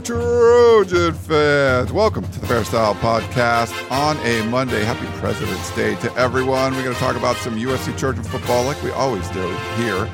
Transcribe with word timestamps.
Trojan 0.00 1.14
fans. 1.14 1.92
Welcome 1.92 2.24
to 2.28 2.40
the 2.40 2.46
Peristyle 2.46 2.94
Podcast 2.96 3.90
on 3.90 4.18
a 4.18 4.46
Monday. 4.48 4.84
Happy 4.84 5.06
President's 5.18 5.74
Day 5.74 5.94
to 5.96 6.14
everyone. 6.16 6.74
We're 6.74 6.82
going 6.82 6.94
to 6.94 7.00
talk 7.00 7.16
about 7.16 7.36
some 7.36 7.56
USC 7.56 7.96
Trojan 7.98 8.22
football 8.22 8.64
like 8.64 8.82
we 8.82 8.90
always 8.90 9.26
do 9.30 9.48
here 9.76 10.08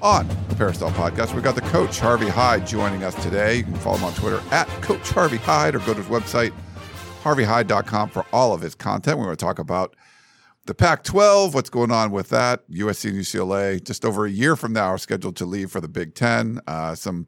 on 0.00 0.26
the 0.48 0.54
Peristyle 0.54 0.90
Podcast. 0.90 1.34
We've 1.34 1.44
got 1.44 1.54
the 1.54 1.60
coach, 1.62 2.00
Harvey 2.00 2.28
Hyde, 2.28 2.66
joining 2.66 3.02
us 3.04 3.14
today. 3.22 3.56
You 3.56 3.64
can 3.64 3.74
follow 3.76 3.98
him 3.98 4.04
on 4.04 4.14
Twitter 4.14 4.42
at 4.50 4.68
Coach 4.80 5.10
Harvey 5.10 5.36
Hyde 5.36 5.74
or 5.74 5.80
go 5.80 5.92
to 5.92 6.02
his 6.02 6.06
website, 6.06 6.52
harveyhyde.com, 7.22 8.08
for 8.08 8.24
all 8.32 8.54
of 8.54 8.62
his 8.62 8.74
content. 8.74 9.18
We're 9.18 9.24
going 9.24 9.36
to 9.36 9.44
talk 9.44 9.58
about 9.58 9.96
the 10.64 10.74
Pac 10.74 11.04
12, 11.04 11.54
what's 11.54 11.70
going 11.70 11.92
on 11.92 12.10
with 12.10 12.30
that? 12.30 12.68
USC 12.70 13.10
and 13.10 13.18
UCLA, 13.18 13.84
just 13.84 14.04
over 14.04 14.26
a 14.26 14.30
year 14.30 14.56
from 14.56 14.72
now, 14.72 14.86
are 14.86 14.98
scheduled 14.98 15.36
to 15.36 15.44
leave 15.44 15.70
for 15.70 15.80
the 15.80 15.88
Big 15.88 16.14
Ten. 16.14 16.60
Uh, 16.66 16.94
some 16.94 17.26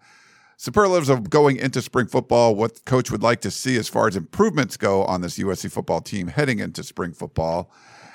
superlatives 0.59 1.09
of 1.09 1.31
going 1.31 1.57
into 1.57 1.81
spring 1.81 2.09
football, 2.09 2.55
what 2.55 2.85
coach 2.85 3.11
would 3.11 3.23
like 3.23 3.41
to 3.41 3.51
see 3.51 3.77
as 3.77 3.89
far 3.89 4.09
as 4.09 4.17
improvements 4.17 4.77
go 4.77 5.05
on 5.05 5.21
this 5.23 5.39
USC 5.39 5.71
football 5.71 6.01
team 6.01 6.27
heading 6.27 6.59
into 6.59 6.83
spring 6.83 7.13
football, 7.13 7.71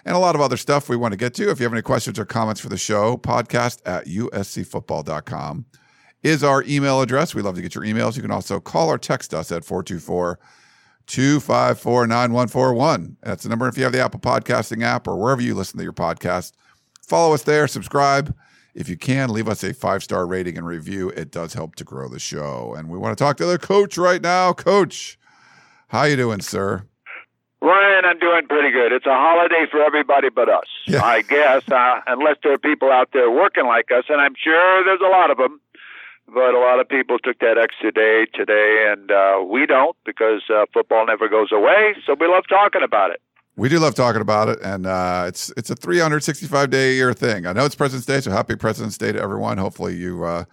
and 0.06 0.14
a 0.14 0.20
lot 0.20 0.36
of 0.36 0.42
other 0.42 0.58
stuff 0.58 0.90
we 0.90 0.98
want 0.98 1.14
to 1.14 1.18
get 1.18 1.34
to. 1.36 1.50
If 1.50 1.60
you 1.60 1.64
have 1.64 1.74
any 1.74 1.82
questions 1.82 2.20
or 2.20 2.26
comments 2.26 2.60
for 2.60 2.68
the 2.68 2.78
show, 2.78 3.18
podcast 3.18 3.80
at 3.86 4.06
uscfootball.com 4.06 5.66
is 6.22 6.44
our 6.44 6.64
email 6.64 7.02
address. 7.02 7.34
We 7.34 7.42
love 7.42 7.56
to 7.56 7.62
get 7.62 7.76
your 7.76 7.86
emails. 7.86 8.18
You 8.18 8.22
can 8.22 8.32
also 8.32 8.60
call 8.60 8.90
or 8.90 8.98
text 8.98 9.34
us 9.34 9.50
at 9.50 9.64
424 9.64 10.38
254 11.08 12.08
9141. 12.08 13.18
That's 13.24 13.44
the 13.44 13.50
number 13.50 13.70
if 13.70 13.78
you 13.78 13.84
have 13.86 13.94
the 13.94 14.04
Apple 14.04 14.20
Podcasting 14.20 14.84
app 14.84 15.08
or 15.08 15.16
wherever 15.16 15.42
you 15.42 15.56
listen 15.56 15.78
to 15.78 15.84
your 15.84 15.94
podcast. 15.94 16.52
Follow 17.02 17.34
us 17.34 17.44
there, 17.44 17.70
subscribe. 17.70 18.36
If 18.74 18.90
you 18.90 18.98
can, 18.98 19.30
leave 19.30 19.48
us 19.48 19.64
a 19.64 19.74
five 19.74 20.04
star 20.04 20.26
rating 20.26 20.58
and 20.58 20.66
review. 20.66 21.10
It 21.10 21.32
does 21.32 21.54
help 21.54 21.76
to 21.76 21.84
grow 21.84 22.10
the 22.10 22.20
show. 22.20 22.74
And 22.76 22.90
we 22.90 22.98
want 22.98 23.16
to 23.18 23.24
talk 23.24 23.38
to 23.38 23.46
the 23.46 23.60
coach 23.60 23.98
right 23.98 24.22
now. 24.22 24.54
Coach, 24.54 25.20
how 25.90 26.04
you 26.04 26.16
doing, 26.16 26.42
sir? 26.42 26.84
Ryan, 27.62 28.04
I'm 28.06 28.20
doing 28.20 28.46
pretty 28.48 28.72
good. 28.72 28.92
It's 28.92 29.06
a 29.06 29.14
holiday 29.14 29.66
for 29.72 29.82
everybody 29.82 30.30
but 30.30 30.50
us, 30.50 30.66
Yeah. 30.86 31.02
I 31.04 31.22
guess, 31.22 31.64
uh, 31.72 32.02
unless 32.08 32.36
there 32.44 32.52
are 32.54 32.58
people 32.58 32.92
out 32.92 33.10
there 33.14 33.32
working 33.32 33.66
like 33.66 33.90
us, 33.90 34.04
and 34.10 34.20
I'm 34.20 34.36
sure 34.36 34.84
there's 34.84 35.00
a 35.00 35.10
lot 35.10 35.32
of 35.32 35.38
them. 35.38 35.62
But 36.28 36.56
a 36.56 36.60
lot 36.60 36.80
of 36.80 36.90
people 36.90 37.20
took 37.20 37.40
that 37.40 37.58
extra 37.58 37.92
day 37.92 38.26
today, 38.34 38.92
and 38.92 39.12
uh, 39.12 39.44
we 39.46 39.66
don't 39.66 39.96
because 40.06 40.42
uh, 40.50 40.66
football 40.74 41.06
never 41.06 41.30
goes 41.30 41.52
away. 41.52 41.96
So 42.06 42.16
we 42.20 42.28
love 42.28 42.44
talking 42.50 42.82
about 42.82 43.12
it. 43.12 43.22
We 43.56 43.70
do 43.70 43.78
love 43.78 43.94
talking 43.94 44.22
about 44.22 44.50
it, 44.50 44.60
and 44.64 44.88
uh, 44.88 45.26
it's 45.28 45.52
it's 45.56 45.70
a 45.70 45.76
365 45.76 46.72
day 46.72 46.92
a 46.92 46.94
year 46.96 47.14
thing. 47.14 47.46
I 47.46 47.54
know 47.54 47.66
it's 47.66 47.76
President's 47.76 48.08
Day, 48.08 48.20
so 48.20 48.32
happy 48.32 48.56
President's 48.56 48.98
Day 48.98 49.12
to 49.12 49.22
everyone. 49.22 49.60
Hopefully, 49.60 49.96
you 49.96 50.24
uh, 50.24 50.46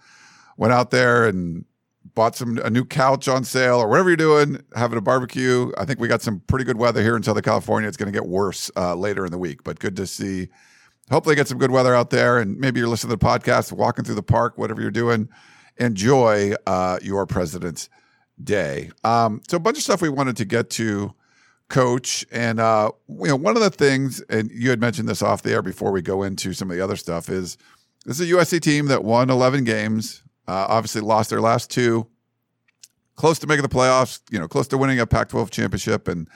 went 0.57 0.71
out 0.71 0.91
there 0.91 1.25
and 1.27 1.65
bought 2.13 2.35
some 2.35 2.59
a 2.59 2.69
new 2.69 2.85
couch 2.85 3.27
on 3.27 3.43
sale 3.43 3.77
or 3.77 3.87
whatever 3.87 4.09
you're 4.09 4.17
doing, 4.17 4.63
having 4.75 4.99
a 4.99 5.01
barbecue. 5.01 5.71
I 5.79 5.85
think 5.85 5.99
we 5.99 6.07
got 6.07 6.21
some 6.21 6.41
pretty 6.41 6.63
good 6.63 6.77
weather 6.77 7.01
here 7.01 7.15
in 7.15 7.23
Southern 7.23 7.41
California. 7.41 7.87
It's 7.87 7.97
going 7.97 8.11
to 8.11 8.17
get 8.17 8.27
worse 8.27 8.69
uh, 8.77 8.93
later 8.93 9.25
in 9.25 9.31
the 9.31 9.39
week, 9.39 9.63
but 9.63 9.79
good 9.79 9.95
to 9.95 10.05
see. 10.05 10.49
Hopefully, 11.09 11.35
get 11.35 11.47
some 11.47 11.57
good 11.57 11.71
weather 11.71 11.95
out 11.95 12.11
there, 12.11 12.37
and 12.37 12.59
maybe 12.59 12.79
you're 12.79 12.89
listening 12.89 13.09
to 13.09 13.17
the 13.17 13.25
podcast, 13.25 13.71
walking 13.71 14.05
through 14.05 14.15
the 14.15 14.23
park, 14.23 14.59
whatever 14.59 14.79
you're 14.79 14.91
doing. 14.91 15.27
Enjoy 15.77 16.53
uh, 16.67 16.99
your 17.01 17.25
President's 17.25 17.89
Day. 18.43 18.91
Um, 19.03 19.41
so, 19.49 19.57
a 19.57 19.59
bunch 19.59 19.77
of 19.77 19.83
stuff 19.83 20.03
we 20.03 20.09
wanted 20.09 20.37
to 20.37 20.45
get 20.45 20.69
to 20.71 21.15
coach. 21.71 22.25
And 22.31 22.59
uh, 22.59 22.91
you 23.09 23.27
know, 23.27 23.35
one 23.35 23.55
of 23.55 23.63
the 23.63 23.71
things, 23.71 24.21
and 24.29 24.51
you 24.51 24.69
had 24.69 24.79
mentioned 24.79 25.09
this 25.09 25.23
off 25.23 25.41
the 25.41 25.51
air 25.51 25.63
before 25.63 25.91
we 25.91 26.03
go 26.03 26.21
into 26.21 26.53
some 26.53 26.69
of 26.69 26.77
the 26.77 26.83
other 26.83 26.95
stuff, 26.95 27.29
is 27.29 27.57
this 28.05 28.19
is 28.19 28.31
a 28.31 28.35
USC 28.35 28.61
team 28.61 28.87
that 28.87 29.03
won 29.03 29.29
11 29.29 29.63
games. 29.63 30.21
Uh, 30.47 30.65
obviously, 30.69 31.01
lost 31.01 31.29
their 31.29 31.41
last 31.41 31.71
two. 31.71 32.07
Close 33.15 33.39
to 33.39 33.47
making 33.47 33.63
the 33.63 33.69
playoffs. 33.69 34.19
You 34.29 34.39
know, 34.39 34.47
close 34.47 34.67
to 34.67 34.77
winning 34.77 34.99
a 34.99 35.07
Pac-12 35.07 35.49
championship 35.49 36.07
and 36.07 36.27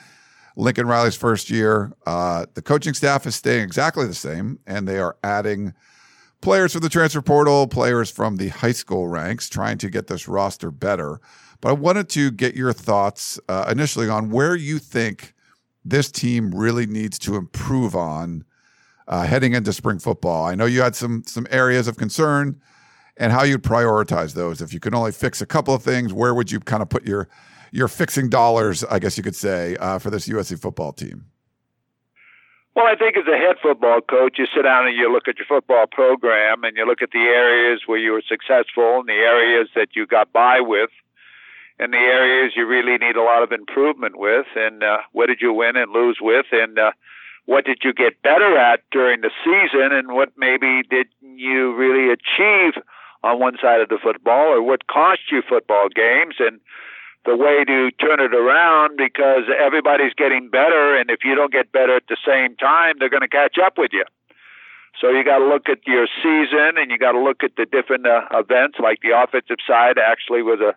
Lincoln 0.56 0.86
Riley's 0.86 1.16
first 1.16 1.50
year. 1.50 1.92
Uh, 2.06 2.46
the 2.54 2.62
coaching 2.62 2.94
staff 2.94 3.26
is 3.26 3.36
staying 3.36 3.62
exactly 3.62 4.06
the 4.06 4.14
same, 4.14 4.58
and 4.66 4.88
they 4.88 4.98
are 4.98 5.16
adding 5.22 5.74
players 6.40 6.72
from 6.72 6.80
the 6.80 6.88
transfer 6.88 7.22
portal, 7.22 7.66
players 7.66 8.10
from 8.10 8.36
the 8.36 8.48
high 8.48 8.72
school 8.72 9.08
ranks, 9.08 9.48
trying 9.48 9.78
to 9.78 9.90
get 9.90 10.06
this 10.06 10.28
roster 10.28 10.70
better. 10.70 11.20
But 11.60 11.70
I 11.70 11.72
wanted 11.72 12.08
to 12.10 12.30
get 12.30 12.54
your 12.54 12.72
thoughts 12.72 13.40
uh, 13.48 13.66
initially 13.70 14.08
on 14.08 14.30
where 14.30 14.54
you 14.54 14.78
think 14.78 15.34
this 15.84 16.10
team 16.10 16.50
really 16.54 16.86
needs 16.86 17.18
to 17.20 17.36
improve 17.36 17.94
on 17.94 18.44
uh, 19.08 19.24
heading 19.24 19.54
into 19.54 19.72
spring 19.72 19.98
football. 19.98 20.44
I 20.44 20.54
know 20.54 20.66
you 20.66 20.82
had 20.82 20.96
some 20.96 21.22
some 21.26 21.46
areas 21.50 21.86
of 21.88 21.96
concern 21.96 22.60
and 23.16 23.32
how 23.32 23.44
you'd 23.44 23.62
prioritize 23.62 24.34
those. 24.34 24.60
If 24.60 24.72
you 24.72 24.80
could 24.80 24.94
only 24.94 25.12
fix 25.12 25.40
a 25.40 25.46
couple 25.46 25.74
of 25.74 25.82
things, 25.82 26.12
where 26.12 26.34
would 26.34 26.50
you 26.50 26.60
kind 26.60 26.82
of 26.82 26.88
put 26.88 27.06
your 27.06 27.28
your 27.70 27.88
fixing 27.88 28.28
dollars? 28.28 28.84
I 28.84 28.98
guess 28.98 29.16
you 29.16 29.22
could 29.22 29.36
say 29.36 29.76
uh, 29.76 29.98
for 29.98 30.10
this 30.10 30.28
USC 30.28 30.60
football 30.60 30.92
team. 30.92 31.26
Well, 32.74 32.84
I 32.84 32.94
think 32.94 33.16
as 33.16 33.24
a 33.26 33.38
head 33.38 33.56
football 33.62 34.02
coach, 34.02 34.34
you 34.38 34.44
sit 34.54 34.62
down 34.62 34.86
and 34.86 34.94
you 34.94 35.10
look 35.10 35.28
at 35.28 35.38
your 35.38 35.46
football 35.46 35.86
program 35.86 36.62
and 36.62 36.76
you 36.76 36.84
look 36.86 37.00
at 37.00 37.10
the 37.10 37.20
areas 37.20 37.80
where 37.86 37.96
you 37.96 38.12
were 38.12 38.22
successful 38.28 39.00
and 39.00 39.08
the 39.08 39.14
areas 39.14 39.68
that 39.74 39.96
you 39.96 40.06
got 40.06 40.30
by 40.30 40.60
with 40.60 40.90
and 41.78 41.92
the 41.92 41.98
areas 41.98 42.52
you 42.56 42.66
really 42.66 42.96
need 42.98 43.16
a 43.16 43.22
lot 43.22 43.42
of 43.42 43.52
improvement 43.52 44.18
with 44.18 44.46
and 44.56 44.82
uh, 44.82 44.98
what 45.12 45.26
did 45.26 45.40
you 45.40 45.52
win 45.52 45.76
and 45.76 45.92
lose 45.92 46.18
with 46.20 46.46
and 46.52 46.78
uh, 46.78 46.92
what 47.44 47.64
did 47.64 47.78
you 47.84 47.92
get 47.92 48.20
better 48.22 48.56
at 48.56 48.80
during 48.90 49.20
the 49.20 49.30
season 49.44 49.92
and 49.92 50.12
what 50.12 50.30
maybe 50.36 50.82
did 50.88 51.06
you 51.20 51.74
really 51.74 52.12
achieve 52.12 52.74
on 53.22 53.38
one 53.38 53.56
side 53.60 53.80
of 53.80 53.88
the 53.88 53.98
football 54.02 54.48
or 54.48 54.62
what 54.62 54.86
cost 54.86 55.20
you 55.30 55.42
football 55.48 55.88
games 55.88 56.36
and 56.38 56.60
the 57.24 57.36
way 57.36 57.64
to 57.64 57.90
turn 57.92 58.20
it 58.20 58.34
around 58.34 58.96
because 58.96 59.42
everybody's 59.58 60.14
getting 60.14 60.48
better 60.48 60.96
and 60.96 61.10
if 61.10 61.20
you 61.24 61.34
don't 61.34 61.52
get 61.52 61.72
better 61.72 61.96
at 61.96 62.06
the 62.08 62.16
same 62.24 62.54
time 62.56 62.94
they're 62.98 63.10
going 63.10 63.22
to 63.22 63.28
catch 63.28 63.56
up 63.58 63.76
with 63.76 63.90
you. 63.92 64.04
So 65.00 65.10
you 65.10 65.24
got 65.24 65.38
to 65.38 65.46
look 65.46 65.68
at 65.68 65.86
your 65.86 66.06
season 66.22 66.78
and 66.78 66.90
you 66.90 66.96
got 66.96 67.12
to 67.12 67.20
look 67.20 67.42
at 67.42 67.56
the 67.56 67.66
different 67.66 68.06
uh, 68.06 68.22
events 68.32 68.78
like 68.80 69.00
the 69.02 69.10
offensive 69.10 69.58
side 69.66 69.98
actually 69.98 70.42
was 70.42 70.60
a 70.60 70.74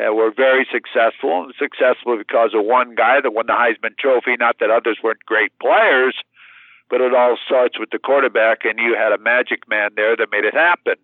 uh, 0.00 0.12
were 0.12 0.32
very 0.34 0.66
successful 0.72 1.50
successful 1.58 2.16
because 2.16 2.50
of 2.54 2.64
one 2.64 2.94
guy 2.94 3.20
that 3.20 3.32
won 3.32 3.46
the 3.46 3.52
Heisman 3.52 3.96
Trophy. 3.98 4.36
Not 4.38 4.56
that 4.60 4.70
others 4.70 4.98
weren't 5.02 5.24
great 5.26 5.52
players, 5.58 6.16
but 6.88 7.00
it 7.00 7.14
all 7.14 7.36
starts 7.44 7.78
with 7.78 7.90
the 7.90 7.98
quarterback, 7.98 8.64
and 8.64 8.78
you 8.78 8.94
had 8.96 9.12
a 9.12 9.18
magic 9.18 9.68
man 9.68 9.90
there 9.96 10.16
that 10.16 10.28
made 10.30 10.44
it 10.44 10.54
happen. 10.54 10.96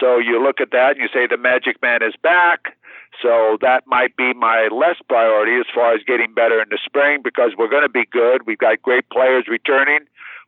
So 0.00 0.18
you 0.18 0.42
look 0.42 0.60
at 0.60 0.70
that 0.72 0.92
and 0.92 1.00
you 1.00 1.08
say 1.12 1.26
the 1.26 1.36
magic 1.36 1.80
man 1.80 2.02
is 2.02 2.14
back. 2.22 2.76
So 3.22 3.56
that 3.62 3.86
might 3.86 4.16
be 4.16 4.34
my 4.34 4.68
less 4.70 4.96
priority 5.08 5.56
as 5.56 5.66
far 5.74 5.94
as 5.94 6.02
getting 6.06 6.34
better 6.34 6.60
in 6.60 6.68
the 6.68 6.78
spring 6.84 7.20
because 7.22 7.52
we're 7.56 7.70
going 7.70 7.84
to 7.84 7.88
be 7.88 8.04
good. 8.10 8.46
We've 8.46 8.58
got 8.58 8.82
great 8.82 9.08
players 9.10 9.46
returning. 9.48 10.00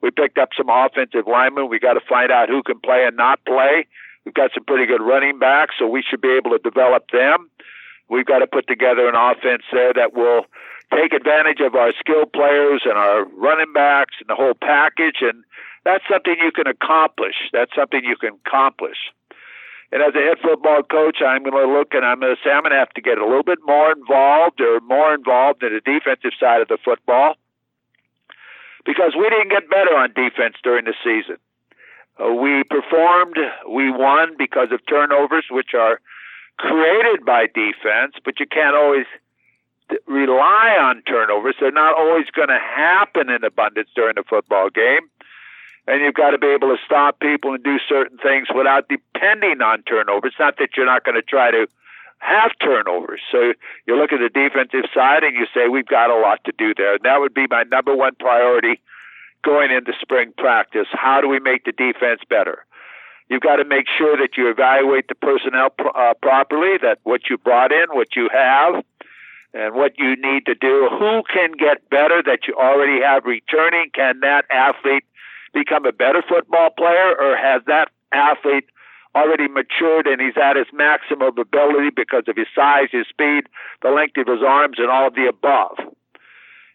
We 0.02 0.10
picked 0.10 0.38
up 0.38 0.50
some 0.56 0.68
offensive 0.68 1.26
linemen. 1.26 1.68
We 1.68 1.78
got 1.78 1.94
to 1.94 2.00
find 2.06 2.30
out 2.30 2.48
who 2.48 2.62
can 2.62 2.78
play 2.78 3.04
and 3.06 3.16
not 3.16 3.44
play. 3.46 3.86
We've 4.28 4.34
got 4.34 4.50
some 4.52 4.64
pretty 4.64 4.84
good 4.84 5.00
running 5.00 5.38
backs, 5.38 5.76
so 5.78 5.88
we 5.88 6.04
should 6.04 6.20
be 6.20 6.36
able 6.36 6.50
to 6.50 6.58
develop 6.58 7.08
them. 7.16 7.48
We've 8.10 8.26
got 8.26 8.40
to 8.40 8.46
put 8.46 8.68
together 8.68 9.08
an 9.08 9.16
offense 9.16 9.62
there 9.72 9.94
that 9.94 10.12
will 10.12 10.44
take 10.92 11.14
advantage 11.14 11.60
of 11.64 11.74
our 11.74 11.94
skilled 11.98 12.34
players 12.34 12.82
and 12.84 12.92
our 12.92 13.24
running 13.24 13.72
backs 13.72 14.16
and 14.20 14.28
the 14.28 14.34
whole 14.34 14.52
package. 14.52 15.24
And 15.24 15.44
that's 15.86 16.04
something 16.12 16.36
you 16.44 16.52
can 16.52 16.66
accomplish. 16.66 17.48
That's 17.54 17.72
something 17.74 18.04
you 18.04 18.16
can 18.20 18.36
accomplish. 18.44 18.98
And 19.92 20.02
as 20.02 20.12
a 20.14 20.20
head 20.20 20.36
football 20.44 20.82
coach, 20.82 21.24
I'm 21.24 21.42
going 21.42 21.56
to 21.56 21.72
look 21.72 21.94
and 21.94 22.04
I'm 22.04 22.20
going 22.20 22.36
to 22.36 22.42
say 22.44 22.52
I'm 22.52 22.68
going 22.68 22.76
to 22.76 22.84
have 22.84 22.92
to 23.00 23.00
get 23.00 23.16
a 23.16 23.24
little 23.24 23.48
bit 23.48 23.60
more 23.64 23.92
involved 23.92 24.60
or 24.60 24.80
more 24.80 25.14
involved 25.14 25.62
in 25.62 25.72
the 25.72 25.80
defensive 25.80 26.36
side 26.38 26.60
of 26.60 26.68
the 26.68 26.76
football 26.84 27.36
because 28.84 29.16
we 29.16 29.24
didn't 29.30 29.48
get 29.48 29.70
better 29.70 29.96
on 29.96 30.12
defense 30.12 30.56
during 30.62 30.84
the 30.84 30.92
season. 31.02 31.40
Uh, 32.18 32.32
we 32.32 32.64
performed, 32.64 33.36
we 33.68 33.90
won 33.90 34.34
because 34.36 34.68
of 34.72 34.80
turnovers, 34.88 35.44
which 35.50 35.74
are 35.74 36.00
created 36.58 37.24
by 37.24 37.46
defense, 37.46 38.14
but 38.24 38.40
you 38.40 38.46
can't 38.46 38.74
always 38.74 39.06
rely 40.06 40.76
on 40.80 41.02
turnovers. 41.02 41.54
They're 41.60 41.70
not 41.70 41.96
always 41.96 42.26
going 42.34 42.48
to 42.48 42.58
happen 42.58 43.30
in 43.30 43.44
abundance 43.44 43.88
during 43.94 44.18
a 44.18 44.24
football 44.24 44.68
game. 44.70 45.08
And 45.86 46.02
you've 46.02 46.14
got 46.14 46.32
to 46.32 46.38
be 46.38 46.48
able 46.48 46.68
to 46.68 46.76
stop 46.84 47.18
people 47.20 47.54
and 47.54 47.64
do 47.64 47.78
certain 47.88 48.18
things 48.18 48.48
without 48.54 48.88
depending 48.88 49.62
on 49.62 49.82
turnovers. 49.84 50.32
It's 50.32 50.38
Not 50.38 50.58
that 50.58 50.76
you're 50.76 50.84
not 50.84 51.04
going 51.04 51.14
to 51.14 51.22
try 51.22 51.50
to 51.50 51.66
have 52.18 52.50
turnovers. 52.60 53.20
So 53.32 53.54
you 53.86 53.96
look 53.96 54.12
at 54.12 54.18
the 54.18 54.28
defensive 54.28 54.90
side 54.92 55.22
and 55.22 55.34
you 55.34 55.46
say 55.54 55.68
we've 55.68 55.86
got 55.86 56.10
a 56.10 56.20
lot 56.20 56.44
to 56.44 56.52
do 56.58 56.74
there. 56.76 56.98
That 56.98 57.20
would 57.20 57.32
be 57.32 57.46
my 57.48 57.62
number 57.62 57.96
one 57.96 58.16
priority 58.16 58.80
going 59.44 59.70
into 59.70 59.92
spring 60.00 60.32
practice. 60.36 60.86
How 60.92 61.20
do 61.20 61.28
we 61.28 61.40
make 61.40 61.64
the 61.64 61.72
defense 61.72 62.20
better? 62.28 62.64
You've 63.28 63.42
got 63.42 63.56
to 63.56 63.64
make 63.64 63.86
sure 63.96 64.16
that 64.16 64.36
you 64.36 64.48
evaluate 64.48 65.08
the 65.08 65.14
personnel 65.14 65.70
uh, 65.94 66.14
properly, 66.22 66.78
that 66.82 66.98
what 67.04 67.28
you 67.28 67.36
brought 67.36 67.72
in, 67.72 67.86
what 67.92 68.16
you 68.16 68.28
have, 68.32 68.82
and 69.52 69.74
what 69.74 69.98
you 69.98 70.16
need 70.16 70.46
to 70.46 70.54
do. 70.54 70.88
Who 70.90 71.22
can 71.32 71.52
get 71.52 71.88
better 71.90 72.22
that 72.24 72.40
you 72.48 72.54
already 72.54 73.02
have 73.02 73.24
returning? 73.24 73.90
Can 73.94 74.20
that 74.20 74.44
athlete 74.50 75.04
become 75.52 75.84
a 75.84 75.92
better 75.92 76.22
football 76.26 76.70
player, 76.70 77.14
or 77.18 77.36
has 77.36 77.62
that 77.66 77.90
athlete 78.12 78.64
already 79.14 79.48
matured 79.48 80.06
and 80.06 80.20
he's 80.20 80.36
at 80.36 80.56
his 80.56 80.66
maximum 80.72 81.36
ability 81.38 81.90
because 81.90 82.24
of 82.28 82.36
his 82.36 82.46
size, 82.54 82.88
his 82.92 83.06
speed, 83.08 83.44
the 83.82 83.90
length 83.90 84.16
of 84.16 84.26
his 84.26 84.42
arms, 84.46 84.76
and 84.78 84.88
all 84.88 85.06
of 85.08 85.14
the 85.14 85.26
above? 85.26 85.76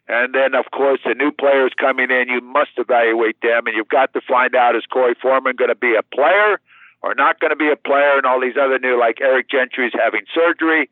And 0.07 0.35
then, 0.35 0.53
of 0.53 0.65
course, 0.71 0.99
the 1.05 1.13
new 1.13 1.31
players 1.31 1.71
coming 1.79 2.11
in, 2.11 2.27
you 2.27 2.41
must 2.41 2.71
evaluate 2.77 3.39
them, 3.41 3.67
and 3.67 3.75
you've 3.75 3.87
got 3.87 4.11
to 4.13 4.21
find 4.27 4.53
out 4.53 4.75
is 4.75 4.83
Korey 4.91 5.15
Foreman 5.15 5.55
going 5.55 5.69
to 5.69 5.75
be 5.75 5.95
a 5.95 6.03
player 6.03 6.59
or 7.03 7.13
not 7.15 7.39
going 7.39 7.51
to 7.51 7.57
be 7.57 7.69
a 7.69 7.75
player, 7.75 8.15
and 8.15 8.25
all 8.25 8.39
these 8.39 8.55
other 8.59 8.79
new, 8.79 8.97
like 8.97 9.19
Eric 9.19 9.49
Gentry's 9.49 9.91
having 9.93 10.23
surgery. 10.33 10.89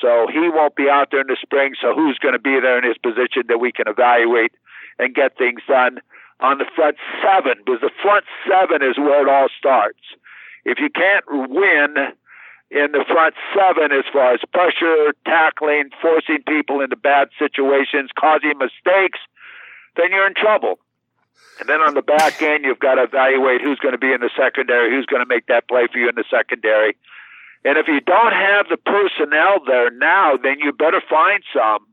So 0.00 0.26
he 0.32 0.48
won't 0.48 0.74
be 0.74 0.88
out 0.88 1.08
there 1.10 1.20
in 1.20 1.26
the 1.26 1.36
spring. 1.40 1.74
So 1.80 1.94
who's 1.94 2.16
going 2.18 2.32
to 2.32 2.40
be 2.40 2.58
there 2.60 2.78
in 2.78 2.84
his 2.84 2.96
position 2.96 3.44
that 3.48 3.58
we 3.58 3.70
can 3.70 3.86
evaluate 3.86 4.52
and 4.98 5.14
get 5.14 5.36
things 5.36 5.60
done 5.68 6.00
on 6.40 6.58
the 6.58 6.64
front 6.74 6.96
seven? 7.20 7.60
Because 7.64 7.82
the 7.82 7.92
front 8.00 8.24
seven 8.48 8.82
is 8.82 8.96
where 8.96 9.20
it 9.20 9.28
all 9.28 9.48
starts. 9.56 10.00
If 10.64 10.78
you 10.80 10.88
can't 10.88 11.24
win 11.28 12.12
in 12.70 12.92
the 12.92 13.04
front 13.06 13.34
seven 13.54 13.90
as 13.90 14.04
far 14.12 14.34
as 14.34 14.40
pressure, 14.52 15.12
tackling, 15.26 15.90
forcing 16.00 16.42
people 16.46 16.80
into 16.80 16.96
bad 16.96 17.28
situations, 17.38 18.10
causing 18.18 18.54
mistakes, 18.58 19.18
then 19.96 20.10
you're 20.10 20.26
in 20.26 20.34
trouble. 20.34 20.78
And 21.58 21.68
then 21.68 21.80
on 21.80 21.94
the 21.94 22.02
back 22.02 22.40
end, 22.42 22.64
you've 22.64 22.78
got 22.78 22.94
to 22.94 23.02
evaluate 23.02 23.60
who's 23.60 23.78
going 23.78 23.92
to 23.92 23.98
be 23.98 24.12
in 24.12 24.20
the 24.20 24.30
secondary, 24.36 24.90
who's 24.90 25.06
going 25.06 25.22
to 25.22 25.28
make 25.28 25.46
that 25.46 25.68
play 25.68 25.88
for 25.90 25.98
you 25.98 26.08
in 26.08 26.14
the 26.14 26.24
secondary. 26.30 26.96
And 27.64 27.76
if 27.76 27.88
you 27.88 28.00
don't 28.00 28.32
have 28.32 28.68
the 28.70 28.78
personnel 28.78 29.60
there 29.66 29.90
now, 29.90 30.36
then 30.36 30.60
you 30.60 30.72
better 30.72 31.02
find 31.08 31.42
some. 31.52 31.86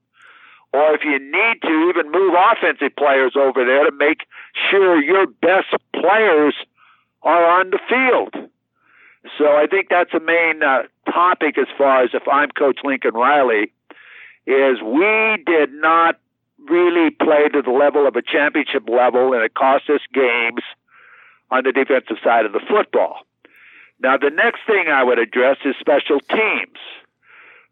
Or 0.73 0.94
if 0.94 1.03
you 1.03 1.19
need 1.19 1.62
to, 1.63 1.89
even 1.89 2.12
move 2.12 2.35
offensive 2.38 2.95
players 2.95 3.33
over 3.35 3.65
there 3.65 3.83
to 3.85 3.91
make 3.91 4.27
sure 4.69 5.01
your 5.01 5.25
best 5.25 5.73
players 5.94 6.56
are 7.23 7.59
on 7.59 7.71
the 7.71 7.80
field. 7.89 8.50
So 9.37 9.45
I 9.45 9.67
think 9.67 9.87
that's 9.89 10.13
a 10.13 10.19
main 10.19 10.63
uh, 10.63 10.83
topic 11.11 11.57
as 11.57 11.67
far 11.77 12.03
as 12.03 12.11
if 12.13 12.23
I'm 12.27 12.49
Coach 12.49 12.79
Lincoln 12.83 13.13
Riley, 13.13 13.73
is 14.45 14.81
we 14.81 15.43
did 15.45 15.73
not 15.73 16.19
really 16.69 17.09
play 17.09 17.49
to 17.49 17.61
the 17.61 17.71
level 17.71 18.07
of 18.07 18.15
a 18.15 18.21
championship 18.21 18.87
level, 18.87 19.33
and 19.33 19.43
it 19.43 19.53
cost 19.53 19.89
us 19.89 20.01
games 20.13 20.61
on 21.51 21.63
the 21.63 21.71
defensive 21.71 22.17
side 22.23 22.45
of 22.45 22.53
the 22.53 22.61
football. 22.67 23.19
Now, 23.99 24.17
the 24.17 24.29
next 24.29 24.61
thing 24.67 24.87
I 24.89 25.03
would 25.03 25.19
address 25.19 25.57
is 25.65 25.75
special 25.79 26.19
teams. 26.19 26.79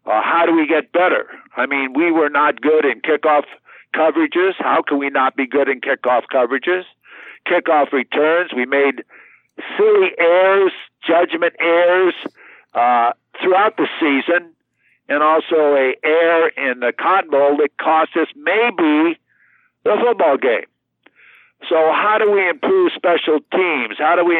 Uh, 0.04 0.22
how 0.22 0.44
do 0.46 0.54
we 0.54 0.66
get 0.66 0.92
better? 0.92 1.26
I 1.56 1.66
mean, 1.66 1.92
we 1.94 2.10
were 2.10 2.30
not 2.30 2.60
good 2.60 2.84
in 2.84 3.00
kickoff 3.00 3.44
coverages. 3.94 4.54
How 4.58 4.82
can 4.82 4.98
we 4.98 5.10
not 5.10 5.36
be 5.36 5.46
good 5.46 5.68
in 5.68 5.80
kickoff 5.80 6.22
coverages? 6.32 6.84
Kickoff 7.46 7.92
returns, 7.92 8.50
we 8.54 8.66
made 8.66 9.04
silly 9.76 10.12
errors, 10.18 10.72
judgment 11.06 11.54
errors 11.60 12.14
uh, 12.74 13.12
throughout 13.40 13.76
the 13.76 13.88
season, 14.00 14.52
and 15.08 15.22
also 15.22 15.74
a 15.74 15.94
error 16.04 16.48
in 16.56 16.80
the 16.80 16.92
Cotton 16.92 17.30
Bowl 17.30 17.56
that 17.58 17.70
cost 17.78 18.10
us 18.16 18.28
maybe 18.34 19.18
the 19.84 19.96
football 20.04 20.36
game. 20.36 20.66
So, 21.68 21.76
how 21.92 22.18
do 22.18 22.30
we 22.30 22.48
improve 22.48 22.92
special 22.94 23.40
teams? 23.52 23.96
How 23.98 24.16
do 24.16 24.24
we 24.24 24.36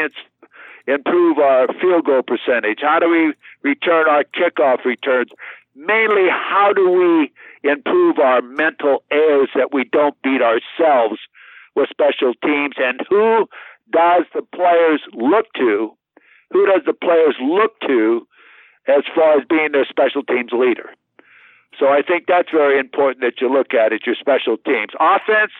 improve 0.87 1.39
our 1.39 1.69
field 1.81 2.05
goal 2.05 2.23
percentage? 2.23 2.81
How 2.83 2.99
do 2.99 3.09
we 3.09 3.33
return 3.62 4.09
our 4.09 4.25
kickoff 4.25 4.85
returns? 4.85 5.31
Mainly, 5.75 6.29
how 6.29 6.73
do 6.75 6.91
we 6.91 7.33
improve 7.69 8.19
our 8.19 8.43
mental 8.43 9.03
errors 9.11 9.49
that 9.55 9.73
we 9.73 9.85
don't 9.85 10.21
beat 10.23 10.43
ourselves 10.43 11.21
with 11.75 11.89
special 11.91 12.35
teams? 12.43 12.77
And 12.79 13.01
who 13.09 13.49
does 13.91 14.25
the 14.35 14.43
players 14.43 15.00
look 15.12 15.47
to? 15.55 15.97
Who 16.53 16.67
does 16.67 16.83
the 16.87 16.93
players 16.93 17.37
look 17.41 17.79
to 17.81 18.27
as 18.87 19.03
far 19.15 19.38
as 19.38 19.44
being 19.49 19.73
their 19.73 19.85
special 19.85 20.23
teams 20.23 20.53
leader? 20.53 20.91
So 21.79 21.88
I 21.88 22.03
think 22.03 22.25
that's 22.27 22.50
very 22.50 22.79
important 22.79 23.21
that 23.21 23.41
you 23.41 23.53
look 23.53 23.75
at 23.75 23.93
it, 23.93 24.06
your 24.06 24.15
special 24.15 24.56
teams. 24.56 24.93
Offense 24.99 25.53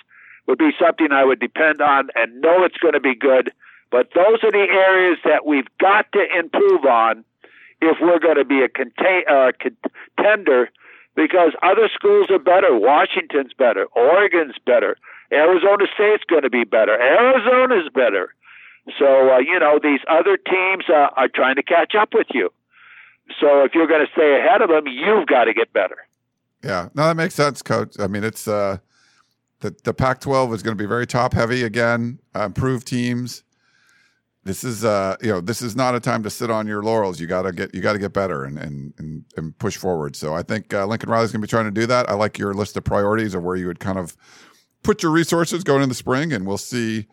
would 0.47 0.59
be 0.59 0.71
something 0.81 1.13
I 1.13 1.25
would 1.25 1.41
depend 1.41 1.81
on 1.81 2.09
and 2.15 2.41
know 2.41 2.65
it's 2.65 2.79
going 2.79 2.95
to 2.95 3.01
be 3.01 3.15
good. 3.15 3.53
But 3.91 4.11
those 4.15 4.43
are 4.43 4.53
the 4.53 4.67
areas 4.71 5.19
that 5.25 5.47
we've 5.47 5.69
got 5.79 6.11
to 6.13 6.25
improve 6.37 6.85
on 6.85 7.25
if 7.81 7.99
we're 8.01 8.19
going 8.19 8.37
to 8.37 8.45
be 8.45 8.63
a 8.63 8.69
contain, 8.69 9.23
uh, 9.29 9.53
contender 10.17 10.71
because 11.15 11.53
other 11.63 11.89
schools 11.93 12.31
are 12.31 12.39
better. 12.39 12.77
Washington's 12.77 13.53
better. 13.53 13.87
Oregon's 13.95 14.57
better. 14.65 14.97
Arizona 15.33 15.87
State's 15.95 16.25
going 16.25 16.43
to 16.43 16.51
be 16.51 16.65
better. 16.65 16.93
Arizona's 16.93 17.89
better. 17.93 18.35
So, 18.99 19.33
uh, 19.35 19.39
you 19.39 19.59
know, 19.59 19.81
these 19.83 20.01
other 20.09 20.37
teams 20.37 20.85
uh, 20.89 21.09
are 21.17 21.29
trying 21.29 21.57
to 21.57 21.63
catch 21.63 21.95
up 21.95 22.11
with 22.15 22.29
you. 22.33 22.51
So 23.41 23.65
if 23.65 23.75
you're 23.75 23.89
going 23.89 24.07
to 24.07 24.13
stay 24.13 24.39
ahead 24.39 24.63
of 24.63 24.69
them, 24.69 24.87
you've 24.87 25.27
got 25.27 25.45
to 25.45 25.55
get 25.55 25.73
better. 25.73 26.07
Yeah, 26.63 26.89
no, 26.95 27.07
that 27.07 27.17
makes 27.17 27.35
sense, 27.35 27.63
Coach. 27.63 27.99
I 27.99 28.07
mean, 28.07 28.25
it's 28.25 28.47
uh, 28.49 28.79
the 29.61 29.75
the 29.85 29.93
Pac-12 29.93 30.55
is 30.55 30.63
going 30.63 30.77
to 30.77 30.83
be 30.83 30.89
very 30.89 31.07
top 31.07 31.33
heavy 31.33 31.63
again. 31.63 32.21
Uh, 32.35 32.45
improved 32.45 32.87
teams. 32.87 33.43
This 34.45 34.63
is 34.63 34.85
uh, 34.85 35.17
you 35.21 35.29
know, 35.29 35.41
this 35.41 35.61
is 35.61 35.75
not 35.75 35.97
a 35.97 36.01
time 36.01 36.23
to 36.23 36.31
sit 36.31 36.51
on 36.51 36.69
your 36.69 36.83
laurels. 36.83 37.21
You 37.21 37.27
got 37.27 37.43
to 37.43 37.53
get 37.53 37.75
you 37.75 37.81
got 37.81 37.95
to 37.95 37.99
get 37.99 38.13
better 38.13 38.45
and, 38.45 38.59
and 38.59 38.95
and 38.99 39.25
and 39.37 39.59
push 39.59 39.77
forward. 39.77 40.15
So 40.15 40.35
I 40.35 40.43
think 40.43 40.73
uh, 40.73 40.87
Lincoln 40.87 41.11
Riley's 41.11 41.33
going 41.33 41.41
to 41.41 41.47
be 41.47 41.51
trying 41.51 41.65
to 41.65 41.73
do 41.73 41.87
that. 41.87 42.09
I 42.09 42.15
like 42.15 42.39
your 42.39 42.55
list 42.55 42.77
of 42.77 42.85
priorities 42.85 43.35
of 43.35 43.43
where 43.43 43.57
you 43.57 43.67
would 43.67 43.81
kind 43.81 43.99
of 43.99 44.17
put 44.87 45.03
your 45.03 45.11
resources 45.11 45.65
going 45.65 45.83
in 45.83 45.89
the 45.89 45.95
spring, 45.97 46.33
and 46.33 46.47
we'll 46.47 46.57
see 46.57 47.09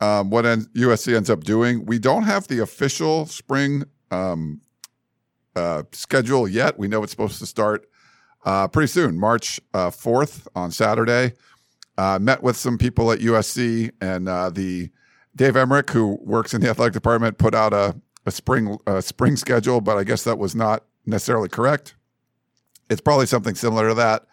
um, 0.00 0.30
what 0.30 0.46
USC 0.46 1.14
ends 1.14 1.28
up 1.28 1.44
doing. 1.44 1.84
We 1.84 1.98
don't 1.98 2.22
have 2.22 2.48
the 2.48 2.60
official 2.60 3.26
spring 3.26 3.84
um, 4.10 4.62
uh, 5.54 5.82
schedule 5.92 6.48
yet. 6.48 6.78
We 6.78 6.88
know 6.88 7.02
it's 7.02 7.12
supposed 7.12 7.38
to 7.38 7.46
start 7.46 7.86
uh, 8.46 8.66
pretty 8.66 8.88
soon, 8.88 9.20
March 9.20 9.60
uh, 9.74 9.90
4th 9.90 10.48
on 10.56 10.70
Saturday. 10.70 11.34
Uh, 11.98 12.18
met 12.18 12.42
with 12.42 12.56
some 12.56 12.78
people 12.78 13.12
at 13.12 13.18
USC, 13.18 13.90
and 14.00 14.26
uh, 14.26 14.48
the 14.48 14.88
Dave 15.36 15.54
Emmerich, 15.54 15.90
who 15.90 16.18
works 16.22 16.54
in 16.54 16.62
the 16.62 16.70
athletic 16.70 16.94
department, 16.94 17.36
put 17.36 17.54
out 17.54 17.74
a, 17.74 17.94
a 18.24 18.30
spring 18.30 18.78
spring 19.00 19.36
schedule, 19.36 19.82
but 19.82 19.98
I 19.98 20.04
guess 20.04 20.24
that 20.24 20.38
was 20.38 20.54
not 20.54 20.84
necessarily 21.04 21.50
correct. 21.50 21.94
It's 22.88 23.02
probably 23.02 23.26
something 23.26 23.54
similar 23.54 23.88
to 23.88 23.94
that. 23.94 24.26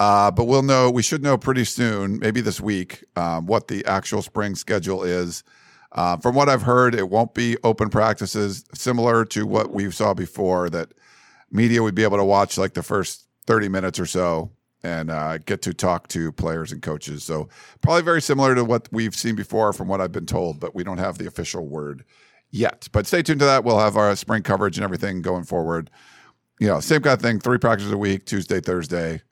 Uh, 0.00 0.30
but 0.30 0.44
we'll 0.44 0.62
know, 0.62 0.90
we 0.90 1.02
should 1.02 1.22
know 1.22 1.36
pretty 1.36 1.64
soon, 1.64 2.18
maybe 2.18 2.40
this 2.40 2.60
week, 2.60 3.04
um, 3.16 3.46
what 3.46 3.68
the 3.68 3.84
actual 3.84 4.22
spring 4.22 4.54
schedule 4.54 5.02
is. 5.02 5.44
Uh, 5.92 6.16
from 6.16 6.34
what 6.34 6.48
I've 6.48 6.62
heard, 6.62 6.94
it 6.94 7.10
won't 7.10 7.34
be 7.34 7.56
open 7.62 7.90
practices, 7.90 8.64
similar 8.74 9.24
to 9.26 9.46
what 9.46 9.72
we 9.72 9.90
saw 9.90 10.14
before, 10.14 10.70
that 10.70 10.92
media 11.50 11.82
would 11.82 11.94
be 11.94 12.02
able 12.02 12.16
to 12.16 12.24
watch 12.24 12.56
like 12.56 12.72
the 12.72 12.82
first 12.82 13.26
30 13.46 13.68
minutes 13.68 14.00
or 14.00 14.06
so 14.06 14.50
and 14.82 15.10
uh, 15.10 15.38
get 15.38 15.62
to 15.62 15.74
talk 15.74 16.08
to 16.08 16.32
players 16.32 16.72
and 16.72 16.82
coaches. 16.82 17.22
So, 17.22 17.48
probably 17.82 18.02
very 18.02 18.22
similar 18.22 18.54
to 18.54 18.64
what 18.64 18.88
we've 18.90 19.14
seen 19.14 19.36
before 19.36 19.72
from 19.72 19.86
what 19.86 20.00
I've 20.00 20.10
been 20.10 20.26
told, 20.26 20.58
but 20.58 20.74
we 20.74 20.82
don't 20.82 20.98
have 20.98 21.18
the 21.18 21.26
official 21.26 21.66
word 21.66 22.04
yet. 22.50 22.88
But 22.90 23.06
stay 23.06 23.22
tuned 23.22 23.40
to 23.40 23.46
that. 23.46 23.62
We'll 23.62 23.78
have 23.78 23.96
our 23.96 24.16
spring 24.16 24.42
coverage 24.42 24.78
and 24.78 24.84
everything 24.84 25.22
going 25.22 25.44
forward. 25.44 25.90
You 26.58 26.68
know, 26.68 26.80
same 26.80 27.02
kind 27.02 27.14
of 27.14 27.20
thing, 27.20 27.38
three 27.38 27.58
practices 27.58 27.92
a 27.92 27.98
week, 27.98 28.24
Tuesday, 28.24 28.60
Thursday 28.60 29.22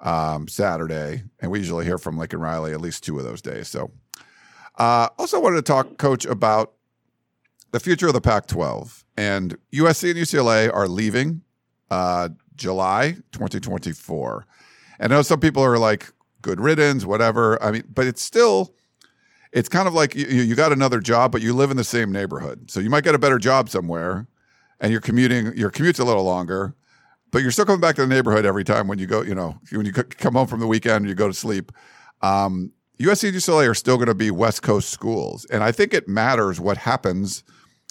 um, 0.00 0.48
Saturday, 0.48 1.22
and 1.40 1.50
we 1.50 1.58
usually 1.58 1.84
hear 1.84 1.98
from 1.98 2.18
Lincoln 2.18 2.40
Riley 2.40 2.72
at 2.72 2.80
least 2.80 3.04
two 3.04 3.18
of 3.18 3.24
those 3.24 3.42
days. 3.42 3.68
So, 3.68 3.90
uh, 4.78 5.08
also 5.18 5.40
wanted 5.40 5.56
to 5.56 5.62
talk, 5.62 5.98
Coach, 5.98 6.24
about 6.24 6.74
the 7.72 7.80
future 7.80 8.06
of 8.06 8.12
the 8.12 8.20
Pac-12. 8.20 9.04
And 9.16 9.58
USC 9.72 10.10
and 10.10 10.18
UCLA 10.18 10.72
are 10.72 10.86
leaving 10.86 11.42
uh, 11.90 12.28
July 12.54 13.16
2024. 13.32 14.46
And 15.00 15.12
I 15.12 15.16
know 15.16 15.22
some 15.22 15.40
people 15.40 15.62
are 15.62 15.78
like, 15.78 16.12
"Good 16.42 16.60
riddance," 16.60 17.04
whatever. 17.04 17.60
I 17.62 17.72
mean, 17.72 17.84
but 17.92 18.06
it's 18.06 18.22
still. 18.22 18.74
It's 19.50 19.68
kind 19.68 19.88
of 19.88 19.94
like 19.94 20.14
you, 20.14 20.26
you 20.26 20.54
got 20.54 20.72
another 20.72 21.00
job, 21.00 21.32
but 21.32 21.40
you 21.40 21.54
live 21.54 21.70
in 21.70 21.78
the 21.78 21.84
same 21.84 22.12
neighborhood. 22.12 22.70
So 22.70 22.80
you 22.80 22.90
might 22.90 23.02
get 23.02 23.14
a 23.14 23.18
better 23.18 23.38
job 23.38 23.70
somewhere, 23.70 24.26
and 24.78 24.92
you're 24.92 25.00
commuting. 25.00 25.56
Your 25.56 25.70
commute's 25.70 25.98
a 25.98 26.04
little 26.04 26.24
longer, 26.24 26.74
but 27.30 27.42
you're 27.42 27.50
still 27.50 27.64
coming 27.64 27.80
back 27.80 27.96
to 27.96 28.02
the 28.02 28.06
neighborhood 28.06 28.44
every 28.44 28.64
time 28.64 28.88
when 28.88 28.98
you 28.98 29.06
go, 29.06 29.22
you 29.22 29.34
know, 29.34 29.58
when 29.72 29.86
you 29.86 29.92
come 29.92 30.34
home 30.34 30.46
from 30.46 30.60
the 30.60 30.66
weekend 30.66 30.96
and 30.96 31.08
you 31.08 31.14
go 31.14 31.28
to 31.28 31.34
sleep. 31.34 31.72
Um, 32.22 32.72
USC 32.98 33.28
and 33.28 33.36
UCLA 33.36 33.68
are 33.68 33.74
still 33.74 33.96
going 33.96 34.08
to 34.08 34.14
be 34.14 34.30
West 34.30 34.62
Coast 34.62 34.90
schools. 34.90 35.44
And 35.46 35.62
I 35.62 35.70
think 35.70 35.94
it 35.94 36.08
matters 36.08 36.58
what 36.58 36.78
happens 36.78 37.44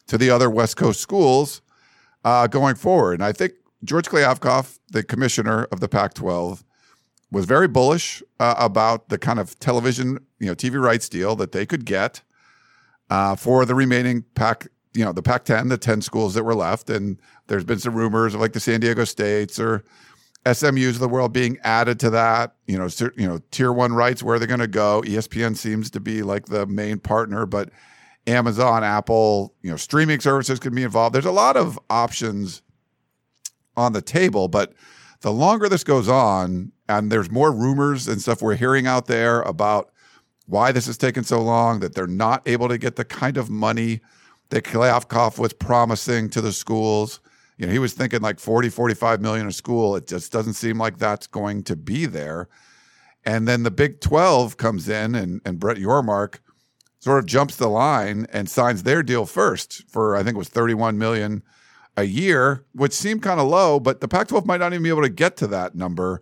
to 0.07 0.17
the 0.17 0.29
other 0.29 0.49
West 0.49 0.75
Coast 0.75 0.99
schools 0.99 1.61
uh, 2.25 2.47
going 2.47 2.75
forward. 2.75 3.15
And 3.15 3.23
I 3.23 3.31
think 3.31 3.53
George 3.83 4.09
Kliavkoff, 4.09 4.79
the 4.89 5.03
commissioner 5.03 5.65
of 5.71 5.79
the 5.79 5.87
Pac-12, 5.87 6.63
was 7.31 7.45
very 7.45 7.67
bullish 7.67 8.23
uh, 8.39 8.55
about 8.57 9.09
the 9.09 9.17
kind 9.17 9.39
of 9.39 9.57
television, 9.59 10.19
you 10.39 10.47
know, 10.47 10.55
TV 10.55 10.81
rights 10.81 11.09
deal 11.09 11.35
that 11.35 11.51
they 11.51 11.65
could 11.65 11.85
get 11.85 12.21
uh, 13.09 13.35
for 13.35 13.65
the 13.65 13.75
remaining 13.75 14.23
Pac, 14.35 14.67
you 14.97 15.05
know, 15.05 15.11
the 15.11 15.21
Pac-10, 15.21 15.69
the 15.69 15.77
10 15.77 16.01
schools 16.01 16.33
that 16.33 16.43
were 16.43 16.55
left. 16.55 16.89
And 16.89 17.19
there's 17.45 17.63
been 17.63 17.77
some 17.77 17.93
rumors 17.93 18.33
of 18.33 18.41
like 18.41 18.53
the 18.53 18.59
San 18.59 18.79
Diego 18.79 19.03
States 19.03 19.59
or 19.59 19.83
SMUs 20.43 20.91
of 20.91 20.99
the 20.99 21.07
world 21.07 21.33
being 21.33 21.59
added 21.63 21.99
to 21.99 22.09
that. 22.09 22.55
You 22.65 22.79
know, 22.79 22.89
you 23.15 23.27
know, 23.27 23.39
tier 23.51 23.71
one 23.71 23.93
rights 23.93 24.23
where 24.23 24.39
they're 24.39 24.47
going 24.47 24.59
to 24.59 24.67
go. 24.67 25.03
ESPN 25.05 25.55
seems 25.55 25.91
to 25.91 25.99
be 25.99 26.23
like 26.23 26.47
the 26.47 26.65
main 26.65 26.97
partner, 26.97 27.45
but 27.45 27.69
Amazon, 28.25 28.83
Apple, 28.83 29.53
you 29.61 29.69
know, 29.69 29.77
streaming 29.77 30.19
services 30.19 30.59
could 30.59 30.73
be 30.73 30.83
involved. 30.83 31.13
There's 31.13 31.25
a 31.25 31.31
lot 31.31 31.55
of 31.55 31.79
options 31.91 32.63
on 33.77 33.93
the 33.93 34.01
table, 34.01 34.47
but 34.47 34.73
the 35.21 35.31
longer 35.31 35.69
this 35.69 35.83
goes 35.83 36.09
on, 36.09 36.71
and 36.89 37.11
there's 37.11 37.29
more 37.29 37.51
rumors 37.51 38.07
and 38.07 38.19
stuff 38.19 38.41
we're 38.41 38.55
hearing 38.55 38.87
out 38.87 39.05
there 39.05 39.41
about 39.43 39.91
why 40.47 40.71
this 40.71 40.87
has 40.87 40.97
taken 40.97 41.23
so 41.23 41.41
long, 41.41 41.81
that 41.81 41.93
they're 41.93 42.07
not 42.07 42.41
able 42.47 42.67
to 42.67 42.77
get 42.77 42.95
the 42.95 43.05
kind 43.05 43.37
of 43.37 43.49
money 43.49 44.01
that 44.49 44.63
Kliavkoff 44.63 45.37
was 45.37 45.53
promising 45.53 46.29
to 46.29 46.41
the 46.41 46.53
schools. 46.53 47.19
You 47.57 47.65
know, 47.65 47.71
he 47.71 47.79
was 47.79 47.93
thinking 47.93 48.21
like 48.21 48.39
40, 48.39 48.69
45 48.69 49.21
million 49.21 49.47
a 49.47 49.51
school. 49.51 49.95
It 49.95 50.07
just 50.07 50.31
doesn't 50.31 50.53
seem 50.53 50.77
like 50.77 50.97
that's 50.97 51.27
going 51.27 51.63
to 51.63 51.75
be 51.75 52.05
there. 52.05 52.47
And 53.25 53.47
then 53.47 53.63
the 53.63 53.71
Big 53.71 53.99
12 53.99 54.57
comes 54.57 54.87
in 54.87 55.15
and, 55.15 55.41
and 55.43 55.59
Brett 55.59 55.77
Yormark 55.77 56.39
sort 56.99 57.19
of 57.19 57.25
jumps 57.25 57.55
the 57.55 57.67
line 57.67 58.25
and 58.31 58.49
signs 58.49 58.83
their 58.83 59.03
deal 59.03 59.25
first 59.25 59.83
for 59.89 60.15
I 60.15 60.23
think 60.23 60.35
it 60.35 60.39
was 60.39 60.49
31 60.49 60.97
million 60.97 61.43
a 61.95 62.03
year, 62.03 62.63
which 62.73 62.93
seemed 62.93 63.23
kind 63.23 63.39
of 63.39 63.47
low, 63.47 63.79
but 63.79 64.01
the 64.01 64.07
Pac-12 64.07 64.45
might 64.45 64.59
not 64.59 64.71
even 64.71 64.83
be 64.83 64.89
able 64.89 65.01
to 65.01 65.09
get 65.09 65.35
to 65.37 65.47
that 65.47 65.75
number. 65.75 66.21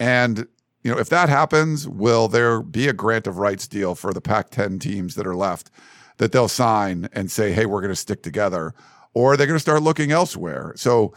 And 0.00 0.46
you 0.82 0.92
know, 0.92 0.98
if 0.98 1.08
that 1.08 1.28
happens, 1.28 1.88
will 1.88 2.28
there 2.28 2.62
be 2.62 2.86
a 2.86 2.92
grant 2.92 3.26
of 3.26 3.38
rights 3.38 3.66
deal 3.66 3.94
for 3.94 4.12
the 4.12 4.20
Pac-10 4.20 4.80
teams 4.80 5.14
that 5.14 5.26
are 5.26 5.34
left 5.34 5.70
that 6.18 6.32
they'll 6.32 6.48
sign 6.48 7.08
and 7.12 7.30
say, 7.30 7.52
"Hey, 7.52 7.66
we're 7.66 7.80
going 7.80 7.92
to 7.92 7.96
stick 7.96 8.22
together," 8.22 8.74
or 9.14 9.36
they're 9.36 9.46
going 9.46 9.56
to 9.56 9.60
start 9.60 9.82
looking 9.82 10.12
elsewhere? 10.12 10.72
So, 10.76 11.12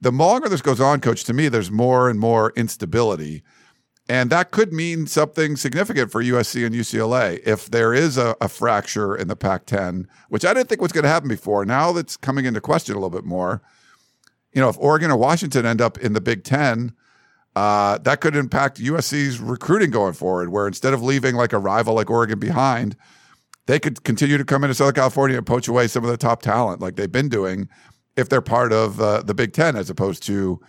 the 0.00 0.10
longer 0.10 0.48
this 0.48 0.62
goes 0.62 0.80
on, 0.80 1.00
coach, 1.00 1.24
to 1.24 1.32
me, 1.32 1.48
there's 1.48 1.70
more 1.70 2.08
and 2.08 2.18
more 2.18 2.52
instability. 2.56 3.42
And 4.08 4.28
that 4.30 4.50
could 4.50 4.72
mean 4.72 5.06
something 5.06 5.54
significant 5.54 6.10
for 6.10 6.20
USC 6.20 6.66
and 6.66 6.74
UCLA 6.74 7.40
if 7.46 7.70
there 7.70 7.94
is 7.94 8.18
a, 8.18 8.34
a 8.40 8.48
fracture 8.48 9.14
in 9.14 9.28
the 9.28 9.36
Pac 9.36 9.66
10, 9.66 10.08
which 10.28 10.44
I 10.44 10.52
didn't 10.52 10.68
think 10.68 10.80
was 10.80 10.90
going 10.90 11.04
to 11.04 11.08
happen 11.08 11.28
before. 11.28 11.64
Now 11.64 11.92
that's 11.92 12.16
coming 12.16 12.44
into 12.44 12.60
question 12.60 12.96
a 12.96 12.98
little 12.98 13.10
bit 13.10 13.24
more. 13.24 13.62
You 14.52 14.60
know, 14.60 14.68
if 14.68 14.76
Oregon 14.78 15.12
or 15.12 15.16
Washington 15.16 15.64
end 15.64 15.80
up 15.80 15.96
in 15.96 16.14
the 16.14 16.20
Big 16.20 16.42
10, 16.42 16.92
uh, 17.54 17.98
that 17.98 18.20
could 18.20 18.34
impact 18.34 18.82
USC's 18.82 19.38
recruiting 19.38 19.92
going 19.92 20.14
forward, 20.14 20.48
where 20.48 20.66
instead 20.66 20.92
of 20.92 21.04
leaving 21.04 21.36
like 21.36 21.52
a 21.52 21.58
rival 21.58 21.94
like 21.94 22.10
Oregon 22.10 22.40
behind, 22.40 22.96
they 23.66 23.78
could 23.78 24.02
continue 24.04 24.38
to 24.38 24.44
come 24.44 24.64
into 24.64 24.74
Southern 24.74 24.94
California 24.94 25.36
and 25.36 25.46
poach 25.46 25.68
away 25.68 25.86
some 25.86 26.04
of 26.04 26.10
the 26.10 26.16
top 26.16 26.42
talent 26.42 26.80
like 26.80 26.96
they've 26.96 27.12
been 27.12 27.28
doing 27.28 27.68
if 28.16 28.28
they're 28.28 28.40
part 28.40 28.72
of 28.72 29.00
uh, 29.00 29.22
the 29.22 29.34
Big 29.34 29.52
10 29.52 29.76
as 29.76 29.90
opposed 29.90 30.22
to 30.24 30.60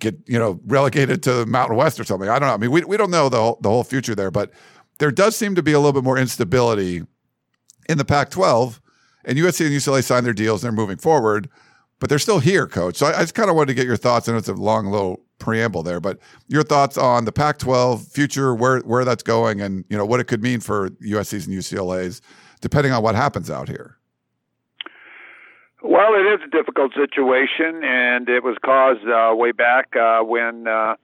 get 0.00 0.16
you 0.26 0.38
know 0.38 0.60
relegated 0.66 1.22
to 1.22 1.32
the 1.32 1.46
Mountain 1.46 1.76
West 1.76 2.00
or 2.00 2.04
something. 2.04 2.28
I 2.28 2.38
don't 2.38 2.48
know. 2.48 2.54
I 2.54 2.56
mean, 2.56 2.70
we 2.70 2.82
we 2.82 2.96
don't 2.96 3.10
know 3.10 3.28
the 3.28 3.36
whole, 3.36 3.58
the 3.60 3.68
whole 3.68 3.84
future 3.84 4.14
there, 4.14 4.30
but 4.30 4.50
there 4.98 5.10
does 5.10 5.36
seem 5.36 5.54
to 5.54 5.62
be 5.62 5.72
a 5.72 5.78
little 5.78 5.92
bit 5.92 6.04
more 6.04 6.18
instability 6.18 7.02
in 7.88 7.98
the 7.98 8.04
Pac-12. 8.04 8.80
And 9.24 9.38
USC 9.38 9.66
and 9.66 9.74
UCLA 9.74 10.02
signed 10.02 10.26
their 10.26 10.32
deals; 10.32 10.64
and 10.64 10.72
they're 10.72 10.82
moving 10.82 10.96
forward, 10.96 11.48
but 12.00 12.08
they're 12.08 12.18
still 12.18 12.40
here, 12.40 12.66
Coach. 12.66 12.96
So 12.96 13.06
I, 13.06 13.18
I 13.18 13.20
just 13.20 13.34
kind 13.34 13.50
of 13.50 13.56
wanted 13.56 13.68
to 13.68 13.74
get 13.74 13.86
your 13.86 13.98
thoughts. 13.98 14.28
I 14.28 14.32
know 14.32 14.38
it's 14.38 14.48
a 14.48 14.54
long 14.54 14.86
little 14.86 15.22
preamble 15.40 15.82
there, 15.82 16.00
but 16.00 16.18
your 16.46 16.62
thoughts 16.62 16.96
on 16.96 17.24
the 17.24 17.32
Pac-12 17.32 18.06
future, 18.12 18.54
where 18.54 18.80
where 18.80 19.04
that's 19.04 19.22
going, 19.22 19.60
and 19.60 19.84
you 19.88 19.96
know 19.96 20.06
what 20.06 20.20
it 20.20 20.24
could 20.24 20.42
mean 20.42 20.60
for 20.60 20.90
USC's 20.90 21.46
and 21.46 21.56
UCLA's, 21.56 22.22
depending 22.60 22.92
on 22.92 23.02
what 23.02 23.14
happens 23.14 23.50
out 23.50 23.68
here. 23.68 23.96
Well, 25.82 26.14
it 26.14 26.26
is 26.26 26.40
a 26.46 26.50
difficult 26.50 26.92
situation, 26.92 27.82
and 27.82 28.28
it 28.28 28.44
was 28.44 28.56
caused 28.62 29.08
uh, 29.08 29.34
way 29.34 29.52
back 29.52 29.96
uh, 29.96 30.20
when 30.22 30.68
uh, 30.68 30.96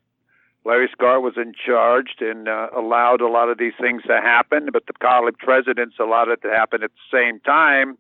Larry 0.66 0.88
Scott 0.92 1.22
was 1.22 1.34
in 1.36 1.54
charge 1.54 2.16
and 2.20 2.46
uh, 2.46 2.68
allowed 2.76 3.22
a 3.22 3.28
lot 3.28 3.48
of 3.48 3.56
these 3.56 3.72
things 3.80 4.02
to 4.02 4.20
happen. 4.20 4.68
But 4.72 4.86
the 4.86 4.92
college 4.92 5.36
presidents 5.38 5.96
allowed 5.98 6.28
it 6.28 6.42
to 6.42 6.48
happen 6.48 6.82
at 6.82 6.90
the 6.90 7.16
same 7.16 7.40
time, 7.40 7.96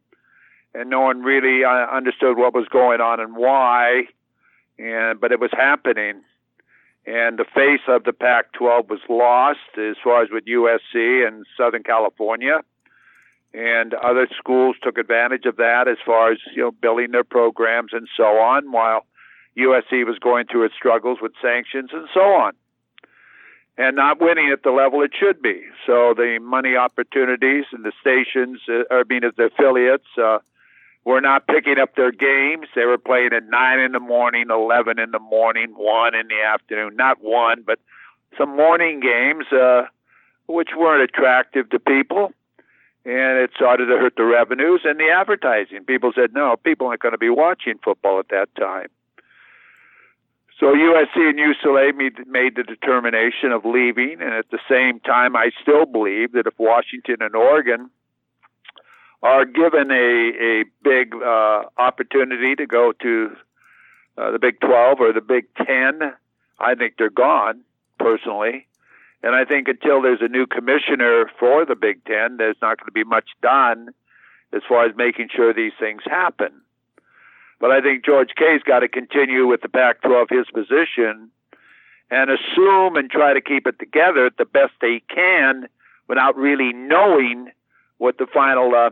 and 0.74 0.90
no 0.90 1.00
one 1.00 1.22
really 1.22 1.64
uh, 1.64 1.86
understood 1.90 2.36
what 2.36 2.52
was 2.54 2.66
going 2.68 3.00
on 3.00 3.20
and 3.20 3.36
why. 3.36 4.08
And 4.78 5.18
but 5.18 5.32
it 5.32 5.40
was 5.40 5.50
happening, 5.52 6.20
and 7.06 7.38
the 7.38 7.44
face 7.44 7.82
of 7.86 8.04
the 8.04 8.12
Pac-12 8.12 8.88
was 8.88 9.00
lost 9.08 9.78
as 9.78 9.96
far 10.02 10.22
as 10.22 10.28
with 10.30 10.44
USC 10.46 11.26
and 11.26 11.46
Southern 11.56 11.84
California. 11.84 12.60
And 13.54 13.94
other 13.94 14.28
schools 14.36 14.76
took 14.82 14.98
advantage 14.98 15.46
of 15.46 15.56
that 15.56 15.86
as 15.88 15.98
far 16.04 16.32
as 16.32 16.38
you 16.54 16.62
know 16.62 16.72
building 16.72 17.12
their 17.12 17.24
programs 17.24 17.92
and 17.92 18.08
so 18.16 18.24
on 18.24 18.72
while 18.72 19.06
USC 19.56 20.04
was 20.04 20.18
going 20.18 20.46
through 20.46 20.64
its 20.64 20.74
struggles 20.74 21.18
with 21.22 21.32
sanctions 21.40 21.90
and 21.92 22.08
so 22.12 22.20
on 22.20 22.52
and 23.78 23.96
not 23.96 24.20
winning 24.20 24.50
at 24.50 24.62
the 24.62 24.70
level 24.70 25.02
it 25.02 25.12
should 25.18 25.40
be. 25.42 25.62
So 25.86 26.14
the 26.14 26.38
money 26.42 26.76
opportunities 26.76 27.64
and 27.72 27.84
the 27.84 27.92
stations 28.00 28.60
uh, 28.68 28.82
I 28.90 29.04
mean 29.08 29.22
the 29.36 29.44
affiliates 29.44 30.08
uh, 30.18 30.38
were 31.06 31.22
not 31.22 31.46
picking 31.46 31.78
up 31.78 31.96
their 31.96 32.12
games 32.12 32.66
they 32.74 32.84
were 32.84 32.98
playing 32.98 33.30
at 33.32 33.48
9 33.48 33.78
in 33.78 33.92
the 33.92 34.00
morning 34.00 34.48
11 34.50 34.98
in 34.98 35.12
the 35.12 35.18
morning 35.18 35.72
1 35.74 36.14
in 36.14 36.28
the 36.28 36.42
afternoon 36.42 36.94
not 36.96 37.22
one 37.22 37.62
but 37.66 37.78
some 38.36 38.54
morning 38.54 39.00
games 39.00 39.46
uh, 39.52 39.82
which 40.46 40.70
weren't 40.76 41.02
attractive 41.02 41.70
to 41.70 41.78
people 41.78 42.32
and 43.06 43.38
it 43.38 43.50
started 43.54 43.86
to 43.86 43.96
hurt 43.96 44.14
the 44.16 44.24
revenues 44.24 44.80
and 44.84 44.98
the 44.98 45.08
advertising. 45.08 45.84
People 45.84 46.10
said, 46.12 46.34
no, 46.34 46.56
people 46.56 46.88
aren't 46.88 47.00
going 47.00 47.12
to 47.12 47.18
be 47.18 47.30
watching 47.30 47.74
football 47.84 48.18
at 48.18 48.28
that 48.30 48.48
time. 48.58 48.88
So 50.58 50.66
USC 50.66 51.16
and 51.16 51.38
UCLA 51.38 51.94
made 52.26 52.56
the 52.56 52.64
determination 52.64 53.52
of 53.52 53.64
leaving, 53.64 54.20
and 54.20 54.32
at 54.32 54.50
the 54.50 54.58
same 54.68 54.98
time, 55.00 55.36
I 55.36 55.50
still 55.62 55.86
believe 55.86 56.32
that 56.32 56.46
if 56.48 56.54
Washington 56.58 57.16
and 57.20 57.36
Oregon 57.36 57.90
are 59.22 59.44
given 59.44 59.90
a 59.90 60.32
a 60.40 60.64
big 60.82 61.14
uh, 61.14 61.64
opportunity 61.78 62.54
to 62.56 62.66
go 62.66 62.92
to 63.02 63.36
uh, 64.18 64.30
the 64.30 64.38
Big 64.38 64.60
12 64.60 65.00
or 65.00 65.12
the 65.12 65.20
Big 65.20 65.44
10, 65.56 66.00
I 66.58 66.74
think 66.74 66.94
they're 66.96 67.10
gone 67.10 67.62
personally. 67.98 68.66
And 69.22 69.34
I 69.34 69.44
think 69.44 69.68
until 69.68 70.02
there's 70.02 70.22
a 70.22 70.28
new 70.28 70.46
commissioner 70.46 71.30
for 71.38 71.64
the 71.64 71.74
Big 71.74 72.04
Ten, 72.04 72.36
there's 72.36 72.56
not 72.62 72.78
going 72.78 72.86
to 72.86 72.92
be 72.92 73.04
much 73.04 73.28
done 73.42 73.88
as 74.52 74.62
far 74.68 74.86
as 74.86 74.96
making 74.96 75.28
sure 75.34 75.52
these 75.52 75.72
things 75.78 76.02
happen. 76.04 76.52
But 77.58 77.70
I 77.70 77.80
think 77.80 78.04
George 78.04 78.30
K's 78.36 78.62
got 78.62 78.80
to 78.80 78.88
continue 78.88 79.46
with 79.46 79.62
the 79.62 79.68
Pac 79.68 80.02
12 80.02 80.28
his 80.30 80.46
position 80.52 81.30
and 82.10 82.30
assume 82.30 82.96
and 82.96 83.10
try 83.10 83.32
to 83.32 83.40
keep 83.40 83.66
it 83.66 83.78
together 83.78 84.30
the 84.36 84.44
best 84.44 84.72
they 84.80 85.02
can 85.12 85.66
without 86.08 86.36
really 86.36 86.72
knowing 86.72 87.50
what 87.98 88.18
the 88.18 88.26
final 88.32 88.74
uh, 88.74 88.90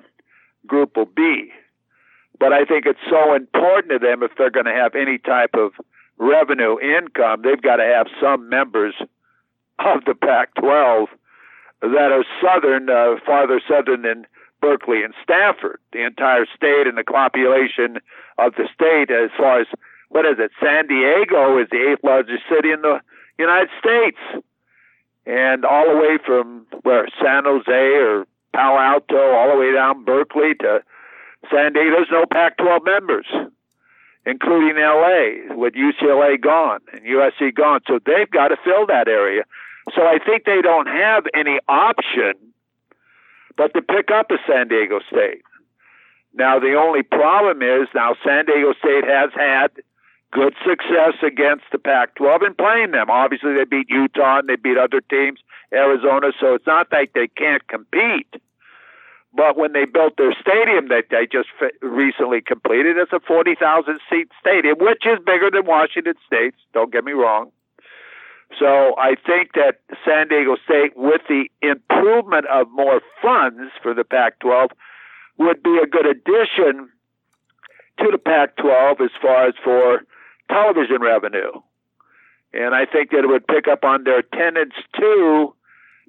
group 0.66 0.96
will 0.96 1.06
be. 1.06 1.52
But 2.38 2.52
I 2.52 2.64
think 2.64 2.86
it's 2.86 2.98
so 3.08 3.34
important 3.34 3.92
to 3.92 3.98
them 3.98 4.22
if 4.22 4.32
they're 4.36 4.50
going 4.50 4.66
to 4.66 4.72
have 4.72 4.94
any 4.94 5.18
type 5.18 5.54
of 5.54 5.72
revenue 6.18 6.78
income, 6.80 7.42
they've 7.42 7.60
got 7.60 7.76
to 7.76 7.84
have 7.84 8.06
some 8.20 8.48
members 8.48 8.94
of 9.78 10.04
the 10.04 10.14
Pac-12 10.14 11.06
that 11.80 12.12
are 12.12 12.24
southern, 12.42 12.88
uh, 12.88 13.16
farther 13.26 13.60
southern 13.68 14.02
than 14.02 14.26
Berkeley 14.60 15.02
and 15.02 15.14
Stanford. 15.22 15.78
The 15.92 16.04
entire 16.04 16.46
state 16.56 16.86
and 16.86 16.96
the 16.96 17.04
population 17.04 17.98
of 18.38 18.54
the 18.54 18.68
state, 18.72 19.10
as 19.10 19.30
far 19.36 19.60
as 19.60 19.66
what 20.08 20.24
is 20.24 20.38
it? 20.38 20.52
San 20.62 20.86
Diego 20.86 21.58
is 21.58 21.68
the 21.70 21.90
eighth 21.90 22.04
largest 22.04 22.44
city 22.48 22.70
in 22.70 22.82
the 22.82 23.00
United 23.38 23.68
States, 23.78 24.18
and 25.26 25.64
all 25.64 25.88
the 25.88 25.96
way 25.96 26.18
from 26.24 26.66
where 26.82 27.08
San 27.20 27.44
Jose 27.44 27.70
or 27.70 28.26
Palo 28.54 28.78
Alto, 28.78 29.34
all 29.34 29.52
the 29.52 29.58
way 29.58 29.72
down 29.72 30.04
Berkeley 30.04 30.54
to 30.60 30.82
San 31.50 31.72
Diego. 31.72 31.90
There's 31.96 32.08
no 32.10 32.24
Pac-12 32.30 32.84
members 32.84 33.26
including 34.26 34.76
LA, 34.76 35.54
with 35.54 35.74
UCLA 35.74 36.40
gone 36.40 36.80
and 36.92 37.02
USC 37.02 37.54
gone. 37.54 37.80
So 37.86 37.98
they've 38.04 38.30
got 38.30 38.48
to 38.48 38.56
fill 38.64 38.86
that 38.86 39.08
area. 39.08 39.42
So 39.94 40.02
I 40.02 40.18
think 40.24 40.44
they 40.44 40.62
don't 40.62 40.86
have 40.86 41.24
any 41.34 41.58
option 41.68 42.32
but 43.56 43.72
to 43.74 43.82
pick 43.82 44.10
up 44.10 44.30
a 44.30 44.38
San 44.48 44.68
Diego 44.68 44.98
State. 45.08 45.42
Now, 46.32 46.58
the 46.58 46.74
only 46.74 47.02
problem 47.02 47.62
is 47.62 47.86
now 47.94 48.16
San 48.24 48.46
Diego 48.46 48.72
State 48.78 49.04
has 49.04 49.30
had 49.36 49.68
good 50.34 50.54
success 50.66 51.14
against 51.22 51.64
the 51.70 51.78
Pac 51.78 52.16
12 52.16 52.42
in 52.42 52.54
playing 52.54 52.90
them. 52.90 53.08
Obviously, 53.08 53.54
they 53.54 53.64
beat 53.64 53.88
Utah 53.88 54.40
and 54.40 54.48
they 54.48 54.56
beat 54.56 54.76
other 54.76 55.00
teams, 55.00 55.38
Arizona, 55.72 56.32
so 56.38 56.54
it's 56.54 56.66
not 56.66 56.88
like 56.90 57.12
they 57.14 57.28
can't 57.28 57.66
compete. 57.68 58.34
But 59.32 59.56
when 59.56 59.72
they 59.72 59.84
built 59.84 60.16
their 60.16 60.34
stadium 60.38 60.88
that 60.88 61.06
they 61.10 61.26
just 61.30 61.48
recently 61.80 62.40
completed, 62.40 62.96
it's 62.98 63.12
a 63.12 63.20
40,000 63.20 63.98
seat 64.10 64.28
stadium, 64.38 64.76
which 64.78 65.06
is 65.06 65.18
bigger 65.24 65.50
than 65.50 65.66
Washington 65.66 66.14
State's. 66.26 66.58
Don't 66.72 66.92
get 66.92 67.04
me 67.04 67.12
wrong. 67.12 67.50
So 68.58 68.94
I 68.98 69.14
think 69.26 69.54
that 69.54 69.80
San 70.04 70.28
Diego 70.28 70.56
State, 70.64 70.96
with 70.96 71.22
the 71.28 71.46
improvement 71.62 72.46
of 72.46 72.70
more 72.70 73.00
funds 73.22 73.72
for 73.82 73.94
the 73.94 74.04
Pac 74.04 74.38
12, 74.40 74.70
would 75.38 75.62
be 75.62 75.78
a 75.82 75.86
good 75.86 76.06
addition 76.06 76.90
to 77.98 78.10
the 78.10 78.18
Pac 78.18 78.56
12 78.56 79.00
as 79.00 79.10
far 79.20 79.48
as 79.48 79.54
for 79.62 80.02
television 80.50 81.00
revenue. 81.00 81.52
And 82.52 82.74
I 82.74 82.86
think 82.86 83.10
that 83.10 83.24
it 83.24 83.28
would 83.28 83.46
pick 83.46 83.66
up 83.66 83.84
on 83.84 84.04
their 84.04 84.20
attendance 84.20 84.74
too, 84.98 85.54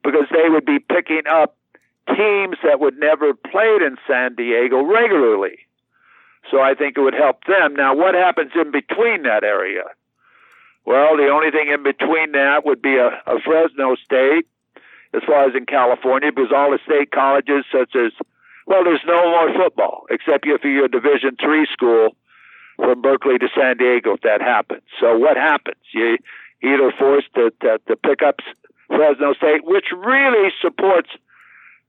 because 0.03 0.27
they 0.31 0.49
would 0.49 0.65
be 0.65 0.79
picking 0.79 1.23
up 1.29 1.57
teams 2.07 2.57
that 2.63 2.79
would 2.79 2.99
never 2.99 3.33
played 3.33 3.81
in 3.81 3.97
San 4.07 4.35
Diego 4.35 4.83
regularly. 4.83 5.57
So 6.51 6.61
I 6.61 6.75
think 6.75 6.97
it 6.97 7.01
would 7.01 7.15
help 7.15 7.43
them. 7.45 7.75
Now, 7.75 7.95
what 7.95 8.13
happens 8.13 8.51
in 8.53 8.69
between 8.71 9.23
that 9.23 9.43
area? 9.43 9.83
Well, 10.85 11.17
the 11.17 11.29
only 11.29 11.49
thing 11.49 11.69
in 11.73 11.81
between 11.81 12.33
that 12.33 12.63
would 12.63 12.81
be 12.81 12.97
a, 12.97 13.07
a 13.25 13.39
Fresno 13.43 13.95
State, 13.95 14.45
as 15.15 15.23
far 15.25 15.49
as 15.49 15.55
in 15.55 15.65
California, 15.65 16.31
because 16.31 16.51
all 16.55 16.69
the 16.69 16.79
state 16.85 17.09
colleges, 17.09 17.65
such 17.71 17.95
as 17.95 18.11
well, 18.67 18.83
there's 18.83 19.01
no 19.07 19.29
more 19.31 19.53
football 19.55 20.05
except 20.11 20.45
if 20.45 20.63
you're 20.63 20.85
a 20.85 20.89
Division 20.89 21.37
three 21.41 21.65
school 21.71 22.15
from 22.75 23.01
Berkeley 23.01 23.37
to 23.39 23.47
San 23.55 23.77
Diego. 23.77 24.13
If 24.13 24.21
that 24.21 24.41
happens, 24.41 24.83
so 24.99 25.17
what 25.17 25.37
happens? 25.37 25.77
You 25.93 26.17
either 26.61 26.91
forced 26.97 27.33
to, 27.35 27.51
to, 27.61 27.79
to 27.87 27.95
pick 27.95 28.21
up 28.21 28.39
Fresno 28.87 29.33
State, 29.33 29.63
which 29.63 29.85
really 29.95 30.49
supports 30.61 31.09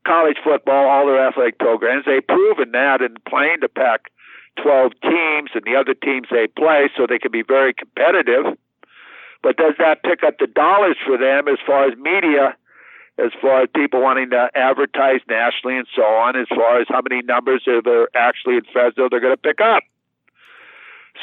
college 0.06 0.36
football, 0.42 0.88
all 0.88 1.06
their 1.06 1.26
athletic 1.26 1.58
programs. 1.58 2.04
They've 2.06 2.26
proven 2.26 2.72
that 2.72 3.02
in 3.02 3.16
playing 3.28 3.58
the 3.60 3.68
Pac 3.68 4.10
12 4.62 4.92
teams 5.02 5.50
and 5.54 5.64
the 5.64 5.76
other 5.76 5.94
teams 5.94 6.28
they 6.30 6.46
play, 6.46 6.88
so 6.96 7.06
they 7.06 7.18
can 7.18 7.32
be 7.32 7.42
very 7.42 7.74
competitive. 7.74 8.56
But 9.42 9.56
does 9.56 9.74
that 9.78 10.02
pick 10.02 10.22
up 10.22 10.38
the 10.38 10.46
dollars 10.46 10.96
for 11.04 11.18
them 11.18 11.48
as 11.48 11.58
far 11.66 11.86
as 11.86 11.96
media? 11.98 12.56
as 13.18 13.32
far 13.40 13.62
as 13.62 13.68
people 13.74 14.02
wanting 14.02 14.30
to 14.30 14.50
advertise 14.54 15.20
nationally 15.28 15.78
and 15.78 15.86
so 15.94 16.02
on, 16.02 16.36
as 16.36 16.46
far 16.48 16.80
as 16.80 16.86
how 16.88 17.00
many 17.08 17.22
numbers 17.22 17.66
are 17.66 18.08
actually 18.14 18.56
in 18.56 18.62
Fresno 18.72 19.08
they're 19.08 19.20
going 19.20 19.32
to 19.32 19.38
pick 19.38 19.60
up. 19.60 19.82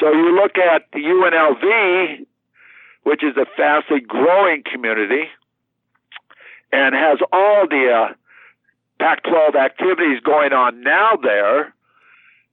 So 0.00 0.10
you 0.12 0.34
look 0.34 0.58
at 0.58 0.86
the 0.92 0.98
UNLV, 0.98 2.26
which 3.04 3.22
is 3.22 3.36
a 3.36 3.46
fastly 3.56 4.00
growing 4.00 4.62
community 4.70 5.28
and 6.72 6.94
has 6.94 7.18
all 7.32 7.66
the 7.68 7.90
uh, 7.90 8.14
Pac 8.98 9.22
12 9.22 9.54
activities 9.54 10.20
going 10.24 10.52
on 10.52 10.82
now 10.82 11.16
there, 11.22 11.74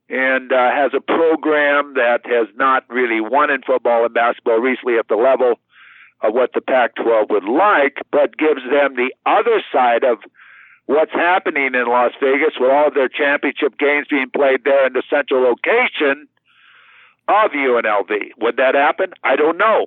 and 0.08 0.52
uh, 0.52 0.70
has 0.70 0.92
a 0.94 1.00
program 1.00 1.94
that 1.94 2.20
has 2.26 2.46
not 2.56 2.84
really 2.88 3.20
won 3.20 3.50
in 3.50 3.62
football 3.62 4.04
and 4.04 4.14
basketball 4.14 4.58
recently 4.58 4.98
at 4.98 5.08
the 5.08 5.16
level 5.16 5.54
of 6.20 6.34
what 6.34 6.52
the 6.52 6.60
Pac 6.60 6.94
12 6.96 7.30
would 7.30 7.44
like, 7.44 7.98
but 8.12 8.36
gives 8.36 8.62
them 8.70 8.94
the 8.94 9.12
other 9.26 9.62
side 9.72 10.04
of 10.04 10.18
what's 10.86 11.12
happening 11.12 11.74
in 11.74 11.86
Las 11.86 12.12
Vegas 12.20 12.54
with 12.60 12.70
all 12.70 12.88
of 12.88 12.94
their 12.94 13.08
championship 13.08 13.78
games 13.78 14.06
being 14.10 14.30
played 14.30 14.64
there 14.64 14.86
in 14.86 14.92
the 14.92 15.02
central 15.08 15.42
location 15.42 16.28
of 17.32 17.52
UNLV. 17.52 18.10
Would 18.38 18.56
that 18.56 18.74
happen? 18.74 19.12
I 19.24 19.36
don't 19.36 19.58
know. 19.58 19.86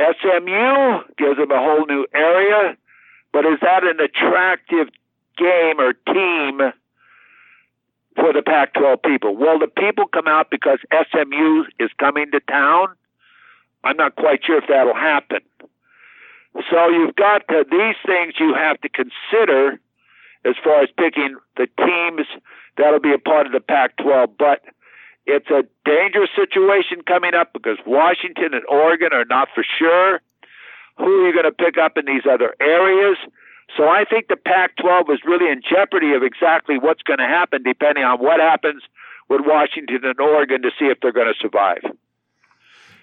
SMU 0.00 1.02
gives 1.16 1.38
them 1.38 1.50
a 1.50 1.58
whole 1.58 1.84
new 1.86 2.06
area, 2.14 2.76
but 3.32 3.44
is 3.44 3.58
that 3.62 3.84
an 3.84 4.00
attractive 4.00 4.88
game 5.36 5.80
or 5.80 5.92
team 5.92 6.60
for 8.14 8.32
the 8.32 8.42
Pac 8.42 8.74
12 8.74 9.02
people? 9.02 9.36
Will 9.36 9.58
the 9.58 9.66
people 9.66 10.06
come 10.06 10.28
out 10.28 10.50
because 10.50 10.78
SMU 10.92 11.64
is 11.80 11.90
coming 11.98 12.30
to 12.32 12.40
town? 12.40 12.88
I'm 13.84 13.96
not 13.96 14.16
quite 14.16 14.44
sure 14.44 14.58
if 14.58 14.64
that'll 14.68 14.94
happen. 14.94 15.40
So 16.70 16.88
you've 16.88 17.16
got 17.16 17.46
to, 17.48 17.64
these 17.70 17.96
things 18.06 18.34
you 18.38 18.54
have 18.54 18.80
to 18.80 18.88
consider 18.88 19.78
as 20.44 20.54
far 20.62 20.82
as 20.82 20.88
picking 20.96 21.36
the 21.56 21.68
teams 21.78 22.26
that'll 22.76 23.00
be 23.00 23.12
a 23.12 23.18
part 23.18 23.46
of 23.46 23.52
the 23.52 23.60
Pac 23.60 23.96
12. 23.98 24.30
But 24.38 24.62
it's 25.28 25.50
a 25.50 25.62
dangerous 25.84 26.30
situation 26.34 27.02
coming 27.06 27.34
up 27.34 27.52
because 27.52 27.76
Washington 27.86 28.54
and 28.54 28.64
Oregon 28.68 29.10
are 29.12 29.26
not 29.26 29.48
for 29.54 29.62
sure. 29.78 30.20
Who 30.96 31.04
are 31.04 31.26
you 31.28 31.32
going 31.32 31.44
to 31.44 31.52
pick 31.52 31.76
up 31.78 31.96
in 31.96 32.06
these 32.06 32.24
other 32.28 32.54
areas? 32.60 33.18
So 33.76 33.84
I 33.84 34.04
think 34.08 34.28
the 34.28 34.36
Pac 34.36 34.76
12 34.80 35.10
is 35.10 35.18
really 35.24 35.52
in 35.52 35.60
jeopardy 35.60 36.14
of 36.14 36.22
exactly 36.22 36.78
what's 36.78 37.02
going 37.02 37.18
to 37.18 37.26
happen 37.26 37.62
depending 37.62 38.04
on 38.04 38.18
what 38.18 38.40
happens 38.40 38.82
with 39.28 39.42
Washington 39.44 40.00
and 40.02 40.18
Oregon 40.18 40.62
to 40.62 40.70
see 40.78 40.86
if 40.86 40.98
they're 41.02 41.12
going 41.12 41.32
to 41.32 41.38
survive. 41.38 41.82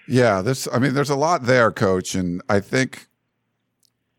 Yeah, 0.08 0.42
this 0.42 0.68
I 0.72 0.78
mean 0.78 0.94
there's 0.94 1.10
a 1.10 1.16
lot 1.16 1.44
there, 1.44 1.72
coach, 1.72 2.14
and 2.14 2.42
I 2.48 2.60
think 2.60 3.08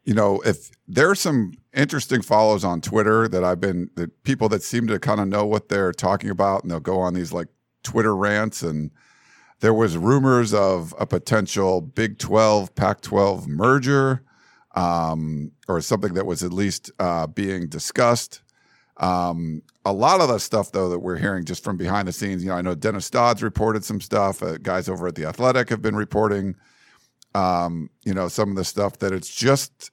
you 0.04 0.14
know, 0.14 0.40
if 0.46 0.72
there's 0.88 1.20
some 1.20 1.52
interesting 1.74 2.22
follows 2.22 2.64
on 2.64 2.80
Twitter 2.80 3.28
that 3.28 3.44
I've 3.44 3.60
been 3.60 3.90
the 3.96 4.08
people 4.24 4.48
that 4.50 4.64
seem 4.64 4.88
to 4.88 5.00
kind 5.00 5.20
of 5.20 5.28
know 5.28 5.46
what 5.46 5.68
they're 5.68 5.92
talking 5.92 6.30
about 6.30 6.64
and 6.64 6.72
they'll 6.72 6.80
go 6.80 7.00
on 7.00 7.14
these 7.14 7.34
like 7.34 7.50
Twitter 7.84 8.16
rants 8.16 8.62
and 8.62 8.92
there 9.60 9.74
was 9.74 9.98
rumors 9.98 10.54
of 10.54 10.94
a 11.00 11.06
potential 11.06 11.82
Big 11.82 12.20
12 12.20 12.76
Pac 12.76 13.02
12 13.02 13.48
merger 13.48 14.24
um, 14.76 15.52
or 15.68 15.82
something 15.82 16.14
that 16.14 16.26
was 16.26 16.44
at 16.44 16.54
least 16.54 16.92
uh, 17.00 17.26
being 17.28 17.68
discussed. 17.68 18.42
Um, 18.98 19.64
a 19.86 19.92
lot 19.92 20.22
of 20.22 20.28
the 20.28 20.40
stuff, 20.40 20.72
though, 20.72 20.90
that 20.90 21.00
we're 21.00 21.18
hearing 21.18 21.46
just 21.46 21.64
from 21.64 21.78
behind 21.78 22.08
the 22.08 22.12
scenes, 22.12 22.44
you 22.44 22.50
know, 22.50 22.56
I 22.56 22.62
know 22.62 22.76
Dennis 22.76 23.10
Dodd's 23.10 23.42
reported 23.42 23.84
some 23.84 24.02
stuff. 24.02 24.44
Uh, 24.44 24.58
guys 24.58 24.90
over 24.90 25.08
at 25.08 25.16
the 25.16 25.26
Athletic 25.26 25.70
have 25.70 25.82
been 25.82 25.96
reporting, 25.96 26.56
um, 27.34 27.90
you 28.04 28.14
know, 28.14 28.28
some 28.28 28.50
of 28.50 28.56
the 28.56 28.66
stuff 28.66 29.00
that 29.00 29.14
it's 29.14 29.34
just, 29.34 29.92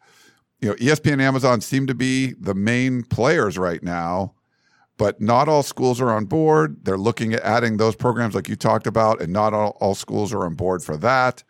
you 0.61 0.69
know, 0.69 0.75
ESPN 0.77 1.15
and 1.15 1.23
Amazon 1.23 1.61
seem 1.61 1.87
to 1.87 1.95
be 1.95 2.33
the 2.33 2.55
main 2.55 3.03
players 3.05 3.57
right 3.57 3.83
now, 3.83 4.35
but 4.97 5.21
not 5.21 5.49
all 5.49 5.63
schools 5.63 6.01
are 6.01 6.11
on 6.11 6.27
board. 6.27 6.85
They're 6.85 6.99
looking 6.99 7.35
at 7.35 7.43
adding 7.43 7.77
those 7.77 7.97
programs 7.97 8.35
like 8.35 8.49
you 8.49 8.57
talked 8.57 8.87
about, 8.87 9.21
and 9.21 9.33
not 9.33 9.55
all, 9.55 9.77
all 9.81 9.95
schools 9.95 10.33
are 10.33 10.45
on 10.45 10.55
board 10.55 10.83
for 10.83 10.97
that. 10.99 11.43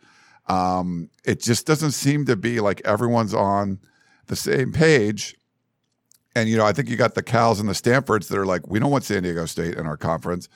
Um, 0.47 1.09
it 1.25 1.41
just 1.41 1.65
doesn't 1.65 1.91
seem 1.91 2.25
to 2.25 2.35
be 2.35 2.59
like 2.59 2.81
everyone's 2.85 3.33
on 3.33 3.79
the 4.27 4.35
same 4.35 4.71
page 4.71 5.35
and 6.35 6.49
you 6.49 6.57
know, 6.57 6.65
I 6.65 6.73
think 6.73 6.89
you 6.89 6.97
got 6.97 7.15
the 7.15 7.23
Cals 7.23 7.59
and 7.59 7.69
the 7.69 7.73
Stanfords 7.73 8.27
that 8.27 8.37
are 8.37 8.45
like, 8.45 8.67
we 8.67 8.79
don't 8.79 8.91
want 8.91 9.05
San 9.05 9.23
Diego 9.23 9.45
State 9.45 9.75
in 9.75 9.87
our 9.87 9.97
conference. 9.97 10.49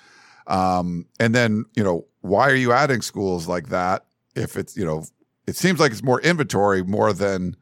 Um, 0.45 1.05
and 1.19 1.33
then 1.33 1.65
you 1.75 1.83
know, 1.83 2.05
why 2.21 2.49
are 2.49 2.55
you 2.55 2.73
adding 2.73 3.01
schools 3.01 3.47
like 3.47 3.69
that 3.69 4.05
if 4.35 4.57
it's 4.57 4.75
you 4.75 4.85
know, 4.85 5.05
it 5.47 5.55
seems 5.55 5.79
like 5.79 5.91
it's 5.91 6.03
more 6.03 6.21
inventory 6.21 6.83
more 6.83 7.13
than 7.13 7.55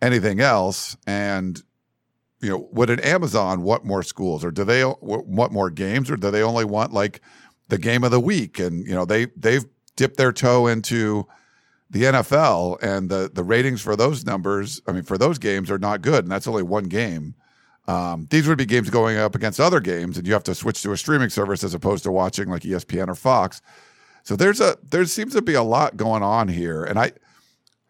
anything 0.00 0.40
else. 0.40 0.96
And 1.06 1.60
you 2.40 2.50
know, 2.50 2.68
would 2.72 2.90
an 2.90 3.00
Amazon 3.00 3.62
want 3.62 3.84
more 3.84 4.02
schools, 4.02 4.44
or 4.44 4.50
do 4.50 4.64
they 4.64 4.84
want 4.84 5.52
more 5.52 5.70
games, 5.70 6.10
or 6.10 6.16
do 6.16 6.30
they 6.30 6.42
only 6.42 6.64
want 6.64 6.92
like 6.92 7.20
the 7.68 7.78
game 7.78 8.02
of 8.02 8.10
the 8.10 8.20
week? 8.20 8.58
And 8.58 8.86
you 8.86 8.94
know, 8.94 9.04
they 9.04 9.26
they've 9.36 9.64
dipped 9.96 10.16
their 10.16 10.32
toe 10.32 10.66
into 10.66 11.26
the 11.90 12.04
NFL 12.04 12.82
and 12.82 13.10
the 13.10 13.30
the 13.32 13.44
ratings 13.44 13.82
for 13.82 13.96
those 13.96 14.24
numbers, 14.24 14.80
I 14.86 14.92
mean, 14.92 15.02
for 15.02 15.18
those 15.18 15.38
games 15.38 15.70
are 15.70 15.78
not 15.78 16.02
good, 16.02 16.24
and 16.24 16.32
that's 16.32 16.46
only 16.46 16.62
one 16.62 16.84
game. 16.84 17.34
Um, 17.88 18.28
these 18.30 18.46
would 18.46 18.58
be 18.58 18.66
games 18.66 18.88
going 18.88 19.16
up 19.18 19.34
against 19.34 19.58
other 19.58 19.80
games, 19.80 20.16
and 20.16 20.26
you 20.26 20.32
have 20.32 20.44
to 20.44 20.54
switch 20.54 20.82
to 20.82 20.92
a 20.92 20.96
streaming 20.96 21.30
service 21.30 21.64
as 21.64 21.74
opposed 21.74 22.04
to 22.04 22.12
watching 22.12 22.48
like 22.48 22.62
ESPN 22.62 23.08
or 23.08 23.16
Fox. 23.16 23.60
So 24.22 24.36
there's 24.36 24.60
a 24.60 24.78
there 24.88 25.04
seems 25.06 25.34
to 25.34 25.42
be 25.42 25.54
a 25.54 25.62
lot 25.62 25.96
going 25.96 26.22
on 26.22 26.48
here, 26.48 26.84
and 26.84 26.98
I 26.98 27.12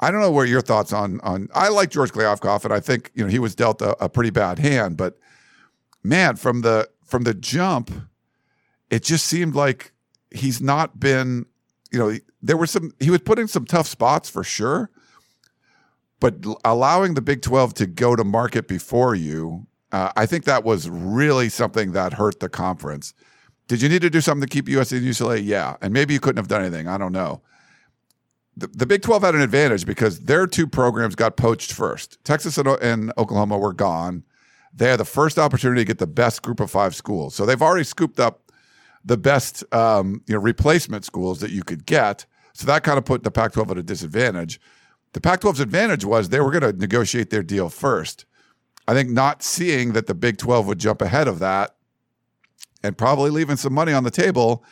I 0.00 0.10
don't 0.10 0.20
know 0.20 0.30
where 0.30 0.46
your 0.46 0.60
thoughts 0.60 0.92
on 0.92 1.20
on 1.20 1.48
I 1.54 1.68
like 1.68 1.90
George 1.90 2.12
Kliavkoff, 2.12 2.64
and 2.64 2.72
I 2.72 2.80
think 2.80 3.10
you 3.14 3.24
know 3.24 3.30
he 3.30 3.38
was 3.38 3.54
dealt 3.54 3.82
a, 3.82 4.02
a 4.02 4.08
pretty 4.08 4.30
bad 4.30 4.58
hand, 4.58 4.96
but 4.96 5.18
man, 6.02 6.36
from 6.36 6.62
the 6.62 6.88
from 7.04 7.24
the 7.24 7.34
jump, 7.34 7.90
it 8.88 9.02
just 9.04 9.26
seemed 9.26 9.54
like 9.54 9.92
he's 10.30 10.60
not 10.60 10.98
been 10.98 11.46
you 11.92 11.98
know 11.98 12.16
there 12.42 12.56
were 12.56 12.66
some 12.66 12.92
he 13.00 13.10
was 13.10 13.20
put 13.20 13.38
in 13.38 13.48
some 13.48 13.64
tough 13.64 13.86
spots 13.86 14.30
for 14.30 14.44
sure 14.44 14.90
but 16.20 16.34
allowing 16.66 17.14
the 17.14 17.22
Big 17.22 17.40
12 17.40 17.72
to 17.72 17.86
go 17.86 18.14
to 18.14 18.22
market 18.22 18.68
before 18.68 19.14
you 19.14 19.66
uh, 19.92 20.12
I 20.16 20.26
think 20.26 20.44
that 20.44 20.64
was 20.64 20.88
really 20.88 21.48
something 21.48 21.92
that 21.92 22.12
hurt 22.14 22.40
the 22.40 22.48
conference. 22.48 23.12
Did 23.66 23.82
you 23.82 23.88
need 23.88 24.02
to 24.02 24.10
do 24.10 24.20
something 24.20 24.46
to 24.46 24.52
keep 24.52 24.66
USC 24.66 24.98
and 24.98 25.06
UCLA? 25.06 25.44
Yeah. 25.44 25.76
And 25.80 25.92
maybe 25.92 26.14
you 26.14 26.20
couldn't 26.20 26.38
have 26.38 26.48
done 26.48 26.62
anything. 26.62 26.88
I 26.88 26.98
don't 26.98 27.12
know. 27.12 27.42
The, 28.56 28.86
Big 28.86 29.02
12 29.02 29.22
had 29.22 29.34
an 29.34 29.40
advantage 29.40 29.86
because 29.86 30.20
their 30.20 30.46
two 30.46 30.66
programs 30.66 31.14
got 31.14 31.36
poached 31.36 31.72
first. 31.72 32.22
Texas 32.24 32.58
and, 32.58 32.68
and 32.68 33.12
Oklahoma 33.16 33.56
were 33.56 33.72
gone. 33.72 34.24
They 34.74 34.90
had 34.90 35.00
the 35.00 35.04
first 35.04 35.38
opportunity 35.38 35.80
to 35.82 35.86
get 35.86 35.98
the 35.98 36.06
best 36.06 36.42
group 36.42 36.60
of 36.60 36.70
five 36.70 36.94
schools. 36.94 37.34
So 37.34 37.46
they've 37.46 37.62
already 37.62 37.84
scooped 37.84 38.20
up 38.20 38.50
the 39.04 39.16
best 39.16 39.64
um, 39.72 40.22
you 40.26 40.34
know, 40.34 40.40
replacement 40.40 41.04
schools 41.04 41.40
that 41.40 41.50
you 41.50 41.62
could 41.62 41.86
get. 41.86 42.26
So 42.52 42.66
that 42.66 42.82
kind 42.82 42.98
of 42.98 43.04
put 43.04 43.22
the 43.22 43.30
Pac 43.30 43.52
12 43.52 43.70
at 43.70 43.78
a 43.78 43.82
disadvantage. 43.82 44.60
The 45.12 45.20
Pac 45.20 45.40
12's 45.40 45.60
advantage 45.60 46.04
was 46.04 46.28
they 46.28 46.40
were 46.40 46.50
going 46.50 46.72
to 46.72 46.78
negotiate 46.78 47.30
their 47.30 47.42
deal 47.42 47.68
first. 47.68 48.26
I 48.86 48.94
think 48.94 49.10
not 49.10 49.42
seeing 49.42 49.92
that 49.92 50.06
the 50.06 50.14
Big 50.14 50.36
12 50.36 50.66
would 50.66 50.78
jump 50.78 51.00
ahead 51.00 51.28
of 51.28 51.38
that 51.38 51.76
and 52.82 52.96
probably 52.96 53.30
leaving 53.30 53.56
some 53.56 53.72
money 53.72 53.92
on 53.92 54.04
the 54.04 54.10
table 54.10 54.64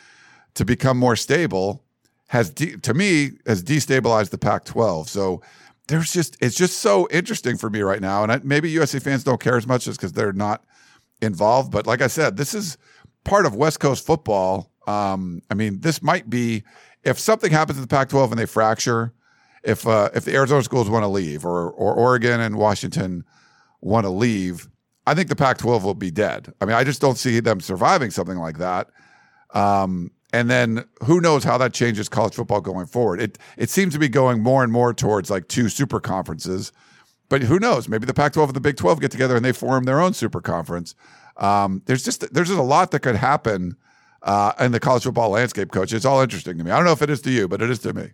to 0.55 0.65
become 0.65 0.97
more 0.97 1.15
stable 1.15 1.83
has 2.29 2.51
de- 2.51 2.77
to 2.77 2.93
me 2.93 3.31
has 3.47 3.63
destabilized 3.63 4.29
the 4.29 4.37
Pac-12. 4.37 5.07
So 5.07 5.41
there's 5.87 6.11
just 6.11 6.37
it's 6.39 6.55
just 6.55 6.79
so 6.79 7.07
interesting 7.09 7.57
for 7.57 7.69
me 7.69 7.81
right 7.81 8.01
now, 8.01 8.23
and 8.23 8.31
I, 8.31 8.39
maybe 8.43 8.71
USC 8.75 9.01
fans 9.01 9.23
don't 9.23 9.41
care 9.41 9.57
as 9.57 9.67
much 9.67 9.85
just 9.85 9.99
because 9.99 10.13
they're 10.13 10.31
not 10.31 10.63
involved. 11.21 11.71
But 11.71 11.87
like 11.87 12.01
I 12.01 12.07
said, 12.07 12.37
this 12.37 12.53
is 12.53 12.77
part 13.23 13.47
of 13.47 13.55
West 13.55 13.79
Coast 13.79 14.05
football. 14.05 14.71
Um, 14.85 15.41
I 15.49 15.55
mean, 15.55 15.79
this 15.79 16.03
might 16.03 16.29
be 16.29 16.63
if 17.03 17.17
something 17.17 17.51
happens 17.51 17.77
in 17.77 17.81
the 17.81 17.87
Pac-12 17.87 18.29
and 18.29 18.39
they 18.39 18.45
fracture, 18.45 19.11
if 19.63 19.87
uh, 19.87 20.09
if 20.13 20.23
the 20.23 20.35
Arizona 20.35 20.61
schools 20.61 20.87
want 20.87 21.03
to 21.03 21.09
leave 21.09 21.43
or 21.43 21.71
or 21.71 21.95
Oregon 21.95 22.39
and 22.39 22.59
Washington 22.59 23.25
want 23.81 24.05
to 24.05 24.11
leave, 24.11 24.69
I 25.07 25.15
think 25.15 25.29
the 25.29 25.35
Pac-12 25.35 25.81
will 25.81 25.95
be 25.95 26.11
dead. 26.11 26.53
I 26.61 26.65
mean, 26.65 26.75
I 26.75 26.83
just 26.83 27.01
don't 27.01 27.17
see 27.17 27.39
them 27.39 27.59
surviving 27.59 28.11
something 28.11 28.37
like 28.37 28.59
that. 28.59 28.91
Um, 29.55 30.11
and 30.31 30.49
then 30.49 30.85
who 31.03 31.19
knows 31.19 31.43
how 31.43 31.57
that 31.57 31.73
changes 31.73 32.09
college 32.09 32.35
football 32.35 32.61
going 32.61 32.85
forward? 32.85 33.21
It 33.21 33.37
it 33.57 33.69
seems 33.69 33.93
to 33.93 33.99
be 33.99 34.09
going 34.09 34.41
more 34.41 34.63
and 34.63 34.71
more 34.71 34.93
towards 34.93 35.29
like 35.29 35.47
two 35.47 35.69
super 35.69 35.99
conferences, 35.99 36.71
but 37.29 37.43
who 37.43 37.59
knows? 37.59 37.87
Maybe 37.87 38.05
the 38.05 38.13
Pac-12 38.13 38.47
and 38.47 38.55
the 38.55 38.61
Big 38.61 38.77
12 38.77 38.99
get 39.01 39.11
together 39.11 39.35
and 39.35 39.45
they 39.45 39.51
form 39.51 39.85
their 39.85 40.01
own 40.01 40.13
super 40.13 40.41
conference. 40.41 40.95
Um, 41.37 41.81
there's 41.85 42.03
just 42.03 42.33
there's 42.33 42.47
just 42.47 42.59
a 42.59 42.63
lot 42.63 42.91
that 42.91 42.99
could 42.99 43.15
happen 43.15 43.77
uh, 44.23 44.53
in 44.59 44.71
the 44.71 44.79
college 44.79 45.03
football 45.03 45.29
landscape, 45.29 45.71
coach. 45.71 45.93
It's 45.93 46.05
all 46.05 46.21
interesting 46.21 46.57
to 46.57 46.63
me. 46.63 46.71
I 46.71 46.75
don't 46.75 46.85
know 46.85 46.91
if 46.91 47.01
it 47.01 47.09
is 47.09 47.21
to 47.21 47.31
you, 47.31 47.47
but 47.47 47.61
it 47.61 47.69
is 47.69 47.79
to 47.79 47.93
me. 47.93 48.11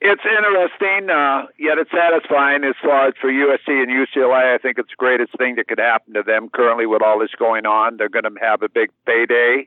It's 0.00 0.22
interesting, 0.24 1.10
uh, 1.10 1.46
yet 1.58 1.76
it's 1.78 1.90
satisfying 1.90 2.62
as 2.62 2.76
far 2.80 3.08
as 3.08 3.14
for 3.20 3.32
USC 3.32 3.66
and 3.66 3.90
UCLA. 3.90 4.54
I 4.54 4.58
think 4.58 4.78
it's 4.78 4.90
the 4.90 4.96
greatest 4.96 5.36
thing 5.36 5.56
that 5.56 5.66
could 5.66 5.80
happen 5.80 6.14
to 6.14 6.22
them 6.22 6.50
currently 6.50 6.86
with 6.86 7.02
all 7.02 7.18
this 7.18 7.32
going 7.36 7.66
on. 7.66 7.96
They're 7.96 8.08
going 8.08 8.24
to 8.24 8.40
have 8.40 8.62
a 8.62 8.68
big 8.68 8.90
payday. 9.06 9.66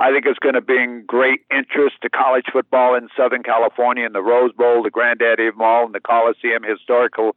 I 0.00 0.10
think 0.10 0.24
it's 0.24 0.38
going 0.38 0.54
to 0.54 0.62
bring 0.62 1.04
great 1.06 1.44
interest 1.50 1.96
to 2.00 2.08
college 2.08 2.46
football 2.50 2.94
in 2.94 3.08
Southern 3.14 3.42
California, 3.42 4.06
and 4.06 4.14
the 4.14 4.22
Rose 4.22 4.50
Bowl, 4.52 4.82
the 4.82 4.88
Granddaddy 4.88 5.48
of 5.48 5.54
them 5.54 5.62
all, 5.62 5.84
and 5.84 5.94
the 5.94 6.00
Coliseum, 6.00 6.62
historical 6.62 7.36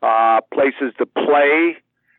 uh, 0.00 0.40
places 0.54 0.94
to 0.98 1.06
play. 1.06 1.76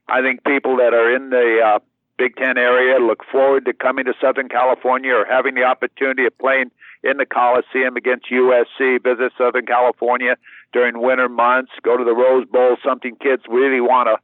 I 0.09 0.21
think 0.21 0.43
people 0.43 0.75
that 0.77 0.93
are 0.93 1.15
in 1.15 1.29
the 1.29 1.61
uh, 1.65 1.79
Big 2.17 2.35
Ten 2.35 2.57
area 2.57 2.99
look 2.99 3.23
forward 3.31 3.63
to 3.65 3.73
coming 3.73 4.03
to 4.03 4.13
Southern 4.19 4.49
California 4.49 5.13
or 5.13 5.23
having 5.23 5.55
the 5.55 5.63
opportunity 5.63 6.25
of 6.25 6.37
playing 6.37 6.71
in 7.01 7.15
the 7.15 7.25
Coliseum 7.25 7.95
against 7.95 8.25
USC, 8.29 9.01
visit 9.01 9.31
Southern 9.37 9.65
California 9.65 10.35
during 10.73 10.99
winter 10.99 11.29
months, 11.29 11.71
go 11.83 11.95
to 11.95 12.03
the 12.03 12.13
Rose 12.13 12.45
Bowl, 12.47 12.75
something 12.83 13.15
kids 13.15 13.43
really 13.47 13.79
want 13.79 14.09
to. 14.11 14.17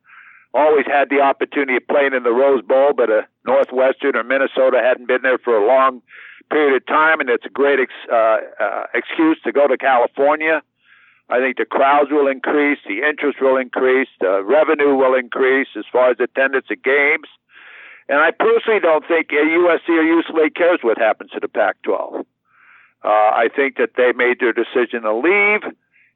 Always 0.55 0.85
had 0.87 1.09
the 1.09 1.19
opportunity 1.19 1.75
of 1.75 1.85
playing 1.87 2.13
in 2.13 2.23
the 2.23 2.31
Rose 2.31 2.63
Bowl, 2.63 2.93
but 2.95 3.09
a 3.09 3.27
Northwestern 3.45 4.15
or 4.15 4.23
Minnesota 4.23 4.79
hadn't 4.81 5.07
been 5.07 5.21
there 5.21 5.37
for 5.37 5.57
a 5.57 5.67
long 5.67 6.01
period 6.49 6.77
of 6.77 6.85
time, 6.87 7.19
and 7.19 7.29
it's 7.29 7.45
a 7.45 7.49
great 7.49 7.79
ex- 7.79 8.07
uh, 8.09 8.37
uh, 8.57 8.85
excuse 8.93 9.37
to 9.43 9.51
go 9.51 9.67
to 9.67 9.75
California. 9.77 10.61
I 11.29 11.39
think 11.39 11.57
the 11.57 11.65
crowds 11.65 12.09
will 12.09 12.27
increase, 12.27 12.79
the 12.87 13.01
interest 13.03 13.41
will 13.41 13.57
increase, 13.57 14.07
the 14.21 14.43
revenue 14.43 14.95
will 14.95 15.15
increase 15.15 15.67
as 15.75 15.83
far 15.91 16.11
as 16.11 16.17
attendance 16.21 16.67
at 16.71 16.83
games. 16.83 17.27
And 18.07 18.19
I 18.19 18.31
personally 18.31 18.79
don't 18.79 19.05
think 19.07 19.31
USC 19.31 19.89
or 19.89 20.05
UCLA 20.05 20.55
cares 20.55 20.79
what 20.83 20.97
happens 20.97 21.31
to 21.31 21.39
the 21.41 21.49
Pac 21.49 21.81
12. 21.83 22.25
Uh, 23.03 23.07
I 23.07 23.49
think 23.53 23.77
that 23.77 23.97
they 23.97 24.13
made 24.13 24.39
their 24.39 24.53
decision 24.53 25.01
to 25.01 25.13
leave, 25.13 25.61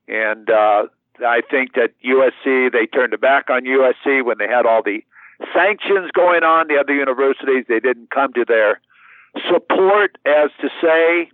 and 0.07 0.49
uh, 0.49 0.83
I 1.25 1.41
think 1.41 1.73
that 1.73 1.91
USC 2.05 2.71
they 2.71 2.85
turned 2.85 3.11
their 3.11 3.17
back 3.17 3.49
on 3.49 3.63
USC 3.63 4.23
when 4.23 4.37
they 4.37 4.47
had 4.47 4.65
all 4.65 4.83
the 4.83 5.03
sanctions 5.53 6.11
going 6.13 6.43
on. 6.43 6.67
The 6.67 6.77
other 6.77 6.93
universities 6.93 7.65
they 7.67 7.79
didn't 7.79 8.09
come 8.09 8.33
to 8.33 8.45
their 8.45 8.79
support, 9.49 10.17
as 10.25 10.49
to 10.61 10.69
say, 10.81 11.29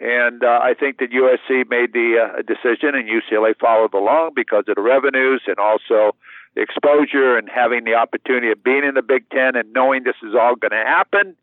and 0.00 0.44
uh, 0.44 0.60
I 0.62 0.74
think 0.78 0.98
that 0.98 1.10
USC 1.10 1.68
made 1.68 1.92
the 1.92 2.16
uh, 2.22 2.42
decision, 2.42 2.94
and 2.94 3.08
UCLA 3.08 3.56
followed 3.58 3.94
along 3.94 4.32
because 4.34 4.64
of 4.68 4.76
the 4.76 4.82
revenues 4.82 5.42
and 5.46 5.58
also 5.58 6.14
the 6.54 6.62
exposure 6.62 7.36
and 7.36 7.48
having 7.48 7.84
the 7.84 7.94
opportunity 7.94 8.50
of 8.50 8.62
being 8.62 8.84
in 8.84 8.94
the 8.94 9.02
Big 9.02 9.28
Ten 9.30 9.56
and 9.56 9.72
knowing 9.72 10.04
this 10.04 10.16
is 10.22 10.34
all 10.34 10.54
going 10.54 10.70
to 10.70 10.84
happen. 10.86 11.36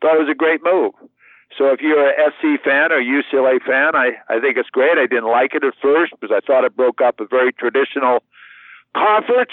Thought 0.00 0.16
it 0.16 0.26
was 0.26 0.30
a 0.30 0.34
great 0.34 0.62
move. 0.62 0.94
So 1.56 1.72
if 1.72 1.80
you're 1.80 2.10
a 2.10 2.30
SC 2.32 2.62
fan 2.62 2.92
or 2.92 3.00
UCLA 3.00 3.62
fan, 3.62 3.94
I, 3.94 4.18
I 4.28 4.40
think 4.40 4.56
it's 4.56 4.68
great. 4.70 4.98
I 4.98 5.06
didn't 5.06 5.30
like 5.30 5.54
it 5.54 5.64
at 5.64 5.74
first 5.80 6.12
because 6.18 6.34
I 6.34 6.44
thought 6.46 6.64
it 6.64 6.76
broke 6.76 7.00
up 7.00 7.20
a 7.20 7.26
very 7.26 7.52
traditional 7.52 8.22
conference. 8.94 9.52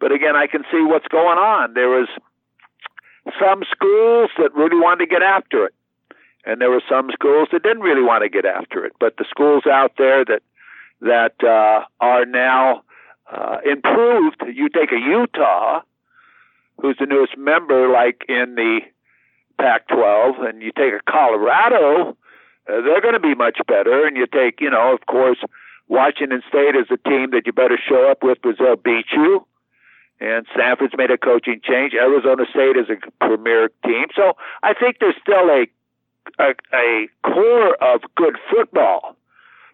But 0.00 0.12
again, 0.12 0.36
I 0.36 0.46
can 0.46 0.62
see 0.70 0.82
what's 0.82 1.08
going 1.08 1.38
on. 1.38 1.74
There 1.74 1.88
was 1.88 2.08
some 3.38 3.62
schools 3.70 4.30
that 4.38 4.54
really 4.54 4.76
wanted 4.76 5.04
to 5.04 5.10
get 5.10 5.22
after 5.22 5.66
it. 5.66 5.74
And 6.46 6.60
there 6.60 6.70
were 6.70 6.82
some 6.88 7.10
schools 7.12 7.48
that 7.52 7.62
didn't 7.62 7.82
really 7.82 8.02
want 8.02 8.22
to 8.22 8.28
get 8.28 8.44
after 8.44 8.84
it. 8.84 8.92
But 9.00 9.16
the 9.16 9.24
schools 9.28 9.64
out 9.66 9.92
there 9.96 10.24
that 10.24 10.42
that 11.00 11.34
uh, 11.42 11.84
are 12.00 12.24
now 12.24 12.82
uh, 13.30 13.58
improved, 13.64 14.42
you 14.54 14.68
take 14.68 14.92
a 14.92 14.98
Utah, 14.98 15.80
who's 16.80 16.96
the 16.98 17.06
newest 17.06 17.36
member, 17.36 17.90
like 17.90 18.24
in 18.28 18.54
the 18.54 18.80
Pac-12, 19.64 20.46
and 20.46 20.60
you 20.60 20.72
take 20.76 20.92
a 20.92 21.00
Colorado, 21.10 22.10
uh, 22.10 22.14
they're 22.66 23.00
going 23.00 23.14
to 23.14 23.20
be 23.20 23.34
much 23.34 23.58
better. 23.66 24.06
And 24.06 24.14
you 24.14 24.26
take, 24.26 24.60
you 24.60 24.68
know, 24.68 24.92
of 24.92 25.06
course, 25.06 25.38
Washington 25.88 26.42
State 26.46 26.76
is 26.76 26.86
a 26.90 27.08
team 27.08 27.30
that 27.30 27.46
you 27.46 27.52
better 27.52 27.78
show 27.88 28.10
up 28.10 28.22
with 28.22 28.42
because 28.42 28.58
they'll 28.58 28.76
beat 28.76 29.06
you. 29.12 29.46
And 30.20 30.46
Stanford's 30.52 30.92
made 30.98 31.10
a 31.10 31.16
coaching 31.16 31.60
change. 31.64 31.94
Arizona 31.94 32.44
State 32.50 32.76
is 32.76 32.88
a 32.90 33.26
premier 33.26 33.70
team. 33.84 34.06
So 34.14 34.36
I 34.62 34.74
think 34.74 34.96
there's 35.00 35.16
still 35.22 35.48
a 35.48 35.66
a, 36.38 36.54
a 36.72 37.08
core 37.22 37.74
of 37.84 38.00
good 38.16 38.36
football 38.50 39.14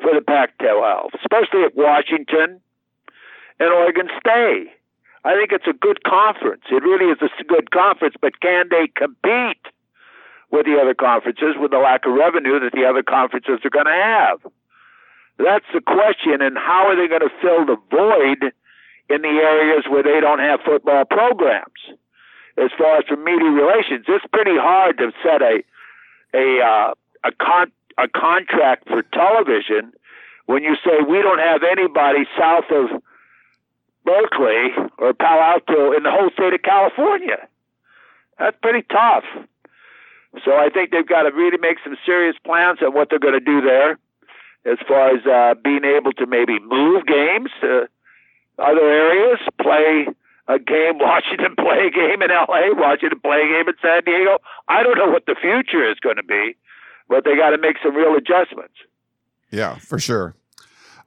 for 0.02 0.12
the 0.14 0.20
Pac-12, 0.20 1.14
especially 1.14 1.62
at 1.62 1.76
Washington 1.76 2.60
and 3.60 3.68
Oregon 3.70 4.08
State. 4.18 4.70
I 5.24 5.34
think 5.34 5.52
it's 5.52 5.68
a 5.68 5.74
good 5.74 6.02
conference. 6.02 6.62
It 6.70 6.82
really 6.82 7.12
is 7.12 7.18
a 7.22 7.44
good 7.44 7.70
conference, 7.70 8.16
but 8.20 8.40
can 8.40 8.68
they 8.70 8.88
compete 8.88 9.62
with 10.50 10.66
the 10.66 10.78
other 10.80 10.94
conferences 10.94 11.54
with 11.58 11.70
the 11.70 11.78
lack 11.78 12.06
of 12.06 12.12
revenue 12.12 12.58
that 12.60 12.72
the 12.72 12.84
other 12.84 13.02
conferences 13.02 13.60
are 13.64 13.70
going 13.70 13.86
to 13.86 13.92
have? 13.92 14.38
That's 15.38 15.64
the 15.72 15.80
question, 15.80 16.42
and 16.42 16.58
how 16.58 16.88
are 16.88 16.96
they 16.96 17.08
going 17.08 17.22
to 17.22 17.32
fill 17.40 17.64
the 17.64 17.76
void 17.90 18.52
in 19.08 19.22
the 19.22 19.28
areas 19.28 19.84
where 19.88 20.02
they 20.02 20.20
don't 20.20 20.40
have 20.40 20.60
football 20.64 21.04
programs? 21.04 21.80
As 22.58 22.70
far 22.76 22.98
as 22.98 23.04
for 23.08 23.16
media 23.16 23.48
relations, 23.48 24.04
it's 24.06 24.24
pretty 24.32 24.58
hard 24.58 24.98
to 24.98 25.12
set 25.22 25.40
a 25.40 25.62
a 26.34 26.60
uh, 26.60 26.94
a 27.24 27.32
con 27.32 27.72
a 27.96 28.08
contract 28.08 28.88
for 28.88 29.02
television 29.02 29.92
when 30.46 30.62
you 30.62 30.74
say 30.84 31.00
we 31.08 31.22
don't 31.22 31.38
have 31.38 31.62
anybody 31.62 32.26
south 32.38 32.64
of 32.70 33.02
Berkeley 34.04 34.70
or 34.98 35.14
Palo 35.14 35.40
Alto 35.40 35.92
in 35.92 36.02
the 36.02 36.10
whole 36.10 36.30
state 36.30 36.52
of 36.52 36.62
California. 36.62 37.48
That's 38.38 38.56
pretty 38.62 38.82
tough. 38.90 39.24
So 40.44 40.52
I 40.54 40.68
think 40.70 40.90
they've 40.90 41.06
got 41.06 41.22
to 41.22 41.32
really 41.32 41.58
make 41.58 41.78
some 41.82 41.96
serious 42.06 42.36
plans 42.44 42.78
on 42.82 42.94
what 42.94 43.10
they're 43.10 43.18
going 43.18 43.34
to 43.34 43.40
do 43.40 43.60
there, 43.60 43.98
as 44.64 44.78
far 44.86 45.16
as 45.16 45.26
uh, 45.26 45.54
being 45.62 45.84
able 45.84 46.12
to 46.12 46.26
maybe 46.26 46.58
move 46.60 47.06
games 47.06 47.50
to 47.60 47.88
other 48.58 48.80
areas, 48.80 49.40
play 49.60 50.06
a 50.46 50.58
game, 50.58 50.98
Washington 51.00 51.56
play 51.56 51.88
a 51.88 51.90
game 51.90 52.22
in 52.22 52.30
LA, 52.30 52.70
Washington 52.74 53.20
play 53.20 53.42
a 53.42 53.48
game 53.48 53.68
in 53.68 53.74
San 53.82 54.04
Diego. 54.04 54.38
I 54.68 54.82
don't 54.82 54.98
know 54.98 55.10
what 55.10 55.26
the 55.26 55.34
future 55.40 55.88
is 55.90 55.98
going 55.98 56.16
to 56.16 56.22
be, 56.22 56.56
but 57.08 57.24
they 57.24 57.36
got 57.36 57.50
to 57.50 57.58
make 57.58 57.76
some 57.82 57.94
real 57.94 58.14
adjustments. 58.14 58.74
Yeah, 59.50 59.76
for 59.76 59.98
sure. 59.98 60.36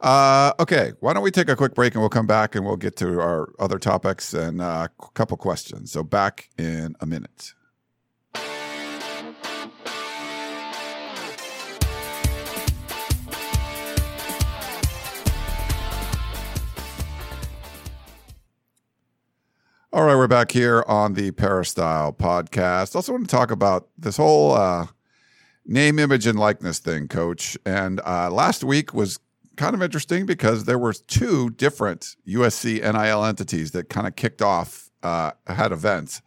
Uh, 0.01 0.51
okay, 0.59 0.91
why 0.99 1.13
don't 1.13 1.23
we 1.23 1.31
take 1.31 1.47
a 1.47 1.55
quick 1.55 1.73
break 1.75 1.93
and 1.93 2.01
we'll 2.01 2.09
come 2.09 2.27
back 2.27 2.55
and 2.55 2.65
we'll 2.65 2.75
get 2.75 2.97
to 2.97 3.21
our 3.21 3.53
other 3.57 3.79
topics 3.79 4.33
and 4.33 4.61
uh, 4.61 4.89
a 4.99 5.11
couple 5.13 5.37
questions. 5.37 5.93
So 5.93 6.03
back 6.03 6.49
in 6.57 6.95
a 6.99 7.05
minute. 7.05 7.53
All 19.93 20.05
right, 20.05 20.15
we're 20.15 20.27
back 20.27 20.51
here 20.51 20.83
on 20.87 21.13
the 21.13 21.29
Peristyle 21.29 22.13
podcast. 22.13 22.95
Also, 22.95 23.11
want 23.11 23.29
to 23.29 23.35
talk 23.35 23.51
about 23.51 23.89
this 23.95 24.17
whole 24.17 24.53
uh, 24.53 24.87
name, 25.67 25.99
image, 25.99 26.25
and 26.25 26.39
likeness 26.39 26.79
thing, 26.79 27.07
Coach. 27.07 27.59
And 27.63 28.01
uh, 28.03 28.31
last 28.31 28.63
week 28.63 28.95
was 28.95 29.19
kind 29.55 29.75
of 29.75 29.83
interesting 29.83 30.25
because 30.25 30.63
there 30.63 30.79
were 30.79 30.93
two 30.93 31.51
different 31.51 32.15
USC 32.27 32.81
NIL 32.81 33.23
entities 33.23 33.69
that 33.73 33.89
kind 33.89 34.07
of 34.07 34.15
kicked 34.15 34.41
off 34.41 34.89
uh, 35.03 35.33
had 35.45 35.71
events. 35.71 36.23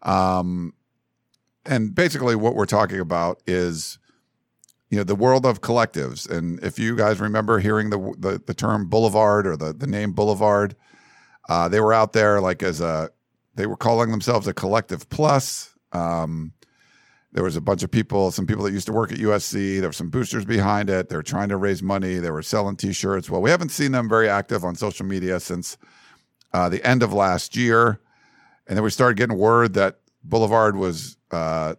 Um, 0.00 0.72
and 1.66 1.94
basically, 1.94 2.34
what 2.34 2.54
we're 2.54 2.64
talking 2.64 2.98
about 2.98 3.42
is, 3.46 3.98
you 4.88 4.96
know, 4.96 5.04
the 5.04 5.14
world 5.14 5.44
of 5.44 5.60
collectives. 5.60 6.30
And 6.30 6.64
if 6.64 6.78
you 6.78 6.96
guys 6.96 7.20
remember 7.20 7.58
hearing 7.58 7.90
the 7.90 8.14
the, 8.18 8.42
the 8.46 8.54
term 8.54 8.88
Boulevard 8.88 9.46
or 9.46 9.54
the 9.54 9.74
the 9.74 9.86
name 9.86 10.12
Boulevard 10.12 10.76
Uh, 11.52 11.68
they 11.68 11.80
were 11.80 11.92
out 11.92 12.14
there 12.14 12.40
like 12.40 12.62
as 12.62 12.80
a, 12.80 13.10
they 13.56 13.66
were 13.66 13.76
calling 13.76 14.10
themselves 14.10 14.48
a 14.48 14.54
collective 14.54 15.06
plus. 15.10 15.74
Um, 15.92 16.54
there 17.32 17.44
was 17.44 17.56
a 17.56 17.60
bunch 17.60 17.82
of 17.82 17.90
people, 17.90 18.30
some 18.30 18.46
people 18.46 18.64
that 18.64 18.72
used 18.72 18.86
to 18.86 18.92
work 18.94 19.12
at 19.12 19.18
USC. 19.18 19.78
There 19.78 19.90
were 19.90 19.92
some 19.92 20.08
boosters 20.08 20.46
behind 20.46 20.88
it. 20.88 21.10
They 21.10 21.16
were 21.16 21.22
trying 21.22 21.50
to 21.50 21.58
raise 21.58 21.82
money. 21.82 22.14
They 22.14 22.30
were 22.30 22.42
selling 22.42 22.76
T-shirts. 22.76 23.28
Well, 23.28 23.42
we 23.42 23.50
haven't 23.50 23.68
seen 23.68 23.92
them 23.92 24.08
very 24.08 24.30
active 24.30 24.64
on 24.64 24.76
social 24.76 25.04
media 25.04 25.40
since 25.40 25.76
uh, 26.54 26.70
the 26.70 26.82
end 26.86 27.02
of 27.02 27.12
last 27.12 27.54
year, 27.54 28.00
and 28.66 28.74
then 28.74 28.82
we 28.82 28.88
started 28.88 29.18
getting 29.18 29.36
word 29.36 29.74
that 29.74 29.98
Boulevard 30.24 30.74
was 30.74 31.18
uh, 31.32 31.74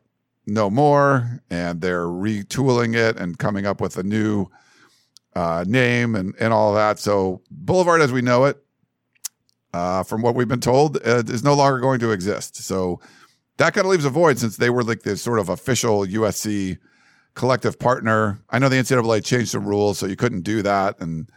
no 0.45 0.69
more, 0.69 1.41
and 1.49 1.81
they're 1.81 2.05
retooling 2.05 2.95
it 2.95 3.17
and 3.17 3.39
coming 3.39 3.65
up 3.65 3.81
with 3.81 3.97
a 3.97 4.03
new 4.03 4.45
uh, 5.35 5.65
name 5.67 6.13
and 6.13 6.35
and 6.39 6.53
all 6.53 6.75
that. 6.75 6.99
So 6.99 7.41
Boulevard, 7.49 8.01
as 8.01 8.11
we 8.11 8.21
know 8.21 8.45
it, 8.45 8.62
uh, 9.73 10.03
from 10.03 10.21
what 10.21 10.35
we've 10.35 10.47
been 10.47 10.59
told, 10.59 10.97
uh, 10.97 11.23
is 11.27 11.43
no 11.43 11.53
longer 11.53 11.79
going 11.79 11.99
to 11.99 12.11
exist. 12.11 12.57
So 12.57 12.99
that 13.57 13.73
kind 13.73 13.85
of 13.85 13.91
leaves 13.91 14.05
a 14.05 14.09
void 14.09 14.39
since 14.39 14.57
they 14.57 14.69
were 14.69 14.83
like 14.83 15.03
the 15.03 15.17
sort 15.17 15.39
of 15.39 15.49
official 15.49 16.05
USC 16.05 16.77
collective 17.35 17.79
partner. 17.79 18.39
I 18.49 18.59
know 18.59 18.69
the 18.69 18.77
NCAA 18.77 19.23
changed 19.23 19.49
some 19.49 19.65
rules, 19.65 19.97
so 19.97 20.05
you 20.05 20.15
couldn't 20.15 20.41
do 20.41 20.61
that, 20.61 20.99
and 20.99 21.29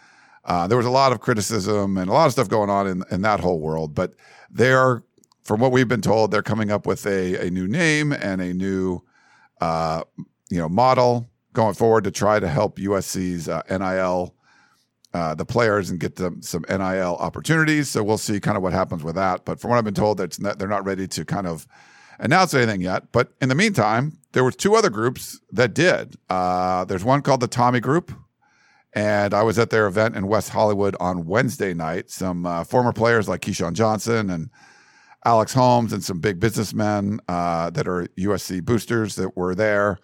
uh, 0.45 0.67
there 0.67 0.77
was 0.77 0.87
a 0.87 0.91
lot 0.91 1.13
of 1.13 1.21
criticism 1.21 1.97
and 1.99 2.09
a 2.09 2.13
lot 2.13 2.27
of 2.27 2.33
stuff 2.33 2.49
going 2.49 2.71
on 2.71 2.87
in, 2.87 3.03
in 3.11 3.23
that 3.23 3.41
whole 3.41 3.61
world. 3.61 3.95
But 3.95 4.15
they 4.51 4.73
are, 4.73 5.03
from 5.43 5.61
what 5.61 5.73
we've 5.73 5.89
been 5.89 6.03
told, 6.03 6.31
they're 6.31 6.43
coming 6.43 6.71
up 6.71 6.87
with 6.87 7.05
a, 7.07 7.47
a 7.47 7.51
new 7.51 7.67
name 7.67 8.13
and 8.13 8.41
a 8.41 8.55
new, 8.55 9.03
uh, 9.61 10.03
you 10.49 10.59
know, 10.59 10.69
model 10.69 11.29
going 11.53 11.75
forward 11.75 12.05
to 12.05 12.13
try 12.13 12.39
to 12.39 12.49
help 12.49 12.79
USC's 12.79 13.49
uh, 13.49 13.63
NIL. 13.69 14.36
Uh, 15.17 15.35
the 15.35 15.47
players 15.47 15.89
and 15.89 15.99
get 15.99 16.17
them 16.17 16.43
some 16.43 16.63
NIL 16.69 17.17
opportunities. 17.19 17.89
So 17.89 18.03
we'll 18.03 18.19
see 18.19 18.39
kind 18.39 18.55
of 18.55 18.63
what 18.63 18.75
happens 18.75 19.03
with 19.03 19.15
that. 19.15 19.47
But 19.47 19.59
from 19.59 19.71
what 19.71 19.79
I've 19.79 19.85
been 19.85 19.95
told, 19.95 20.19
that's 20.19 20.39
not, 20.39 20.59
they're 20.59 20.69
not 20.69 20.85
ready 20.85 21.09
to 21.09 21.25
kind 21.25 21.47
of 21.47 21.67
announce 22.19 22.53
anything 22.53 22.83
yet. 22.83 23.13
But 23.13 23.33
in 23.41 23.49
the 23.49 23.55
meantime, 23.55 24.19
there 24.33 24.45
were 24.45 24.53
two 24.53 24.75
other 24.75 24.91
groups 24.91 25.41
that 25.53 25.73
did. 25.73 26.17
Uh, 26.29 26.85
there's 26.85 27.03
one 27.03 27.23
called 27.23 27.41
the 27.41 27.49
Tommy 27.49 27.81
Group, 27.81 28.13
and 28.93 29.33
I 29.33 29.43
was 29.43 29.59
at 29.59 29.71
their 29.71 29.87
event 29.87 30.17
in 30.17 30.27
West 30.27 30.51
Hollywood 30.51 30.95
on 31.01 31.25
Wednesday 31.25 31.73
night. 31.73 32.11
Some 32.11 32.45
uh, 32.45 32.65
former 32.65 32.93
players 32.93 33.27
like 33.27 33.41
Keyshawn 33.41 33.73
Johnson 33.73 34.29
and 34.29 34.51
Alex 35.25 35.55
Holmes 35.55 35.95
and 35.95 36.05
some 36.05 36.21
big 36.21 36.41
businessmen 36.41 37.21
uh, 37.27 37.71
that 37.71 37.89
are 37.89 38.07
USC 38.19 38.63
boosters 38.63 39.15
that 39.15 39.35
were 39.35 39.55
there. 39.55 39.99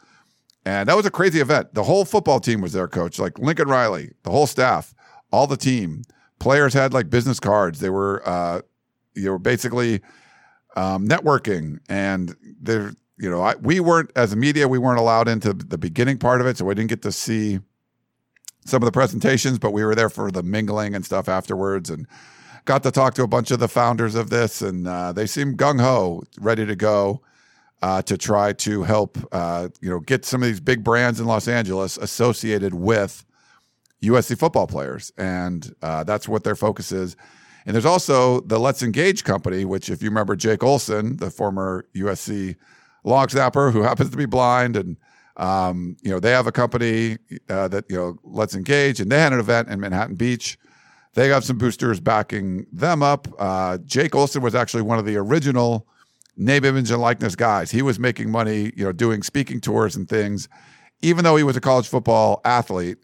And 0.64 0.88
that 0.88 0.96
was 0.96 1.05
a 1.05 1.11
crazy 1.11 1.40
event. 1.40 1.75
The 1.75 1.83
whole 1.83 2.07
football 2.07 2.40
team 2.40 2.62
was 2.62 2.72
there, 2.72 2.88
coach, 2.88 3.18
like 3.18 3.38
Lincoln 3.38 3.68
Riley, 3.68 4.12
the 4.22 4.31
whole 4.31 4.46
staff, 4.46 4.94
all 5.33 5.47
the 5.47 5.57
team. 5.57 6.03
Players 6.38 6.75
had 6.75 6.92
like 6.92 7.09
business 7.11 7.40
cards. 7.40 7.81
They 7.81 7.90
were, 7.90 8.23
uh, 8.27 8.62
you 9.14 9.31
were 9.31 9.38
basically 9.38 10.01
um, 10.77 11.07
networking, 11.07 11.79
and 11.88 12.35
there, 12.61 12.92
you 13.18 13.31
know, 13.31 13.42
I, 13.42 13.55
we 13.57 13.81
weren't 13.81 14.11
as 14.16 14.33
a 14.33 14.37
media, 14.37 14.66
we 14.66 14.79
weren't 14.79 14.99
allowed 14.99 15.29
into 15.29 15.53
the 15.53 15.79
beginning 15.79 16.18
part 16.18 16.40
of 16.40 16.47
it, 16.47 16.57
so 16.57 16.64
we 16.64 16.75
didn't 16.75 16.90
get 16.90 17.03
to 17.03 17.12
see 17.12 17.61
some 18.64 18.83
of 18.83 18.87
the 18.87 18.92
presentations, 18.92 19.59
but 19.59 19.73
we 19.73 19.85
were 19.85 19.95
there 19.95 20.09
for 20.09 20.31
the 20.31 20.42
mingling 20.42 20.95
and 20.95 21.05
stuff 21.05 21.29
afterwards, 21.29 21.90
and 21.90 22.07
got 22.64 22.83
to 22.83 22.90
talk 22.90 23.14
to 23.14 23.23
a 23.23 23.29
bunch 23.29 23.51
of 23.51 23.59
the 23.59 23.68
founders 23.68 24.14
of 24.14 24.31
this, 24.31 24.62
and 24.62 24.87
uh, 24.88 25.12
they 25.12 25.27
seemed 25.27 25.59
gung 25.59 25.81
ho, 25.81 26.23
ready 26.40 26.66
to 26.66 26.77
go. 26.77 27.23
Uh, 27.85 28.01
to 28.01 28.16
try 28.16 28.53
to 28.53 28.85
help, 28.85 29.18
uh, 29.33 29.68
you 29.81 29.90
know, 29.90 29.99
get 29.99 30.25
some 30.25 30.40
of 30.40 30.47
these 30.47 30.61
big 30.61 30.85
brands 30.85 31.18
in 31.18 31.27
Los 31.27 31.49
Angeles 31.49 31.97
associated 31.97 32.73
with 32.73 33.25
USC 34.02 34.38
football 34.38 34.66
players, 34.66 35.12
and 35.16 35.74
uh, 35.82 36.04
that's 36.04 36.28
what 36.28 36.44
their 36.44 36.56
focus 36.56 36.92
is. 36.92 37.16
And 37.64 37.74
there's 37.74 37.86
also 37.86 38.40
the 38.40 38.58
Let's 38.58 38.82
Engage 38.82 39.24
company, 39.24 39.64
which, 39.64 39.88
if 39.88 40.02
you 40.02 40.08
remember 40.08 40.34
Jake 40.34 40.62
Olson, 40.64 41.16
the 41.16 41.30
former 41.30 41.86
USC 41.94 42.56
long 43.04 43.28
snapper 43.28 43.70
who 43.70 43.82
happens 43.82 44.10
to 44.10 44.16
be 44.16 44.26
blind, 44.26 44.76
and 44.76 44.96
um, 45.36 45.96
you 46.02 46.10
know 46.10 46.20
they 46.20 46.30
have 46.32 46.46
a 46.46 46.52
company 46.52 47.18
uh, 47.48 47.68
that 47.68 47.84
you 47.88 47.96
know 47.96 48.18
Let's 48.24 48.54
Engage, 48.54 49.00
and 49.00 49.10
they 49.10 49.18
had 49.18 49.32
an 49.32 49.38
event 49.38 49.68
in 49.68 49.80
Manhattan 49.80 50.16
Beach. 50.16 50.58
They 51.14 51.28
got 51.28 51.44
some 51.44 51.58
boosters 51.58 52.00
backing 52.00 52.66
them 52.72 53.02
up. 53.02 53.28
Uh, 53.38 53.78
Jake 53.84 54.14
Olson 54.14 54.42
was 54.42 54.54
actually 54.54 54.82
one 54.82 54.98
of 54.98 55.04
the 55.04 55.16
original 55.16 55.86
name, 56.36 56.64
image, 56.64 56.90
and 56.90 57.00
likeness 57.00 57.36
guys. 57.36 57.70
He 57.70 57.82
was 57.82 57.98
making 57.98 58.30
money, 58.30 58.72
you 58.74 58.84
know, 58.84 58.92
doing 58.92 59.22
speaking 59.22 59.60
tours 59.60 59.94
and 59.94 60.08
things, 60.08 60.48
even 61.02 61.22
though 61.22 61.36
he 61.36 61.44
was 61.44 61.56
a 61.56 61.60
college 61.60 61.86
football 61.86 62.40
athlete. 62.44 62.98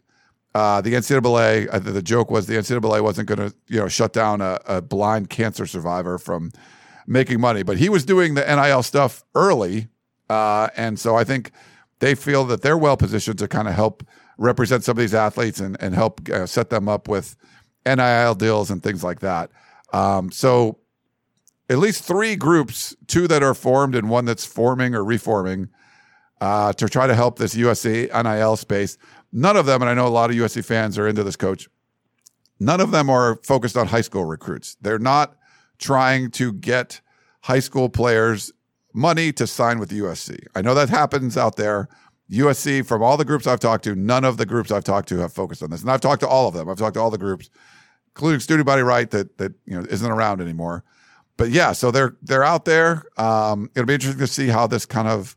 Uh, 0.55 0.81
the 0.81 0.93
NCAA, 0.93 1.67
uh, 1.71 1.79
the 1.79 2.01
joke 2.01 2.31
was 2.31 2.47
the 2.47 2.55
NCAA 2.55 3.01
wasn't 3.01 3.27
going 3.27 3.49
to, 3.49 3.55
you 3.67 3.79
know, 3.79 3.87
shut 3.87 4.13
down 4.13 4.41
a, 4.41 4.59
a, 4.65 4.81
blind 4.81 5.29
cancer 5.29 5.67
survivor 5.67 6.17
from 6.17 6.51
making 7.05 7.39
money, 7.39 7.61
but 7.61 7.77
he 7.77 7.87
was 7.87 8.03
doing 8.03 8.33
the 8.33 8.43
NIL 8.43 8.81
stuff 8.81 9.23
early, 9.35 9.89
uh, 10.27 10.69
and 10.75 10.99
so 10.99 11.15
I 11.15 11.23
think 11.23 11.51
they 11.99 12.15
feel 12.15 12.45
that 12.45 12.63
they're 12.63 12.77
well 12.77 12.97
positioned 12.97 13.37
to 13.39 13.47
kind 13.47 13.67
of 13.67 13.75
help 13.75 14.03
represent 14.39 14.83
some 14.83 14.93
of 14.93 14.97
these 14.97 15.13
athletes 15.13 15.59
and 15.59 15.77
and 15.81 15.93
help 15.93 16.27
uh, 16.29 16.47
set 16.47 16.71
them 16.71 16.89
up 16.89 17.07
with 17.07 17.35
NIL 17.85 18.35
deals 18.35 18.71
and 18.71 18.81
things 18.81 19.03
like 19.03 19.19
that. 19.19 19.51
Um, 19.93 20.31
so 20.31 20.79
at 21.69 21.77
least 21.77 22.03
three 22.03 22.35
groups, 22.35 22.95
two 23.07 23.27
that 23.27 23.43
are 23.43 23.53
formed 23.53 23.95
and 23.95 24.09
one 24.09 24.25
that's 24.25 24.45
forming 24.45 24.95
or 24.95 25.03
reforming, 25.03 25.69
uh, 26.41 26.73
to 26.73 26.87
try 26.87 27.05
to 27.05 27.15
help 27.15 27.37
this 27.37 27.55
USC 27.55 28.11
NIL 28.23 28.55
space. 28.55 28.97
None 29.31 29.57
of 29.57 29.65
them, 29.65 29.81
and 29.81 29.89
I 29.89 29.93
know 29.93 30.07
a 30.07 30.09
lot 30.09 30.29
of 30.29 30.35
USC 30.35 30.65
fans 30.65 30.97
are 30.97 31.07
into 31.07 31.23
this 31.23 31.35
coach, 31.35 31.69
none 32.59 32.81
of 32.81 32.91
them 32.91 33.09
are 33.09 33.39
focused 33.43 33.77
on 33.77 33.87
high 33.87 34.01
school 34.01 34.25
recruits. 34.25 34.75
They're 34.81 34.99
not 34.99 35.35
trying 35.77 36.31
to 36.31 36.51
get 36.53 37.01
high 37.41 37.59
school 37.59 37.89
players 37.89 38.51
money 38.93 39.31
to 39.33 39.47
sign 39.47 39.79
with 39.79 39.91
USC. 39.91 40.45
I 40.55 40.61
know 40.61 40.73
that 40.73 40.89
happens 40.89 41.37
out 41.37 41.55
there. 41.55 41.87
USC, 42.31 42.85
from 42.85 43.01
all 43.01 43.17
the 43.17 43.25
groups 43.25 43.47
I've 43.47 43.59
talked 43.59 43.83
to, 43.85 43.95
none 43.95 44.23
of 44.23 44.37
the 44.37 44.45
groups 44.45 44.71
I've 44.71 44.83
talked 44.83 45.09
to 45.09 45.17
have 45.17 45.33
focused 45.33 45.63
on 45.63 45.71
this. 45.71 45.81
And 45.81 45.89
I've 45.89 46.01
talked 46.01 46.21
to 46.21 46.27
all 46.27 46.47
of 46.47 46.53
them. 46.53 46.69
I've 46.69 46.77
talked 46.77 46.93
to 46.93 46.99
all 46.99 47.09
the 47.09 47.17
groups, 47.17 47.49
including 48.15 48.39
Student 48.39 48.67
Body 48.67 48.83
Right 48.83 49.09
that 49.11 49.37
that 49.39 49.53
you 49.65 49.79
know 49.79 49.85
isn't 49.89 50.11
around 50.11 50.41
anymore. 50.41 50.83
But 51.37 51.49
yeah, 51.49 51.71
so 51.71 51.89
they're 51.89 52.17
they're 52.21 52.43
out 52.43 52.65
there. 52.65 53.05
Um, 53.17 53.71
it'll 53.73 53.87
be 53.87 53.95
interesting 53.95 54.19
to 54.19 54.27
see 54.27 54.47
how 54.47 54.67
this 54.67 54.85
kind 54.85 55.07
of 55.07 55.35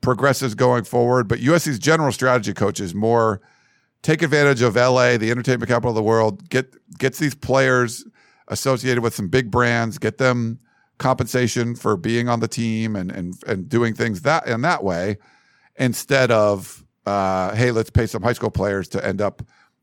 progresses 0.00 0.54
going 0.54 0.84
forward. 0.84 1.28
But 1.28 1.40
USC's 1.40 1.78
general 1.78 2.12
strategy 2.12 2.52
coach 2.52 2.80
is 2.80 2.94
more 2.94 3.40
take 4.02 4.22
advantage 4.22 4.62
of 4.62 4.76
LA, 4.76 5.16
the 5.16 5.30
entertainment 5.30 5.68
capital 5.68 5.90
of 5.90 5.96
the 5.96 6.02
world, 6.02 6.48
get 6.48 6.74
gets 6.98 7.18
these 7.18 7.34
players 7.34 8.04
associated 8.48 9.02
with 9.02 9.14
some 9.14 9.28
big 9.28 9.50
brands, 9.50 9.98
get 9.98 10.18
them 10.18 10.58
compensation 10.98 11.74
for 11.74 11.96
being 11.96 12.28
on 12.28 12.40
the 12.40 12.48
team 12.48 12.96
and 12.96 13.10
and 13.10 13.34
and 13.46 13.68
doing 13.68 13.94
things 13.94 14.22
that 14.22 14.46
in 14.46 14.62
that 14.62 14.84
way, 14.84 15.18
instead 15.76 16.30
of 16.30 16.84
uh, 17.06 17.54
hey, 17.54 17.70
let's 17.70 17.90
pay 17.90 18.06
some 18.06 18.22
high 18.22 18.32
school 18.32 18.50
players 18.50 18.88
to 18.88 19.04
end 19.04 19.20
up 19.20 19.42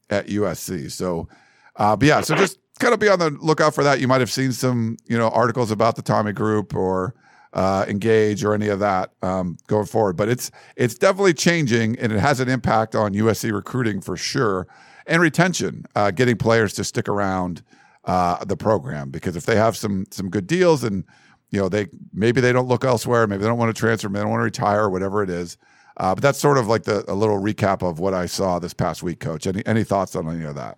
at 0.10 0.27
USC. 0.27 0.91
So, 0.91 1.27
uh, 1.75 1.95
but 1.95 2.08
yeah, 2.08 2.21
so 2.21 2.36
just 2.36 2.60
kind 2.80 2.93
of 2.93 2.99
be 2.99 3.10
on 3.10 3.19
the 3.19 3.32
lookout 3.32 3.73
for 3.73 3.84
that. 3.84 3.99
You 3.99 4.08
might 4.08 4.21
have 4.21 4.32
seen 4.32 4.51
some 4.51 4.97
you 5.08 5.17
know 5.17 5.30
articles 5.30 5.71
about 5.71 5.95
the 5.95 6.01
Tommy 6.01 6.32
Group 6.32 6.75
or 6.75 7.15
uh, 7.53 7.86
engage 7.88 8.43
or 8.43 8.53
any 8.53 8.67
of 8.67 8.79
that 8.79 9.12
um, 9.21 9.57
going 9.67 9.86
forward. 9.86 10.15
But 10.17 10.29
it's 10.29 10.51
it's 10.75 10.95
definitely 10.95 11.33
changing, 11.33 11.97
and 11.99 12.12
it 12.12 12.19
has 12.19 12.39
an 12.39 12.49
impact 12.49 12.95
on 12.95 13.13
USC 13.13 13.51
recruiting 13.51 14.01
for 14.01 14.17
sure 14.17 14.67
and 15.07 15.21
retention, 15.21 15.86
uh, 15.95 16.12
getting 16.12 16.38
players 16.38 16.73
to 16.73 16.83
stick 16.83 17.07
around 17.07 17.63
uh, 18.03 18.43
the 18.45 18.55
program 18.57 19.10
because 19.10 19.36
if 19.36 19.45
they 19.45 19.55
have 19.55 19.75
some 19.75 20.05
some 20.12 20.29
good 20.29 20.47
deals 20.47 20.83
and 20.83 21.03
you 21.49 21.60
know 21.60 21.69
they 21.69 21.88
maybe 22.13 22.41
they 22.41 22.53
don't 22.53 22.67
look 22.67 22.86
elsewhere, 22.86 23.25
maybe 23.25 23.41
they 23.41 23.47
don't 23.47 23.57
want 23.57 23.73
to 23.73 23.79
transfer, 23.79 24.10
maybe 24.10 24.19
they 24.19 24.23
don't 24.23 24.31
want 24.31 24.41
to 24.41 24.45
retire, 24.45 24.89
whatever 24.89 25.23
it 25.23 25.29
is. 25.29 25.57
Uh, 25.97 26.13
but 26.13 26.21
that's 26.21 26.38
sort 26.38 26.57
of 26.57 26.67
like 26.67 26.83
the 26.83 27.03
a 27.12 27.15
little 27.15 27.39
recap 27.39 27.81
of 27.81 27.99
what 27.99 28.13
I 28.13 28.25
saw 28.27 28.60
this 28.60 28.73
past 28.73 29.01
week, 29.01 29.19
Coach. 29.19 29.47
Any 29.47 29.65
any 29.65 29.83
thoughts 29.83 30.15
on 30.15 30.29
any 30.29 30.45
of 30.45 30.55
that? 30.55 30.77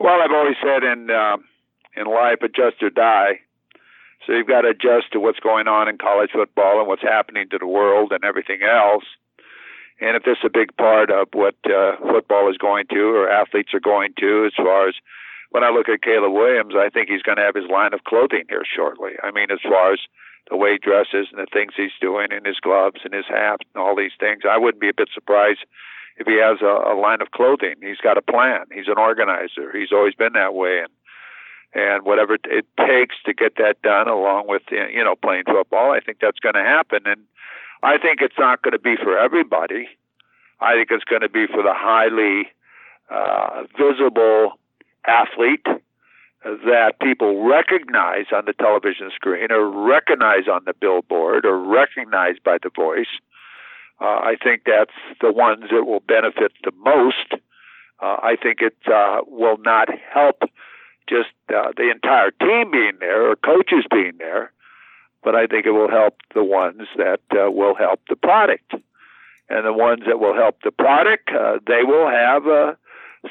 Well, 0.00 0.20
I've 0.20 0.32
always 0.32 0.56
said 0.62 0.82
in 0.82 1.10
uh, 1.10 1.36
in 1.96 2.06
life, 2.06 2.38
adjust 2.42 2.82
or 2.82 2.90
die. 2.90 3.40
So 4.26 4.32
you've 4.32 4.48
got 4.48 4.62
to 4.62 4.74
adjust 4.74 5.12
to 5.12 5.20
what's 5.20 5.38
going 5.38 5.68
on 5.68 5.88
in 5.88 5.98
college 5.98 6.30
football 6.32 6.80
and 6.80 6.88
what's 6.88 7.02
happening 7.02 7.48
to 7.50 7.58
the 7.58 7.66
world 7.66 8.10
and 8.10 8.24
everything 8.24 8.60
else. 8.62 9.04
And 10.00 10.16
if 10.16 10.24
this 10.24 10.38
is 10.42 10.44
a 10.44 10.50
big 10.50 10.76
part 10.76 11.10
of 11.10 11.28
what 11.32 11.54
uh, 11.64 11.96
football 12.02 12.50
is 12.50 12.58
going 12.58 12.86
to 12.90 13.00
or 13.14 13.30
athletes 13.30 13.72
are 13.72 13.80
going 13.80 14.12
to, 14.18 14.44
as 14.46 14.52
far 14.56 14.88
as 14.88 14.94
when 15.50 15.62
I 15.62 15.70
look 15.70 15.88
at 15.88 16.02
Caleb 16.02 16.32
Williams, 16.32 16.74
I 16.76 16.90
think 16.90 17.08
he's 17.08 17.22
going 17.22 17.38
to 17.38 17.44
have 17.44 17.54
his 17.54 17.70
line 17.70 17.94
of 17.94 18.04
clothing 18.04 18.44
here 18.48 18.64
shortly. 18.66 19.12
I 19.22 19.30
mean, 19.30 19.50
as 19.50 19.62
far 19.62 19.92
as 19.92 20.00
the 20.50 20.56
way 20.56 20.72
he 20.72 20.78
dresses 20.78 21.28
and 21.30 21.40
the 21.40 21.46
things 21.50 21.72
he's 21.76 21.96
doing 22.00 22.28
and 22.30 22.44
his 22.44 22.60
gloves 22.60 23.00
and 23.04 23.14
his 23.14 23.26
hat 23.26 23.62
and 23.62 23.82
all 23.82 23.96
these 23.96 24.12
things, 24.18 24.42
I 24.48 24.58
wouldn't 24.58 24.82
be 24.82 24.90
a 24.90 24.94
bit 24.94 25.08
surprised 25.14 25.64
if 26.18 26.26
he 26.26 26.36
has 26.42 26.58
a, 26.60 26.92
a 26.92 26.98
line 26.98 27.22
of 27.22 27.30
clothing. 27.30 27.76
He's 27.80 28.02
got 28.02 28.18
a 28.18 28.22
plan. 28.22 28.66
He's 28.72 28.88
an 28.88 28.98
organizer. 28.98 29.70
He's 29.72 29.92
always 29.92 30.14
been 30.14 30.34
that 30.34 30.54
way. 30.54 30.80
And 30.80 30.92
and 31.76 32.04
whatever 32.04 32.38
it 32.44 32.66
takes 32.78 33.16
to 33.26 33.34
get 33.34 33.56
that 33.56 33.80
done, 33.82 34.08
along 34.08 34.48
with 34.48 34.62
you 34.70 35.04
know 35.04 35.14
playing 35.14 35.44
football. 35.44 35.92
I 35.92 36.00
think 36.00 36.18
that's 36.20 36.38
going 36.40 36.54
to 36.54 36.62
happen, 36.62 37.00
and 37.04 37.20
I 37.82 37.98
think 37.98 38.22
it's 38.22 38.38
not 38.38 38.62
going 38.62 38.72
to 38.72 38.78
be 38.78 38.96
for 38.96 39.18
everybody. 39.18 39.88
I 40.60 40.74
think 40.74 40.88
it's 40.90 41.04
going 41.04 41.20
to 41.20 41.28
be 41.28 41.46
for 41.46 41.62
the 41.62 41.74
highly 41.74 42.48
uh, 43.10 43.64
visible 43.76 44.58
athlete 45.06 45.66
that 46.44 46.94
people 47.00 47.44
recognize 47.44 48.26
on 48.32 48.44
the 48.46 48.54
television 48.54 49.10
screen 49.14 49.52
or 49.52 49.68
recognize 49.68 50.48
on 50.50 50.62
the 50.64 50.72
billboard 50.80 51.44
or 51.44 51.58
recognize 51.58 52.36
by 52.42 52.56
the 52.62 52.70
voice. 52.74 53.20
Uh, 54.00 54.04
I 54.04 54.36
think 54.42 54.62
that's 54.64 54.96
the 55.20 55.32
ones 55.32 55.64
that 55.70 55.84
will 55.84 56.00
benefit 56.00 56.52
the 56.64 56.72
most. 56.84 57.42
Uh, 58.00 58.16
I 58.22 58.36
think 58.40 58.60
it 58.60 58.76
uh, 58.90 59.22
will 59.26 59.58
not 59.58 59.88
help 60.12 60.42
just 61.08 61.30
uh, 61.54 61.72
the 61.76 61.90
entire 61.90 62.30
team 62.30 62.70
being 62.70 62.98
there 63.00 63.30
or 63.30 63.36
coaches 63.36 63.84
being 63.90 64.14
there, 64.18 64.52
but 65.22 65.34
I 65.34 65.46
think 65.46 65.66
it 65.66 65.72
will 65.72 65.90
help 65.90 66.16
the 66.34 66.44
ones 66.44 66.82
that 66.96 67.20
uh, 67.32 67.50
will 67.50 67.74
help 67.74 68.00
the 68.08 68.16
product. 68.16 68.74
And 69.48 69.64
the 69.64 69.72
ones 69.72 70.02
that 70.06 70.18
will 70.18 70.34
help 70.34 70.62
the 70.62 70.72
product, 70.72 71.30
uh, 71.30 71.58
they 71.66 71.84
will 71.84 72.08
have 72.08 72.46
uh, 72.48 72.74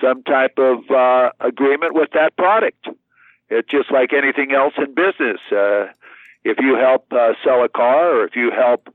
some 0.01 0.23
type 0.23 0.57
of 0.57 0.89
uh, 0.89 1.31
agreement 1.41 1.93
with 1.93 2.11
that 2.13 2.38
product. 2.38 2.88
It's 3.49 3.69
just 3.69 3.91
like 3.91 4.13
anything 4.13 4.53
else 4.53 4.73
in 4.77 4.93
business. 4.93 5.41
Uh, 5.51 5.88
if 6.43 6.57
you 6.59 6.75
help 6.75 7.11
uh, 7.11 7.33
sell 7.43 7.63
a 7.63 7.69
car, 7.69 8.17
or 8.17 8.25
if 8.25 8.35
you 8.35 8.51
help 8.51 8.88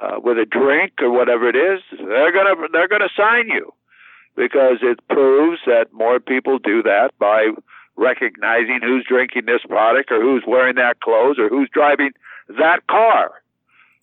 uh, 0.00 0.20
with 0.22 0.38
a 0.38 0.46
drink 0.46 0.92
or 1.00 1.10
whatever 1.10 1.48
it 1.48 1.56
is, 1.56 1.80
they're 1.90 2.32
gonna 2.32 2.68
they're 2.72 2.88
gonna 2.88 3.08
sign 3.16 3.48
you 3.48 3.72
because 4.36 4.78
it 4.82 5.00
proves 5.08 5.58
that 5.66 5.92
more 5.92 6.20
people 6.20 6.58
do 6.58 6.82
that 6.82 7.10
by 7.18 7.50
recognizing 7.98 8.80
who's 8.82 9.04
drinking 9.06 9.46
this 9.46 9.60
product 9.68 10.10
or 10.10 10.22
who's 10.22 10.44
wearing 10.46 10.76
that 10.76 11.00
clothes 11.00 11.38
or 11.38 11.48
who's 11.48 11.68
driving 11.72 12.12
that 12.48 12.86
car. 12.86 13.42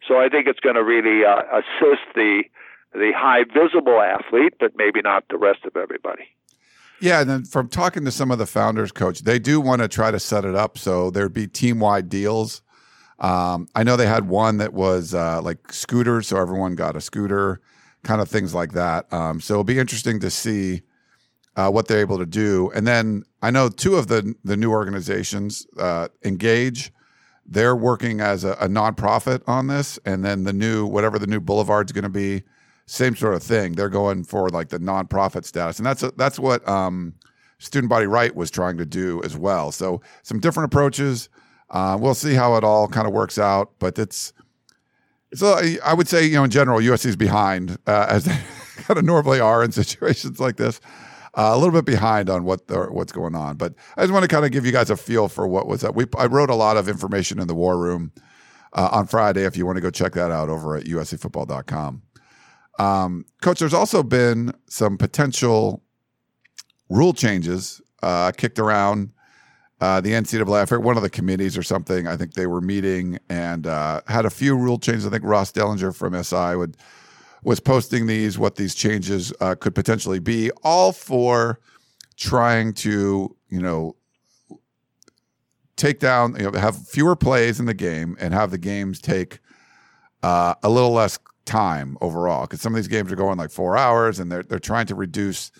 So 0.07 0.19
I 0.19 0.29
think 0.29 0.47
it's 0.47 0.59
going 0.59 0.75
to 0.75 0.83
really 0.83 1.25
uh, 1.25 1.41
assist 1.57 2.03
the 2.13 2.43
the 2.93 3.11
high 3.13 3.43
visible 3.43 3.99
athlete, 3.99 4.53
but 4.57 4.71
maybe 4.77 5.01
not 5.01 5.25
the 5.29 5.37
rest 5.37 5.65
of 5.65 5.75
everybody. 5.75 6.23
Yeah, 7.01 7.19
and 7.19 7.29
then 7.29 7.43
from 7.43 7.67
talking 7.67 8.05
to 8.05 8.11
some 8.11 8.31
of 8.31 8.37
the 8.37 8.45
founders, 8.45 8.93
coach, 8.93 9.19
they 9.23 9.37
do 9.37 9.59
want 9.59 9.81
to 9.81 9.89
try 9.89 10.11
to 10.11 10.19
set 10.19 10.45
it 10.45 10.55
up 10.55 10.77
so 10.77 11.09
there'd 11.09 11.33
be 11.33 11.45
team 11.45 11.79
wide 11.79 12.07
deals. 12.07 12.61
Um, 13.19 13.67
I 13.75 13.83
know 13.83 13.97
they 13.97 14.07
had 14.07 14.29
one 14.29 14.57
that 14.57 14.73
was 14.73 15.13
uh, 15.13 15.41
like 15.41 15.73
scooters, 15.73 16.27
so 16.29 16.37
everyone 16.37 16.75
got 16.75 16.95
a 16.95 17.01
scooter, 17.01 17.59
kind 18.03 18.21
of 18.21 18.29
things 18.29 18.53
like 18.53 18.71
that. 18.73 19.11
Um, 19.11 19.41
so 19.41 19.55
it'll 19.55 19.65
be 19.65 19.79
interesting 19.79 20.21
to 20.21 20.29
see 20.29 20.83
uh, 21.55 21.69
what 21.69 21.87
they're 21.87 21.99
able 21.99 22.17
to 22.17 22.25
do. 22.25 22.71
And 22.75 22.85
then 22.85 23.23
I 23.41 23.51
know 23.51 23.69
two 23.69 23.95
of 23.95 24.07
the 24.07 24.35
the 24.43 24.57
new 24.57 24.71
organizations, 24.71 25.65
uh, 25.77 26.09
Engage, 26.23 26.91
they're 27.45 27.75
working 27.75 28.21
as 28.21 28.43
a, 28.43 28.53
a 28.53 28.67
nonprofit 28.67 29.41
on 29.47 29.67
this, 29.67 29.99
and 30.05 30.25
then 30.25 30.43
the 30.43 30.53
new 30.53 30.85
whatever 30.85 31.19
the 31.19 31.27
new 31.27 31.39
Boulevard's 31.39 31.91
going 31.91 32.03
to 32.03 32.09
be, 32.09 32.43
same 32.87 33.15
sort 33.15 33.35
of 33.35 33.43
thing. 33.43 33.73
They're 33.73 33.89
going 33.89 34.23
for 34.23 34.49
like 34.49 34.69
the 34.69 34.79
nonprofit 34.79 35.45
status, 35.45 35.77
and 35.77 35.85
that's 35.85 36.03
a, 36.03 36.11
that's 36.17 36.39
what 36.39 36.67
um, 36.67 37.13
Student 37.59 37.89
Body 37.89 38.07
Right 38.07 38.35
was 38.35 38.51
trying 38.51 38.77
to 38.77 38.85
do 38.85 39.21
as 39.23 39.37
well. 39.37 39.71
So 39.71 40.01
some 40.23 40.39
different 40.39 40.73
approaches. 40.73 41.29
Uh, 41.69 41.97
we'll 41.99 42.13
see 42.13 42.35
how 42.35 42.55
it 42.55 42.63
all 42.63 42.87
kind 42.87 43.07
of 43.07 43.13
works 43.13 43.39
out, 43.39 43.71
but 43.79 43.97
it's 43.97 44.33
it's 45.31 45.41
a, 45.41 45.79
I 45.83 45.93
would 45.93 46.07
say 46.07 46.25
you 46.25 46.33
know 46.33 46.43
in 46.43 46.51
general 46.51 46.79
USC 46.79 47.07
is 47.07 47.15
behind 47.15 47.77
uh, 47.87 48.07
as 48.09 48.25
they 48.25 48.37
kind 48.83 48.97
of 48.97 49.05
normally 49.05 49.39
are 49.39 49.63
in 49.63 49.71
situations 49.71 50.39
like 50.39 50.57
this. 50.57 50.79
Uh, 51.37 51.51
a 51.53 51.57
little 51.57 51.73
bit 51.73 51.83
behind 51.83 52.29
on 52.29 52.45
what 52.45 52.67
the, 52.67 52.85
what's 52.85 53.11
going 53.11 53.35
on, 53.35 53.57
but 53.57 53.73
I 53.97 54.03
just 54.03 54.13
want 54.13 54.23
to 54.23 54.29
kind 54.29 54.45
of 54.45 54.51
give 54.51 54.65
you 54.65 54.71
guys 54.71 54.89
a 54.89 54.95
feel 54.95 55.27
for 55.27 55.45
what 55.45 55.67
was 55.67 55.81
that. 55.81 55.93
We 55.93 56.05
I 56.17 56.27
wrote 56.27 56.49
a 56.49 56.55
lot 56.55 56.77
of 56.77 56.87
information 56.87 57.39
in 57.39 57.47
the 57.47 57.55
war 57.55 57.77
room 57.77 58.13
uh, 58.71 58.89
on 58.91 59.07
Friday. 59.07 59.43
If 59.43 59.57
you 59.57 59.65
want 59.65 59.75
to 59.75 59.81
go 59.81 59.89
check 59.89 60.13
that 60.13 60.31
out 60.31 60.47
over 60.49 60.77
at 60.77 60.85
uscfootball.com. 60.85 62.03
Um, 62.79 63.25
Coach, 63.41 63.59
there's 63.59 63.73
also 63.73 64.03
been 64.03 64.53
some 64.67 64.97
potential 64.97 65.83
rule 66.89 67.13
changes 67.13 67.81
uh, 68.03 68.31
kicked 68.31 68.59
around 68.59 69.11
uh, 69.81 70.01
the 70.01 70.11
NCAA. 70.11 70.71
I 70.71 70.77
one 70.77 70.97
of 70.97 71.03
the 71.03 71.09
committees 71.09 71.57
or 71.57 71.63
something. 71.63 72.07
I 72.07 72.15
think 72.15 72.33
they 72.33 72.47
were 72.47 72.61
meeting 72.61 73.19
and 73.29 73.67
uh, 73.67 74.01
had 74.07 74.25
a 74.25 74.29
few 74.29 74.55
rule 74.55 74.79
changes. 74.79 75.05
I 75.05 75.09
think 75.09 75.23
Ross 75.23 75.51
Dellenger 75.51 75.95
from 75.95 76.21
SI 76.23 76.55
would 76.55 76.77
was 77.45 77.59
posting 77.59 78.07
these, 78.07 78.39
what 78.39 78.55
these 78.55 78.73
changes 78.73 79.31
uh, 79.39 79.55
could 79.55 79.75
potentially 79.75 80.19
be, 80.19 80.49
all 80.63 80.91
for 80.91 81.59
trying 82.17 82.73
to, 82.73 83.35
you 83.49 83.61
know, 83.61 83.95
take 85.75 85.99
down, 85.99 86.35
you 86.37 86.49
know, 86.49 86.59
have 86.59 86.87
fewer 86.87 87.15
plays 87.15 87.59
in 87.59 87.67
the 87.67 87.73
game 87.73 88.17
and 88.19 88.33
have 88.33 88.49
the 88.49 88.57
games 88.57 88.99
take 88.99 89.39
uh, 90.23 90.55
a 90.63 90.69
little 90.69 90.91
less 90.91 91.19
time 91.45 91.97
overall 92.01 92.41
because 92.41 92.61
some 92.61 92.73
of 92.73 92.77
these 92.77 92.87
games 92.87 93.11
are 93.11 93.15
going 93.15 93.37
like 93.37 93.51
four 93.51 93.77
hours 93.77 94.19
and 94.19 94.31
they're 94.31 94.41
they're 94.41 94.57
trying 94.57 94.87
to 94.87 94.95
reduce 94.95 95.51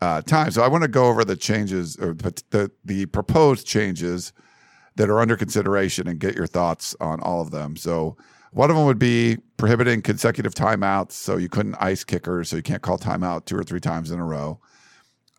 uh, 0.00 0.20
time. 0.22 0.50
So 0.50 0.62
I 0.62 0.68
want 0.68 0.82
to 0.82 0.88
go 0.88 1.06
over 1.06 1.24
the 1.24 1.36
changes 1.36 1.96
or 1.96 2.14
the 2.14 2.70
the 2.84 3.06
proposed 3.06 3.64
changes 3.66 4.32
that 4.96 5.08
are 5.08 5.20
under 5.20 5.36
consideration 5.36 6.08
and 6.08 6.18
get 6.18 6.34
your 6.34 6.48
thoughts 6.48 6.96
on 7.00 7.20
all 7.20 7.40
of 7.40 7.52
them. 7.52 7.76
So 7.76 8.16
one 8.52 8.70
of 8.70 8.76
them 8.76 8.84
would 8.84 8.98
be 8.98 9.38
prohibiting 9.56 10.02
consecutive 10.02 10.54
timeouts, 10.54 11.12
so 11.12 11.38
you 11.38 11.48
couldn't 11.48 11.74
ice 11.76 12.04
kickers, 12.04 12.50
so 12.50 12.56
you 12.56 12.62
can't 12.62 12.82
call 12.82 12.98
timeout 12.98 13.46
two 13.46 13.56
or 13.56 13.64
three 13.64 13.80
times 13.80 14.10
in 14.10 14.20
a 14.20 14.24
row. 14.24 14.60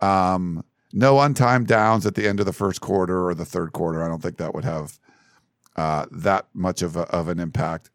Um, 0.02 0.64
no 0.92 1.16
untimed 1.16 1.68
downs 1.68 2.06
at 2.06 2.16
the 2.16 2.28
end 2.28 2.40
of 2.40 2.46
the 2.46 2.54
first 2.54 2.82
quarter 2.82 3.28
or 3.28 3.36
the 3.36 3.46
third 3.46 3.72
quarter. 3.72 4.04
I 4.04 4.08
don't 4.08 4.22
think 4.22 4.38
that 4.38 4.56
would 4.56 4.66
have 4.66 5.00
uh, 5.76 6.08
that 6.12 6.48
much 6.54 6.82
of, 6.82 6.96
a, 6.96 7.02
of 7.02 7.28
an 7.28 7.40
impact. 7.40 7.92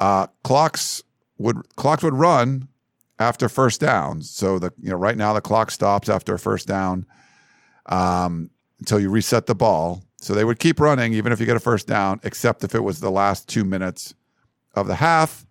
Uh, 0.00 0.26
clocks 0.42 1.02
would 1.38 1.56
clocks 1.76 2.02
would 2.02 2.14
run 2.14 2.68
after 3.18 3.48
first 3.48 3.80
downs. 3.80 4.30
So 4.30 4.58
the 4.58 4.72
you 4.80 4.90
know 4.90 4.96
right 4.96 5.16
now 5.16 5.32
the 5.32 5.40
clock 5.40 5.70
stops 5.70 6.08
after 6.08 6.34
a 6.34 6.38
first 6.38 6.66
down 6.66 7.06
um, 7.86 8.50
until 8.78 8.98
you 8.98 9.10
reset 9.10 9.46
the 9.46 9.54
ball. 9.54 10.02
So 10.16 10.34
they 10.34 10.44
would 10.44 10.58
keep 10.58 10.80
running 10.80 11.12
even 11.14 11.32
if 11.32 11.40
you 11.40 11.46
get 11.46 11.56
a 11.56 11.60
first 11.60 11.86
down, 11.86 12.20
except 12.24 12.64
if 12.64 12.74
it 12.74 12.80
was 12.80 13.00
the 13.00 13.10
last 13.10 13.48
two 13.48 13.64
minutes 13.64 14.14
of 14.76 14.86
the 14.86 14.96
half. 14.96 15.46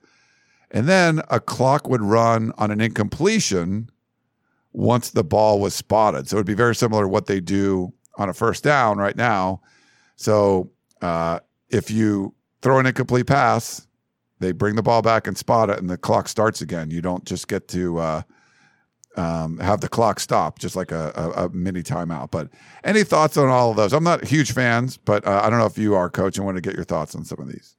And 0.71 0.87
then 0.87 1.21
a 1.29 1.39
clock 1.39 1.87
would 1.87 2.01
run 2.01 2.51
on 2.57 2.71
an 2.71 2.81
incompletion 2.81 3.89
once 4.71 5.11
the 5.11 5.23
ball 5.23 5.59
was 5.59 5.75
spotted. 5.75 6.27
So 6.27 6.37
it 6.37 6.39
would 6.39 6.45
be 6.47 6.55
very 6.55 6.75
similar 6.75 7.03
to 7.03 7.07
what 7.07 7.27
they 7.27 7.39
do 7.39 7.93
on 8.17 8.29
a 8.29 8.33
first 8.33 8.63
down 8.63 8.97
right 8.97 9.15
now. 9.15 9.61
So 10.15 10.71
uh, 11.01 11.39
if 11.69 11.91
you 11.91 12.33
throw 12.61 12.79
an 12.79 12.85
incomplete 12.85 13.27
pass, 13.27 13.87
they 14.39 14.51
bring 14.51 14.75
the 14.75 14.83
ball 14.83 15.01
back 15.01 15.27
and 15.27 15.37
spot 15.37 15.69
it, 15.69 15.79
and 15.79 15.89
the 15.89 15.97
clock 15.97 16.27
starts 16.27 16.61
again. 16.61 16.91
You 16.91 17.01
don't 17.01 17.23
just 17.23 17.47
get 17.47 17.67
to 17.69 17.97
uh, 17.99 18.21
um, 19.15 19.57
have 19.59 19.81
the 19.81 19.87
clock 19.87 20.19
stop, 20.19 20.59
just 20.59 20.75
like 20.75 20.91
a, 20.91 21.11
a, 21.15 21.45
a, 21.45 21.49
mini 21.49 21.83
timeout. 21.83 22.31
But 22.31 22.49
any 22.83 23.03
thoughts 23.03 23.37
on 23.37 23.47
all 23.47 23.71
of 23.71 23.77
those? 23.77 23.93
I'm 23.93 24.03
not 24.03 24.25
huge 24.25 24.51
fans, 24.51 24.97
but 24.97 25.25
uh, 25.25 25.41
I 25.43 25.49
don't 25.49 25.59
know 25.59 25.65
if 25.65 25.77
you 25.77 25.95
are, 25.95 26.09
coach. 26.09 26.39
I 26.39 26.43
want 26.43 26.57
to 26.57 26.61
get 26.61 26.75
your 26.75 26.83
thoughts 26.83 27.15
on 27.15 27.23
some 27.23 27.39
of 27.39 27.47
these. 27.47 27.75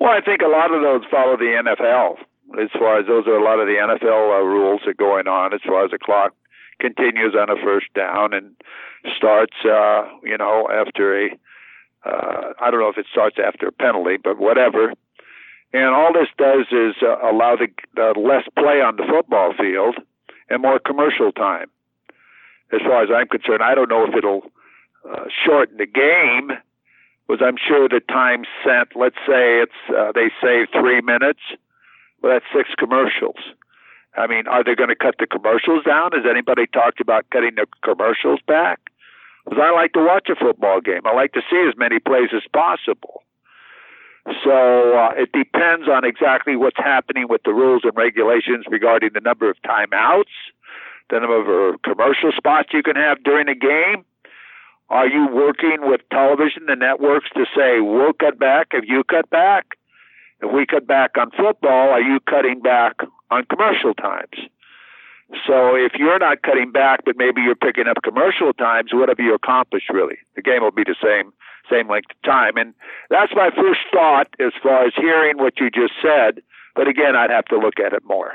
Well, 0.00 0.10
I 0.10 0.22
think 0.22 0.40
a 0.40 0.48
lot 0.48 0.72
of 0.72 0.80
those 0.80 1.02
follow 1.10 1.36
the 1.36 1.60
NFL. 1.60 2.16
As 2.60 2.70
far 2.72 2.98
as 2.98 3.06
those 3.06 3.26
are 3.26 3.36
a 3.36 3.44
lot 3.44 3.60
of 3.60 3.66
the 3.66 3.76
NFL 3.76 4.40
uh, 4.40 4.42
rules 4.42 4.80
are 4.86 4.94
going 4.94 5.28
on. 5.28 5.52
As 5.52 5.60
far 5.64 5.84
as 5.84 5.90
the 5.90 5.98
clock 5.98 6.34
continues 6.80 7.36
on 7.38 7.50
a 7.50 7.62
first 7.62 7.92
down 7.94 8.32
and 8.32 8.56
starts, 9.14 9.54
uh, 9.64 10.08
you 10.24 10.38
know, 10.38 10.68
after 10.72 11.26
a 11.26 11.30
uh, 12.02 12.54
I 12.58 12.70
don't 12.70 12.80
know 12.80 12.88
if 12.88 12.96
it 12.96 13.06
starts 13.12 13.36
after 13.38 13.68
a 13.68 13.72
penalty, 13.72 14.16
but 14.16 14.38
whatever. 14.38 14.94
And 15.74 15.94
all 15.94 16.12
this 16.12 16.28
does 16.38 16.66
is 16.72 16.96
uh, 17.02 17.18
allow 17.20 17.56
the 17.56 17.68
uh, 18.00 18.18
less 18.18 18.44
play 18.56 18.80
on 18.80 18.96
the 18.96 19.04
football 19.08 19.52
field 19.52 19.96
and 20.48 20.62
more 20.62 20.78
commercial 20.78 21.30
time. 21.30 21.68
As 22.72 22.80
far 22.80 23.02
as 23.02 23.10
I'm 23.14 23.28
concerned, 23.28 23.62
I 23.62 23.74
don't 23.74 23.90
know 23.90 24.06
if 24.06 24.14
it'll 24.16 24.50
uh, 25.08 25.24
shorten 25.44 25.76
the 25.76 25.86
game, 25.86 26.56
was 27.30 27.40
I'm 27.40 27.56
sure 27.56 27.88
the 27.88 28.00
time 28.00 28.44
sent. 28.64 28.96
Let's 28.96 29.16
say 29.26 29.62
it's 29.62 29.80
uh, 29.88 30.10
they 30.12 30.30
say 30.42 30.66
three 30.72 31.00
minutes, 31.00 31.40
well 32.22 32.32
that's 32.32 32.44
six 32.54 32.70
commercials. 32.76 33.38
I 34.16 34.26
mean, 34.26 34.48
are 34.48 34.64
they 34.64 34.74
going 34.74 34.88
to 34.88 34.96
cut 34.96 35.14
the 35.18 35.26
commercials 35.26 35.84
down? 35.84 36.10
Has 36.12 36.26
anybody 36.28 36.66
talked 36.66 37.00
about 37.00 37.30
cutting 37.30 37.54
the 37.54 37.66
commercials 37.84 38.40
back? 38.46 38.90
Because 39.44 39.60
I 39.62 39.70
like 39.70 39.92
to 39.92 40.04
watch 40.04 40.28
a 40.28 40.34
football 40.34 40.80
game. 40.80 41.06
I 41.06 41.14
like 41.14 41.32
to 41.34 41.42
see 41.48 41.64
as 41.68 41.78
many 41.78 42.00
plays 42.00 42.30
as 42.34 42.42
possible. 42.52 43.22
So 44.44 44.98
uh, 44.98 45.12
it 45.16 45.32
depends 45.32 45.88
on 45.88 46.04
exactly 46.04 46.56
what's 46.56 46.76
happening 46.76 47.26
with 47.28 47.42
the 47.44 47.54
rules 47.54 47.82
and 47.84 47.96
regulations 47.96 48.66
regarding 48.68 49.10
the 49.14 49.20
number 49.20 49.48
of 49.48 49.56
timeouts, 49.64 50.34
the 51.08 51.20
number 51.20 51.70
of 51.70 51.82
commercial 51.82 52.32
spots 52.36 52.70
you 52.72 52.82
can 52.82 52.96
have 52.96 53.22
during 53.22 53.48
a 53.48 53.54
game. 53.54 54.04
Are 54.90 55.06
you 55.06 55.28
working 55.28 55.78
with 55.82 56.00
television, 56.10 56.66
the 56.66 56.74
networks, 56.74 57.30
to 57.34 57.46
say, 57.56 57.80
we'll 57.80 58.12
cut 58.12 58.38
back 58.38 58.68
if 58.72 58.84
you 58.88 59.04
cut 59.04 59.30
back? 59.30 59.78
If 60.42 60.52
we 60.52 60.66
cut 60.66 60.86
back 60.86 61.16
on 61.16 61.30
football, 61.30 61.90
are 61.90 62.00
you 62.00 62.18
cutting 62.28 62.60
back 62.60 62.96
on 63.30 63.44
commercial 63.44 63.94
times? 63.94 64.34
So 65.46 65.76
if 65.76 65.92
you're 65.94 66.18
not 66.18 66.42
cutting 66.42 66.72
back, 66.72 67.04
but 67.04 67.16
maybe 67.16 67.40
you're 67.40 67.54
picking 67.54 67.86
up 67.86 68.02
commercial 68.02 68.52
times, 68.52 68.92
what 68.92 69.08
have 69.08 69.20
you 69.20 69.34
accomplished 69.34 69.90
really? 69.90 70.16
The 70.34 70.42
game 70.42 70.62
will 70.62 70.72
be 70.72 70.82
the 70.84 70.96
same 71.00 71.32
same 71.70 71.88
length 71.88 72.10
of 72.10 72.20
time. 72.22 72.56
And 72.56 72.74
that's 73.10 73.32
my 73.36 73.50
first 73.54 73.80
thought 73.92 74.26
as 74.40 74.52
far 74.60 74.86
as 74.86 74.92
hearing 74.96 75.38
what 75.38 75.60
you 75.60 75.70
just 75.70 75.92
said. 76.02 76.42
But 76.74 76.88
again, 76.88 77.14
I'd 77.14 77.30
have 77.30 77.44
to 77.46 77.58
look 77.58 77.78
at 77.78 77.92
it 77.92 78.02
more. 78.04 78.34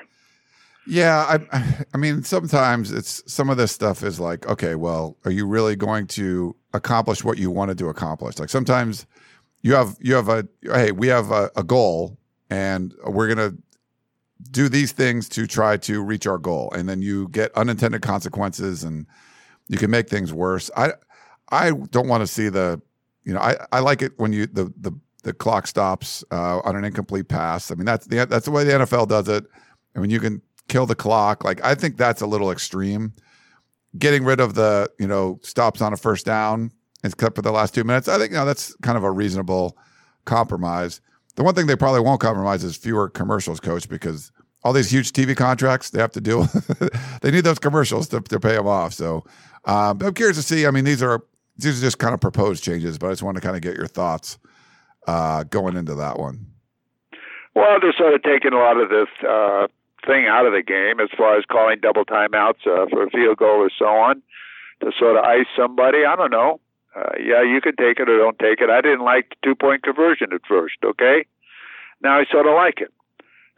Yeah, 0.85 1.39
I, 1.51 1.85
I 1.93 1.97
mean, 1.97 2.23
sometimes 2.23 2.91
it's 2.91 3.23
some 3.31 3.49
of 3.49 3.57
this 3.57 3.71
stuff 3.71 4.03
is 4.03 4.19
like, 4.19 4.47
okay, 4.47 4.75
well, 4.75 5.17
are 5.25 5.31
you 5.31 5.47
really 5.47 5.75
going 5.75 6.05
to 6.07 6.55
accomplish 6.73 7.23
what 7.23 7.37
you 7.39 7.49
wanted 7.49 7.77
to 7.79 7.89
accomplish? 7.89 8.37
Like 8.37 8.49
sometimes 8.49 9.07
you 9.63 9.73
have 9.73 9.97
you 9.99 10.13
have 10.13 10.29
a 10.29 10.47
hey, 10.61 10.91
we 10.91 11.07
have 11.07 11.31
a, 11.31 11.49
a 11.55 11.63
goal, 11.63 12.19
and 12.51 12.93
we're 13.03 13.27
gonna 13.27 13.53
do 14.51 14.69
these 14.69 14.91
things 14.91 15.27
to 15.29 15.47
try 15.47 15.75
to 15.77 16.03
reach 16.03 16.27
our 16.27 16.37
goal, 16.37 16.71
and 16.75 16.87
then 16.87 17.01
you 17.01 17.29
get 17.29 17.51
unintended 17.55 18.03
consequences, 18.03 18.83
and 18.83 19.07
you 19.67 19.79
can 19.79 19.89
make 19.89 20.07
things 20.07 20.31
worse. 20.31 20.69
I 20.77 20.93
I 21.49 21.71
don't 21.71 22.07
want 22.07 22.21
to 22.21 22.27
see 22.27 22.49
the, 22.49 22.79
you 23.23 23.33
know, 23.33 23.39
I 23.39 23.55
I 23.71 23.79
like 23.79 24.03
it 24.03 24.11
when 24.17 24.33
you 24.33 24.45
the 24.45 24.71
the 24.79 24.91
the 25.23 25.33
clock 25.33 25.65
stops 25.65 26.23
uh, 26.31 26.59
on 26.59 26.75
an 26.75 26.85
incomplete 26.85 27.27
pass. 27.27 27.71
I 27.71 27.75
mean, 27.75 27.85
that's 27.85 28.05
the 28.05 28.27
that's 28.27 28.45
the 28.45 28.51
way 28.51 28.63
the 28.63 28.73
NFL 28.73 29.07
does 29.07 29.27
it. 29.29 29.45
I 29.95 29.99
mean, 29.99 30.11
you 30.11 30.19
can 30.19 30.43
kill 30.67 30.85
the 30.85 30.95
clock. 30.95 31.43
Like 31.43 31.63
I 31.63 31.75
think 31.75 31.97
that's 31.97 32.21
a 32.21 32.27
little 32.27 32.51
extreme. 32.51 33.13
Getting 33.97 34.25
rid 34.25 34.39
of 34.39 34.55
the 34.55 34.89
you 34.99 35.07
know 35.07 35.39
stops 35.43 35.81
on 35.81 35.93
a 35.93 35.97
first 35.97 36.25
down 36.25 36.71
except 37.03 37.35
for 37.35 37.41
the 37.41 37.51
last 37.51 37.73
two 37.73 37.83
minutes. 37.83 38.07
I 38.07 38.17
think 38.17 38.31
you 38.31 38.37
know, 38.37 38.45
that's 38.45 38.75
kind 38.81 38.97
of 38.97 39.03
a 39.03 39.11
reasonable 39.11 39.77
compromise. 40.25 41.01
The 41.35 41.43
one 41.43 41.53
thing 41.53 41.67
they 41.67 41.75
probably 41.75 42.01
won't 42.01 42.21
compromise 42.21 42.63
is 42.63 42.75
fewer 42.75 43.09
commercials, 43.09 43.59
coach, 43.59 43.87
because 43.87 44.31
all 44.63 44.73
these 44.73 44.91
huge 44.91 45.11
TV 45.11 45.35
contracts 45.35 45.91
they 45.91 46.01
have 46.01 46.11
to 46.13 46.21
do, 46.21 46.45
they 47.21 47.31
need 47.31 47.43
those 47.43 47.59
commercials 47.59 48.07
to, 48.09 48.21
to 48.21 48.39
pay 48.39 48.55
them 48.55 48.67
off. 48.67 48.93
So 48.93 49.23
um, 49.65 49.99
I'm 50.01 50.13
curious 50.13 50.37
to 50.37 50.43
see. 50.43 50.65
I 50.65 50.71
mean, 50.71 50.85
these 50.85 51.03
are 51.03 51.23
these 51.57 51.79
are 51.79 51.85
just 51.85 51.99
kind 51.99 52.13
of 52.13 52.21
proposed 52.21 52.63
changes, 52.63 52.97
but 52.97 53.07
I 53.07 53.11
just 53.11 53.23
want 53.23 53.35
to 53.35 53.41
kind 53.41 53.55
of 53.55 53.61
get 53.61 53.75
your 53.75 53.87
thoughts 53.87 54.39
uh, 55.07 55.43
going 55.43 55.77
into 55.77 55.95
that 55.95 56.19
one. 56.19 56.47
Well, 57.53 57.77
they're 57.81 57.93
sort 57.97 58.13
of 58.13 58.23
taking 58.23 58.53
a 58.53 58.57
lot 58.57 58.77
of 58.77 58.89
this 58.89 59.07
uh, 59.27 59.67
thing 60.05 60.27
out 60.27 60.45
of 60.45 60.53
the 60.53 60.63
game 60.63 60.99
as 60.99 61.09
far 61.17 61.37
as 61.37 61.43
calling 61.45 61.79
double 61.81 62.05
timeouts 62.05 62.65
uh, 62.65 62.85
for 62.89 63.03
a 63.03 63.09
field 63.09 63.37
goal 63.37 63.61
or 63.61 63.71
so 63.77 63.85
on 63.85 64.21
to 64.81 64.91
sort 64.97 65.17
of 65.17 65.23
ice 65.23 65.47
somebody. 65.57 66.05
I 66.05 66.15
don't 66.15 66.31
know. 66.31 66.59
Uh, 66.95 67.11
yeah, 67.19 67.43
you 67.43 67.59
can 67.61 67.75
take 67.75 67.99
it 67.99 68.09
or 68.09 68.17
don't 68.17 68.39
take 68.39 68.61
it. 68.61 68.69
I 68.69 68.81
didn't 68.81 69.03
like 69.03 69.29
the 69.29 69.35
two 69.43 69.55
point 69.55 69.83
conversion 69.83 70.31
at 70.33 70.41
first, 70.47 70.75
okay? 70.83 71.25
Now 72.01 72.19
I 72.19 72.25
sort 72.31 72.47
of 72.47 72.53
like 72.53 72.79
it. 72.79 72.93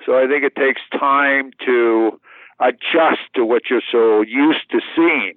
So 0.06 0.18
I 0.18 0.28
think 0.28 0.44
it 0.44 0.56
takes 0.56 0.82
time 0.92 1.52
to 1.66 2.20
adjust 2.60 3.22
to 3.36 3.46
what 3.46 3.64
you're 3.70 3.82
so 3.92 4.22
used 4.22 4.70
to 4.72 4.80
seeing. 4.96 5.36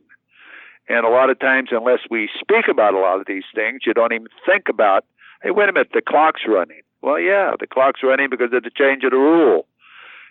And 0.88 1.06
a 1.06 1.08
lot 1.08 1.30
of 1.30 1.38
times, 1.38 1.68
unless 1.72 2.00
we 2.11 2.28
speak 2.40 2.66
about 2.68 2.94
a 2.94 2.98
lot 2.98 3.20
of 3.20 3.26
these 3.26 3.44
things, 3.54 3.82
you 3.86 3.94
don't 3.94 4.12
even 4.12 4.28
think 4.44 4.68
about, 4.68 5.04
hey, 5.42 5.50
wait 5.50 5.68
a 5.68 5.72
minute, 5.72 5.90
the 5.94 6.02
clock's 6.02 6.42
running. 6.48 6.82
Well, 7.02 7.20
yeah, 7.20 7.52
the 7.58 7.66
clock's 7.66 8.00
running 8.02 8.28
because 8.28 8.52
of 8.52 8.64
the 8.64 8.70
change 8.70 9.04
of 9.04 9.12
the 9.12 9.16
rule. 9.16 9.66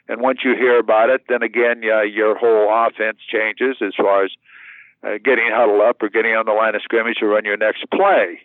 And 0.10 0.22
once 0.22 0.39
you 0.43 0.55
hear 0.55 0.80
about 0.80 1.12
it, 1.12 1.22
then 1.30 1.43
again, 1.43 1.84
yeah, 1.84 2.01
your 2.01 2.36
whole 2.36 2.68
offense 2.68 3.20
changes 3.32 3.78
as 3.80 3.93
far 3.95 4.26
as 4.26 4.32
uh, 5.03 5.20
getting 5.24 5.49
huddled 5.53 5.82
up 5.82 6.01
or 6.01 6.10
getting 6.10 6.34
on 6.34 6.47
the 6.47 6.51
line 6.51 6.74
of 6.74 6.82
scrimmage 6.82 7.18
to 7.18 7.28
run 7.28 7.45
your 7.45 7.57
next 7.57 7.86
play. 7.91 8.41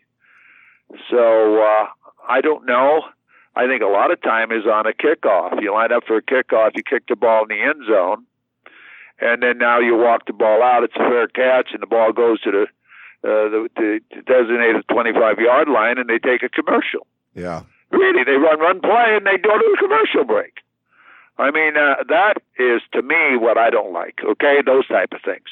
So 1.11 1.63
uh, 1.63 1.87
I 2.29 2.43
don't 2.43 2.67
know. 2.67 3.03
I 3.57 3.67
think 3.67 3.83
a 3.83 3.87
lot 3.87 4.13
of 4.13 4.21
time 4.21 4.53
is 4.53 4.67
on 4.67 4.87
a 4.87 4.93
kickoff. 4.93 5.63
You 5.63 5.73
line 5.73 5.91
up 5.91 6.05
for 6.07 6.19
a 6.19 6.23
kickoff, 6.23 6.73
you 6.75 6.83
kick 6.83 7.05
the 7.09 7.17
ball 7.17 7.45
in 7.45 7.49
the 7.49 7.63
end 7.63 7.87
zone, 7.89 8.27
and 9.21 9.43
then 9.43 9.57
now 9.57 9.81
you 9.81 9.97
walk 9.97 10.27
the 10.27 10.35
ball 10.35 10.63
out. 10.63 10.85
It's 10.85 10.95
a 10.97 10.99
fair 10.99 11.29
catch, 11.29 11.71
and 11.73 11.81
the 11.81 11.87
ball 11.87 12.13
goes 12.13 12.41
to 12.43 12.51
the 12.51 12.63
uh, 13.25 13.49
the, 13.49 13.69
the 13.77 14.01
designated 14.27 14.85
25 14.93 15.39
yard 15.39 15.69
line, 15.69 15.97
and 15.97 16.11
they 16.11 16.19
take 16.19 16.43
a 16.43 16.51
commercial. 16.51 17.07
Yeah. 17.35 17.63
Really, 17.91 18.23
they 18.23 18.37
run 18.37 18.61
run 18.61 18.81
play, 18.81 19.17
and 19.17 19.25
they 19.25 19.39
go 19.39 19.57
to 19.57 19.65
a 19.65 19.79
commercial 19.81 20.25
break. 20.25 20.64
I 21.37 21.51
mean, 21.51 21.77
uh, 21.77 21.97
that 22.09 22.35
is 22.59 22.81
to 22.93 23.03
me 23.03 23.37
what 23.37 23.59
I 23.59 23.71
don't 23.71 23.93
like. 23.93 24.21
Okay, 24.25 24.63
those 24.65 24.87
type 24.87 25.13
of 25.13 25.21
things. 25.25 25.47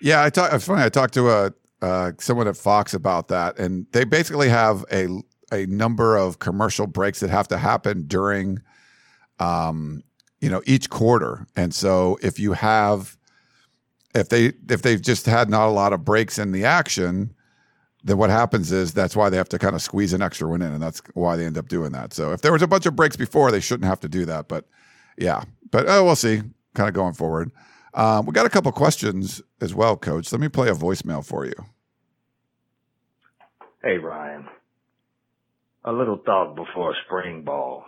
Yeah, 0.00 0.24
I 0.24 0.30
talk. 0.30 0.52
It's 0.52 0.66
funny. 0.66 0.82
I 0.82 0.88
talked 0.88 1.14
to 1.14 1.30
a 1.30 1.52
uh, 1.80 2.12
someone 2.18 2.48
at 2.48 2.56
Fox 2.56 2.94
about 2.94 3.28
that, 3.28 3.58
and 3.58 3.86
they 3.92 4.04
basically 4.04 4.48
have 4.48 4.84
a 4.92 5.08
a 5.52 5.66
number 5.66 6.16
of 6.16 6.38
commercial 6.38 6.86
breaks 6.86 7.20
that 7.20 7.30
have 7.30 7.46
to 7.48 7.58
happen 7.58 8.06
during, 8.06 8.60
um, 9.38 10.02
you 10.40 10.50
know, 10.50 10.62
each 10.66 10.90
quarter. 10.90 11.46
And 11.54 11.74
so 11.74 12.18
if 12.22 12.38
you 12.38 12.52
have, 12.54 13.16
if 14.14 14.28
they 14.28 14.52
if 14.68 14.82
they've 14.82 15.00
just 15.00 15.26
had 15.26 15.48
not 15.48 15.68
a 15.68 15.70
lot 15.70 15.92
of 15.92 16.04
breaks 16.04 16.38
in 16.38 16.52
the 16.52 16.64
action, 16.64 17.34
then 18.04 18.18
what 18.18 18.28
happens 18.28 18.70
is 18.70 18.92
that's 18.92 19.16
why 19.16 19.30
they 19.30 19.38
have 19.38 19.48
to 19.48 19.58
kind 19.58 19.74
of 19.74 19.80
squeeze 19.80 20.12
an 20.12 20.20
extra 20.20 20.46
one 20.46 20.60
in, 20.60 20.72
and 20.72 20.82
that's 20.82 21.00
why 21.14 21.36
they 21.36 21.46
end 21.46 21.56
up 21.56 21.68
doing 21.68 21.92
that. 21.92 22.12
So 22.12 22.32
if 22.32 22.42
there 22.42 22.52
was 22.52 22.60
a 22.60 22.66
bunch 22.66 22.84
of 22.84 22.94
breaks 22.94 23.16
before, 23.16 23.50
they 23.50 23.60
shouldn't 23.60 23.88
have 23.88 24.00
to 24.00 24.08
do 24.08 24.26
that. 24.26 24.46
But 24.46 24.66
yeah, 25.16 25.42
but 25.70 25.86
oh, 25.88 26.04
we'll 26.04 26.16
see. 26.16 26.42
Kind 26.74 26.88
of 26.88 26.94
going 26.94 27.14
forward. 27.14 27.50
Um, 27.94 28.26
we 28.26 28.32
got 28.32 28.44
a 28.44 28.50
couple 28.50 28.70
questions 28.72 29.40
as 29.60 29.74
well, 29.74 29.96
Coach. 29.96 30.30
Let 30.32 30.40
me 30.40 30.48
play 30.48 30.68
a 30.68 30.74
voicemail 30.74 31.24
for 31.24 31.46
you. 31.46 31.54
Hey, 33.82 33.96
Ryan. 33.98 34.48
A 35.84 35.92
little 35.92 36.20
thought 36.24 36.56
before 36.56 36.94
spring 37.06 37.42
ball. 37.42 37.84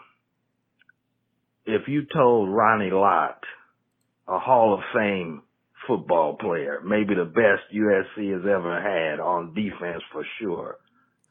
If 1.66 1.88
you 1.88 2.06
told 2.12 2.48
Ronnie 2.48 2.90
Lott, 2.90 3.42
a 4.28 4.38
Hall 4.38 4.74
of 4.74 4.80
Fame 4.94 5.42
football 5.86 6.36
player, 6.36 6.80
maybe 6.84 7.14
the 7.14 7.24
best 7.24 7.74
USC 7.74 8.32
has 8.32 8.42
ever 8.42 8.80
had 8.80 9.20
on 9.20 9.54
defense 9.54 10.02
for 10.12 10.24
sure, 10.40 10.78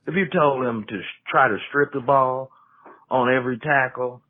if 0.07 0.13
you 0.15 0.25
told 0.31 0.65
him 0.65 0.85
to 0.87 1.01
try 1.29 1.47
to 1.47 1.57
strip 1.69 1.91
the 1.93 1.99
ball 1.99 2.51
on 3.09 3.33
every 3.33 3.57
tackle 3.59 4.21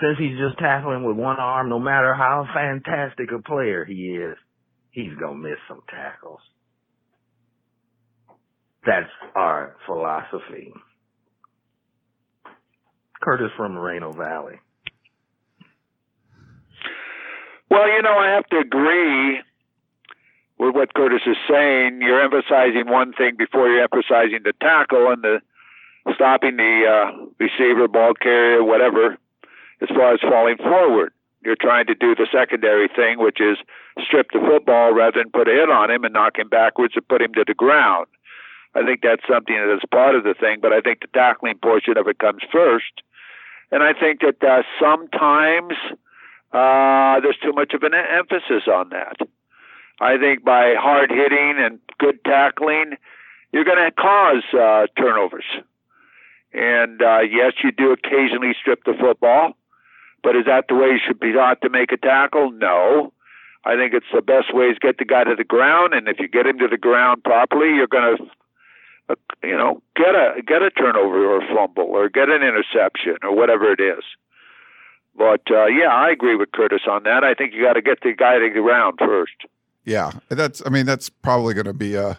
since 0.00 0.18
he's 0.18 0.38
just 0.38 0.58
tackling 0.58 1.04
with 1.04 1.16
one 1.16 1.36
arm, 1.38 1.68
no 1.68 1.78
matter 1.78 2.14
how 2.14 2.46
fantastic 2.52 3.30
a 3.32 3.40
player 3.42 3.84
he 3.84 4.16
is, 4.16 4.36
he's 4.90 5.14
gonna 5.20 5.36
miss 5.38 5.58
some 5.68 5.80
tackles. 5.88 6.40
That's 8.84 9.10
our 9.34 9.76
philosophy. 9.86 10.72
Curtis 13.22 13.50
from 13.56 13.72
Moreno 13.72 14.12
Valley. 14.12 14.60
Well, 17.76 17.92
you 17.92 18.00
know, 18.00 18.16
I 18.16 18.30
have 18.30 18.46
to 18.46 18.56
agree 18.56 19.42
with 20.58 20.74
what 20.74 20.94
Curtis 20.94 21.20
is 21.26 21.36
saying. 21.46 22.00
You're 22.00 22.22
emphasizing 22.22 22.88
one 22.88 23.12
thing 23.12 23.36
before 23.36 23.68
you're 23.68 23.82
emphasizing 23.82 24.40
the 24.44 24.54
tackle 24.62 25.10
and 25.10 25.22
the 25.22 25.42
stopping 26.14 26.56
the 26.56 26.86
uh, 26.88 27.26
receiver, 27.38 27.86
ball 27.86 28.14
carrier, 28.14 28.64
whatever 28.64 29.18
as 29.82 29.88
far 29.90 30.14
as 30.14 30.20
falling 30.22 30.56
forward. 30.56 31.12
You're 31.44 31.60
trying 31.60 31.84
to 31.88 31.94
do 31.94 32.14
the 32.14 32.26
secondary 32.32 32.88
thing, 32.88 33.18
which 33.18 33.42
is 33.42 33.58
strip 34.02 34.28
the 34.32 34.40
football 34.40 34.94
rather 34.94 35.20
than 35.20 35.30
put 35.30 35.46
a 35.46 35.52
hit 35.52 35.68
on 35.68 35.90
him 35.90 36.04
and 36.04 36.14
knock 36.14 36.38
him 36.38 36.48
backwards 36.48 36.94
and 36.96 37.06
put 37.06 37.20
him 37.20 37.34
to 37.34 37.44
the 37.46 37.52
ground. 37.52 38.06
I 38.74 38.86
think 38.86 39.00
that's 39.02 39.28
something 39.28 39.54
that 39.54 39.74
is 39.74 39.82
part 39.92 40.14
of 40.14 40.24
the 40.24 40.32
thing, 40.32 40.60
but 40.62 40.72
I 40.72 40.80
think 40.80 41.00
the 41.00 41.12
tackling 41.12 41.58
portion 41.58 41.98
of 41.98 42.08
it 42.08 42.20
comes 42.20 42.40
first. 42.50 43.02
And 43.70 43.82
I 43.82 43.92
think 43.92 44.22
that 44.22 44.42
uh, 44.42 44.62
sometimes 44.80 45.74
uh, 46.56 47.20
there's 47.20 47.36
too 47.42 47.52
much 47.52 47.74
of 47.74 47.82
an 47.82 47.92
emphasis 47.94 48.66
on 48.66 48.88
that. 48.90 49.16
I 50.00 50.18
think 50.18 50.44
by 50.44 50.74
hard 50.78 51.10
hitting 51.10 51.54
and 51.58 51.78
good 51.98 52.24
tackling, 52.24 52.96
you're 53.52 53.64
going 53.64 53.84
to 53.84 53.90
cause 53.92 54.44
uh, 54.52 54.86
turnovers. 55.00 55.44
And 56.52 57.02
uh, 57.02 57.20
yes, 57.20 57.52
you 57.62 57.72
do 57.72 57.92
occasionally 57.92 58.52
strip 58.58 58.84
the 58.84 58.94
football, 58.98 59.56
but 60.22 60.36
is 60.36 60.46
that 60.46 60.64
the 60.68 60.74
way 60.74 60.88
you 60.88 60.98
should 61.06 61.20
be 61.20 61.32
taught 61.32 61.60
to 61.62 61.68
make 61.68 61.92
a 61.92 61.96
tackle? 61.96 62.50
No. 62.50 63.12
I 63.64 63.74
think 63.74 63.94
it's 63.94 64.06
the 64.14 64.22
best 64.22 64.54
way 64.54 64.66
is 64.66 64.78
get 64.78 64.98
the 64.98 65.04
guy 65.04 65.24
to 65.24 65.34
the 65.34 65.44
ground, 65.44 65.92
and 65.92 66.08
if 66.08 66.18
you 66.20 66.28
get 66.28 66.46
him 66.46 66.58
to 66.60 66.68
the 66.68 66.78
ground 66.78 67.24
properly, 67.24 67.74
you're 67.74 67.88
going 67.88 68.16
to, 68.16 68.24
uh, 69.10 69.14
you 69.42 69.56
know, 69.56 69.82
get 69.96 70.14
a 70.14 70.40
get 70.46 70.62
a 70.62 70.70
turnover 70.70 71.26
or 71.26 71.42
a 71.42 71.54
fumble 71.54 71.84
or 71.84 72.08
get 72.08 72.28
an 72.30 72.42
interception 72.42 73.16
or 73.22 73.34
whatever 73.34 73.72
it 73.72 73.80
is. 73.80 74.04
But 75.16 75.42
uh, 75.50 75.66
yeah, 75.66 75.88
I 75.92 76.10
agree 76.10 76.36
with 76.36 76.52
Curtis 76.52 76.82
on 76.88 77.04
that. 77.04 77.24
I 77.24 77.34
think 77.34 77.54
you 77.54 77.62
got 77.62 77.74
to 77.74 77.82
get 77.82 78.00
the 78.02 78.12
guy 78.12 78.38
to 78.38 78.50
the 78.52 78.60
ground 78.60 78.98
first. 78.98 79.34
Yeah, 79.84 80.12
that's. 80.28 80.62
I 80.66 80.70
mean, 80.70 80.86
that's 80.86 81.08
probably 81.08 81.54
going 81.54 81.66
to 81.66 81.72
be 81.72 81.94
a 81.94 82.18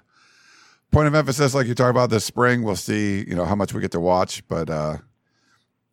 point 0.92 1.08
of 1.08 1.16
emphasis, 1.16 1.54
like 1.54 1.68
you 1.68 1.76
talk 1.76 1.92
about 1.92 2.10
this 2.10 2.26
spring. 2.26 2.64
We'll 2.64 2.76
see, 2.76 3.26
you 3.28 3.36
know, 3.36 3.46
how 3.46 3.56
much 3.56 3.74
we 3.74 3.82
get 3.82 3.92
to 3.92 4.00
watch, 4.00 4.48
but 4.48 4.70
uh, 4.70 4.98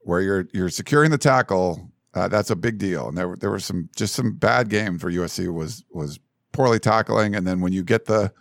where 0.00 0.20
you're 0.20 0.48
you're 0.52 0.68
securing 0.68 1.10
the 1.10 1.18
tackle 1.18 1.90
uh, 2.14 2.28
that's 2.28 2.50
a 2.50 2.56
big 2.56 2.78
deal. 2.78 3.08
And 3.08 3.18
there 3.18 3.34
there 3.36 3.50
were 3.50 3.60
some 3.60 3.88
just 3.96 4.14
some 4.14 4.32
bad 4.32 4.68
games 4.68 5.02
where 5.02 5.12
USC 5.12 5.52
was 5.52 5.84
was 5.90 6.20
poorly 6.52 6.78
tackling, 6.78 7.34
and 7.34 7.46
then 7.46 7.60
when 7.60 7.72
you 7.72 7.82
get 7.82 8.06
the 8.06 8.32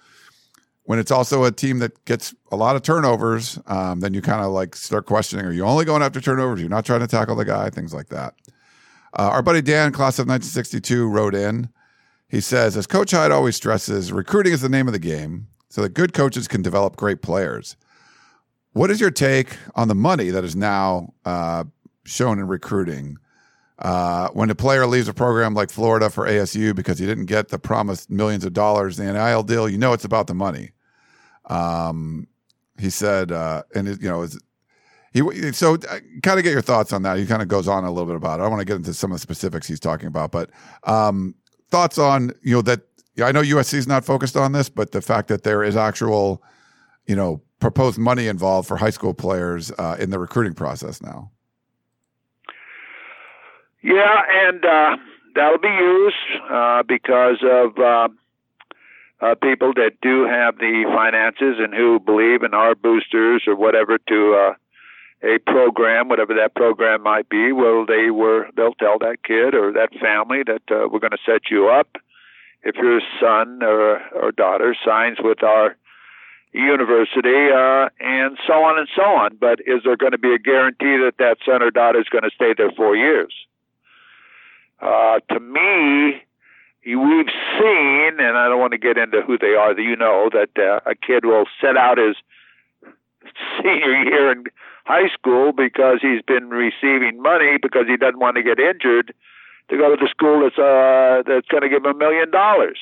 when 0.83 0.99
it's 0.99 1.11
also 1.11 1.43
a 1.43 1.51
team 1.51 1.79
that 1.79 2.05
gets 2.05 2.35
a 2.51 2.55
lot 2.55 2.75
of 2.75 2.81
turnovers, 2.81 3.57
um, 3.67 4.01
then 4.01 4.13
you 4.13 4.21
kind 4.21 4.43
of 4.43 4.51
like 4.51 4.75
start 4.75 5.05
questioning: 5.05 5.45
Are 5.45 5.51
you 5.51 5.65
only 5.65 5.85
going 5.85 6.03
after 6.03 6.21
turnovers? 6.21 6.59
You're 6.59 6.69
not 6.69 6.85
trying 6.85 6.99
to 6.99 7.07
tackle 7.07 7.35
the 7.35 7.45
guy, 7.45 7.69
things 7.69 7.93
like 7.93 8.09
that. 8.09 8.35
Uh, 9.13 9.29
our 9.31 9.41
buddy 9.43 9.61
Dan, 9.61 9.91
class 9.91 10.17
of 10.17 10.27
1962, 10.27 11.07
wrote 11.07 11.35
in. 11.35 11.69
He 12.27 12.41
says, 12.41 12.75
as 12.75 12.87
Coach 12.87 13.11
Hyde 13.11 13.31
always 13.31 13.55
stresses, 13.55 14.11
recruiting 14.11 14.53
is 14.53 14.61
the 14.61 14.69
name 14.69 14.87
of 14.87 14.93
the 14.93 14.99
game, 14.99 15.47
so 15.69 15.81
that 15.83 15.93
good 15.93 16.13
coaches 16.13 16.47
can 16.47 16.63
develop 16.63 16.95
great 16.95 17.21
players. 17.21 17.77
What 18.71 18.89
is 18.89 18.99
your 18.99 19.11
take 19.11 19.55
on 19.75 19.87
the 19.87 19.95
money 19.95 20.31
that 20.31 20.43
is 20.43 20.55
now 20.55 21.13
uh, 21.25 21.65
shown 22.05 22.39
in 22.39 22.47
recruiting? 22.47 23.17
Uh, 23.77 24.29
when 24.29 24.49
a 24.49 24.55
player 24.55 24.87
leaves 24.87 25.07
a 25.07 25.13
program 25.13 25.53
like 25.53 25.69
Florida 25.69 26.09
for 26.09 26.27
ASU 26.27 26.75
because 26.75 26.97
he 26.97 27.05
didn't 27.05 27.25
get 27.25 27.49
the 27.49 27.59
promised 27.59 28.09
millions 28.09 28.45
of 28.45 28.53
dollars 28.53 28.99
in 28.99 29.05
the 29.05 29.13
NIL 29.13 29.43
deal, 29.43 29.69
you 29.69 29.77
know 29.77 29.93
it's 29.93 30.05
about 30.05 30.25
the 30.25 30.33
money. 30.33 30.71
Um, 31.45 32.27
he 32.79 32.89
said, 32.89 33.31
uh, 33.31 33.63
and 33.75 33.87
it, 33.87 34.01
you 34.01 34.09
know, 34.09 34.25
he 35.13 35.51
so 35.53 35.75
uh, 35.75 35.99
kind 36.23 36.39
of 36.39 36.43
get 36.43 36.51
your 36.51 36.61
thoughts 36.61 36.91
on 36.91 37.03
that. 37.03 37.17
He 37.17 37.25
kind 37.25 37.41
of 37.41 37.47
goes 37.47 37.67
on 37.67 37.83
a 37.83 37.91
little 37.91 38.07
bit 38.07 38.15
about 38.15 38.39
it. 38.39 38.43
I 38.43 38.47
want 38.47 38.61
to 38.61 38.65
get 38.65 38.75
into 38.75 38.93
some 38.93 39.11
of 39.11 39.15
the 39.15 39.19
specifics 39.19 39.67
he's 39.67 39.79
talking 39.79 40.07
about, 40.07 40.31
but 40.31 40.49
um, 40.85 41.35
thoughts 41.69 41.97
on 41.97 42.31
you 42.41 42.55
know 42.55 42.61
that 42.63 42.81
I 43.21 43.31
know 43.31 43.41
USC 43.41 43.75
is 43.75 43.87
not 43.87 44.03
focused 44.03 44.35
on 44.35 44.53
this, 44.53 44.69
but 44.69 44.91
the 44.91 45.01
fact 45.01 45.27
that 45.27 45.43
there 45.43 45.63
is 45.63 45.75
actual, 45.75 46.41
you 47.05 47.15
know, 47.15 47.41
proposed 47.59 47.99
money 47.99 48.27
involved 48.27 48.67
for 48.67 48.77
high 48.77 48.89
school 48.89 49.13
players 49.13 49.71
uh, 49.77 49.97
in 49.99 50.09
the 50.09 50.17
recruiting 50.17 50.53
process 50.53 51.01
now. 51.01 51.31
Yeah, 53.83 54.21
and 54.47 54.65
uh, 54.65 54.97
that'll 55.35 55.59
be 55.59 55.67
used 55.67 56.15
uh, 56.49 56.83
because 56.83 57.37
of 57.43 57.77
uh, 57.77 58.07
uh, 59.21 59.35
people 59.35 59.73
that 59.75 59.91
do 60.01 60.25
have 60.25 60.57
the 60.57 60.83
finances 60.87 61.57
and 61.59 61.73
who 61.73 61.99
believe 61.99 62.43
in 62.43 62.53
our 62.53 62.73
boosters 62.75 63.43
or 63.45 63.55
whatever 63.55 63.97
to 63.97 64.33
uh, 64.35 64.53
a 65.23 65.39
program, 65.39 66.09
whatever 66.09 66.33
that 66.33 66.53
program 66.53 67.01
might 67.01 67.29
be. 67.29 67.51
Well, 67.51 67.85
they 67.85 68.11
were 68.11 68.47
they'll 68.55 68.73
tell 68.73 68.99
that 68.99 69.23
kid 69.23 69.55
or 69.55 69.71
that 69.73 69.93
family 69.99 70.43
that 70.45 70.63
uh, 70.69 70.87
we're 70.89 70.99
going 70.99 71.11
to 71.11 71.25
set 71.25 71.49
you 71.49 71.69
up 71.69 71.97
if 72.63 72.75
your 72.75 73.01
son 73.19 73.63
or 73.63 74.01
or 74.13 74.31
daughter 74.31 74.75
signs 74.85 75.17
with 75.21 75.43
our 75.43 75.75
university, 76.51 77.49
uh, 77.51 77.89
and 77.99 78.37
so 78.45 78.53
on 78.53 78.77
and 78.77 78.87
so 78.95 79.01
on. 79.01 79.37
But 79.39 79.59
is 79.61 79.81
there 79.83 79.97
going 79.97 80.11
to 80.11 80.17
be 80.17 80.33
a 80.33 80.39
guarantee 80.39 80.97
that 80.97 81.15
that 81.17 81.37
son 81.45 81.63
or 81.63 81.71
daughter 81.71 81.99
is 81.99 82.09
going 82.09 82.23
to 82.23 82.31
stay 82.35 82.53
there 82.55 82.71
four 82.71 82.95
years? 82.95 83.33
Uh, 84.79 85.19
to 85.31 85.39
me, 85.39 86.21
we've 86.85 87.33
seen, 87.57 88.19
and 88.19 88.37
I 88.37 88.49
don't 88.49 88.59
want 88.59 88.73
to 88.73 88.77
get 88.77 88.97
into 88.97 89.21
who 89.21 89.37
they 89.37 89.55
are. 89.55 89.73
That 89.73 89.81
you 89.81 89.95
know 89.95 90.29
that 90.33 90.49
uh, 90.57 90.89
a 90.89 90.95
kid 90.95 91.25
will 91.25 91.45
set 91.61 91.77
out 91.77 91.97
his 91.97 92.15
senior 93.63 94.03
year 94.03 94.31
in 94.31 94.43
high 94.85 95.07
school 95.13 95.51
because 95.51 95.99
he's 96.01 96.21
been 96.21 96.49
receiving 96.49 97.21
money 97.21 97.57
because 97.61 97.85
he 97.87 97.97
doesn't 97.97 98.19
want 98.19 98.35
to 98.35 98.43
get 98.43 98.59
injured 98.59 99.13
to 99.69 99.77
go 99.77 99.95
to 99.95 99.97
the 99.99 100.09
school 100.09 100.41
that's 100.41 100.59
uh, 100.59 101.23
that's 101.25 101.47
going 101.47 101.63
to 101.63 101.69
give 101.69 101.85
him 101.85 101.95
a 101.95 101.97
million 101.97 102.31
dollars. 102.31 102.79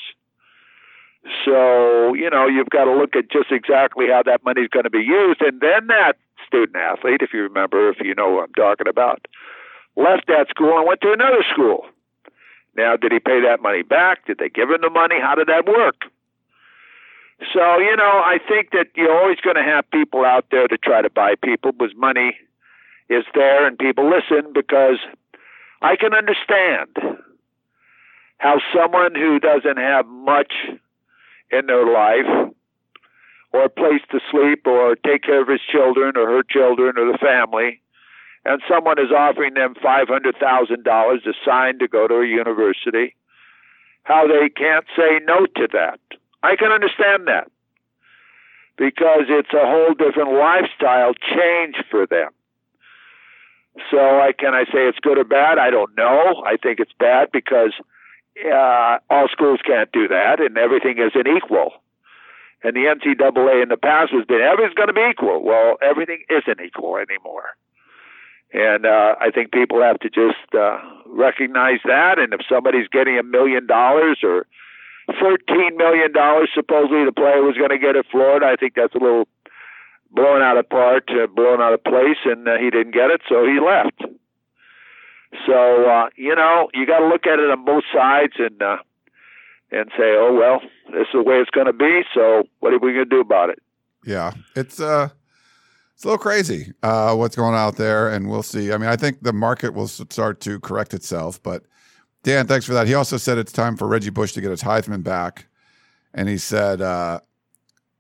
So 1.46 2.14
you 2.14 2.30
know 2.30 2.48
you've 2.48 2.70
got 2.70 2.86
to 2.86 2.94
look 2.94 3.16
at 3.16 3.32
just 3.32 3.52
exactly 3.52 4.08
how 4.12 4.24
that 4.24 4.44
money 4.44 4.62
is 4.62 4.70
going 4.70 4.86
to 4.86 4.90
be 4.90 5.06
used, 5.06 5.42
and 5.42 5.62
then 5.62 5.88
that 5.88 6.18
student 6.48 6.76
athlete, 6.76 7.22
if 7.22 7.34
you 7.34 7.44
remember, 7.44 7.90
if 7.90 8.00
you 8.00 8.16
know 8.16 8.30
what 8.30 8.46
I'm 8.46 8.54
talking 8.54 8.88
about, 8.88 9.28
left 9.96 10.28
that 10.28 10.50
school 10.50 10.78
and 10.78 10.88
went 10.88 11.02
to 11.02 11.14
another 11.14 11.44
school. 11.52 11.86
Now, 12.76 12.96
did 12.96 13.12
he 13.12 13.20
pay 13.20 13.42
that 13.42 13.62
money 13.62 13.84
back? 13.84 14.26
Did 14.26 14.38
they 14.38 14.50
give 14.50 14.70
him 14.70 14.82
the 14.82 14.90
money? 14.90 15.16
How 15.22 15.36
did 15.36 15.48
that 15.48 15.68
work? 15.68 16.06
So, 17.54 17.80
you 17.80 17.96
know, 17.96 18.22
I 18.24 18.38
think 18.48 18.72
that 18.72 18.88
you're 18.96 19.18
always 19.18 19.40
going 19.40 19.56
to 19.56 19.64
have 19.64 19.90
people 19.90 20.26
out 20.26 20.46
there 20.52 20.68
to 20.68 20.78
try 20.78 21.02
to 21.02 21.10
buy 21.10 21.36
people 21.44 21.72
because 21.72 21.96
money 21.96 22.38
is 23.10 23.24
there 23.34 23.66
and 23.66 23.78
people 23.78 24.10
listen 24.10 24.54
because 24.54 25.00
I 25.82 25.96
can 25.96 26.14
understand 26.14 27.20
how 28.38 28.60
someone 28.76 29.16
who 29.16 29.40
doesn't 29.40 29.78
have 29.78 30.06
much 30.08 30.54
in 31.52 31.66
their 31.66 31.86
life 31.86 32.54
or 33.54 33.66
a 33.66 33.70
place 33.70 34.02
to 34.12 34.20
sleep 34.30 34.66
or 34.66 34.96
take 34.96 35.24
care 35.24 35.42
of 35.42 35.48
his 35.48 35.62
children 35.70 36.14
or 36.16 36.28
her 36.28 36.44
children 36.44 36.94
or 36.98 37.12
the 37.12 37.18
family 37.18 37.82
and 38.46 38.62
someone 38.68 39.00
is 39.00 39.12
offering 39.12 39.54
them 39.54 39.76
$500,000 39.76 41.24
to 41.24 41.34
sign 41.46 41.80
to 41.80 41.88
go 41.88 42.08
to 42.08 42.16
a 42.16 42.26
university, 42.26 43.16
how 44.04 44.28
they 44.28 44.50
can't 44.50 44.86
say 44.96 45.20
no 45.26 45.46
to 45.46 45.68
that. 45.74 46.00
I 46.44 46.56
can 46.56 46.72
understand 46.72 47.28
that 47.28 47.52
because 48.78 49.26
it's 49.30 49.54
a 49.54 49.66
whole 49.66 49.94
different 49.94 50.34
lifestyle 50.34 51.14
change 51.14 51.76
for 51.90 52.08
them. 52.08 52.30
So 53.90 53.98
I 53.98 54.34
can 54.38 54.54
I 54.54 54.66
say 54.66 54.88
it's 54.88 55.00
good 55.00 55.18
or 55.18 55.24
bad? 55.24 55.58
I 55.58 55.70
don't 55.70 55.96
know. 55.96 56.44
I 56.46 56.58
think 56.58 56.80
it's 56.80 56.92
bad 57.00 57.30
because 57.32 57.74
uh, 58.46 58.98
all 59.10 59.28
schools 59.30 59.60
can't 59.66 59.92
do 59.92 60.08
that, 60.08 60.40
and 60.40 60.58
everything 60.58 60.98
isn't 60.98 61.28
equal. 61.28 61.74
And 62.64 62.76
the 62.76 62.82
NCAA 62.82 63.64
in 63.64 63.70
the 63.70 63.78
past 63.78 64.12
has 64.12 64.26
been 64.26 64.42
everything's 64.42 64.76
going 64.76 64.88
to 64.88 64.94
be 64.94 65.08
equal. 65.10 65.42
Well, 65.44 65.78
everything 65.82 66.24
isn't 66.30 66.60
equal 66.62 66.98
anymore. 66.98 67.56
And 68.54 68.86
uh, 68.86 69.16
I 69.20 69.32
think 69.32 69.52
people 69.52 69.82
have 69.82 70.00
to 70.00 70.10
just 70.10 70.54
uh, 70.54 70.78
recognize 71.08 71.80
that. 71.86 72.20
And 72.20 72.34
if 72.34 72.42
somebody's 72.50 72.88
getting 72.88 73.18
a 73.18 73.24
million 73.24 73.66
dollars 73.66 74.20
or 74.24 74.46
$14 75.14 75.78
million, 75.78 76.12
supposedly 76.54 77.06
the 77.06 77.12
player 77.12 77.42
was 77.42 77.56
going 77.58 77.70
to 77.70 77.80
get 77.80 77.96
at 77.96 78.06
Florida, 78.12 78.46
I 78.46 78.56
think 78.56 78.74
that's 78.76 78.96
a 78.96 79.00
little 79.00 79.28
blown 80.12 80.42
out 80.42 80.58
of 80.58 80.70
part, 80.70 81.10
uh, 81.10 81.28
blown 81.28 81.62
out 81.62 81.74
of 81.74 81.84
place, 81.84 82.20
and 82.26 82.48
uh, 82.48 82.58
he 82.58 82.70
didn't 82.70 82.94
get 82.94 83.10
it, 83.10 83.22
so 83.28 83.46
he 83.46 83.60
left. 83.60 84.04
So 85.48 85.90
uh, 85.90 86.10
you 86.16 86.36
know, 86.36 86.70
you 86.74 86.86
got 86.86 87.00
to 87.00 87.08
look 87.08 87.26
at 87.26 87.40
it 87.40 87.50
on 87.50 87.64
both 87.64 87.84
sides 87.94 88.34
and 88.38 88.62
uh, 88.62 88.78
and 89.72 89.90
say, 89.98 90.14
oh 90.18 90.36
well, 90.38 90.60
this 90.92 91.08
is 91.08 91.14
the 91.14 91.24
way 91.24 91.36
it's 91.38 91.50
going 91.50 91.68
to 91.68 91.74
be. 91.74 92.02
So 92.14 92.44
what 92.60 92.74
are 92.74 92.80
we 92.80 92.94
going 92.94 93.06
to 93.10 93.16
do 93.16 93.22
about 93.22 93.50
it? 93.50 93.60
Yeah, 94.06 94.34
it's 94.56 94.80
uh 94.80 95.10
it's 95.94 96.04
a 96.04 96.08
little 96.08 96.18
crazy 96.18 96.74
uh, 96.84 97.16
what's 97.16 97.36
going 97.36 97.54
on 97.54 97.60
out 97.60 97.78
there, 97.78 98.10
and 98.10 98.30
we'll 98.30 98.44
see. 98.44 98.74
I 98.74 98.78
mean, 98.78 98.90
I 98.90 98.96
think 98.96 99.22
the 99.22 99.34
market 99.34 99.74
will 99.74 99.88
start 99.88 100.42
to 100.42 100.60
correct 100.60 100.94
itself. 100.94 101.42
But 101.42 101.64
Dan, 102.24 102.48
thanks 102.48 102.66
for 102.66 102.74
that. 102.74 102.88
He 102.88 102.94
also 102.94 103.18
said 103.18 103.38
it's 103.38 103.52
time 103.52 103.76
for 103.76 103.88
Reggie 103.88 104.12
Bush 104.12 104.34
to 104.34 104.42
get 104.42 104.52
his 104.52 104.64
Heisman 104.64 105.04
back, 105.04 105.48
and 106.14 106.30
he 106.30 106.38
said 106.38 106.82
uh, 106.82 107.20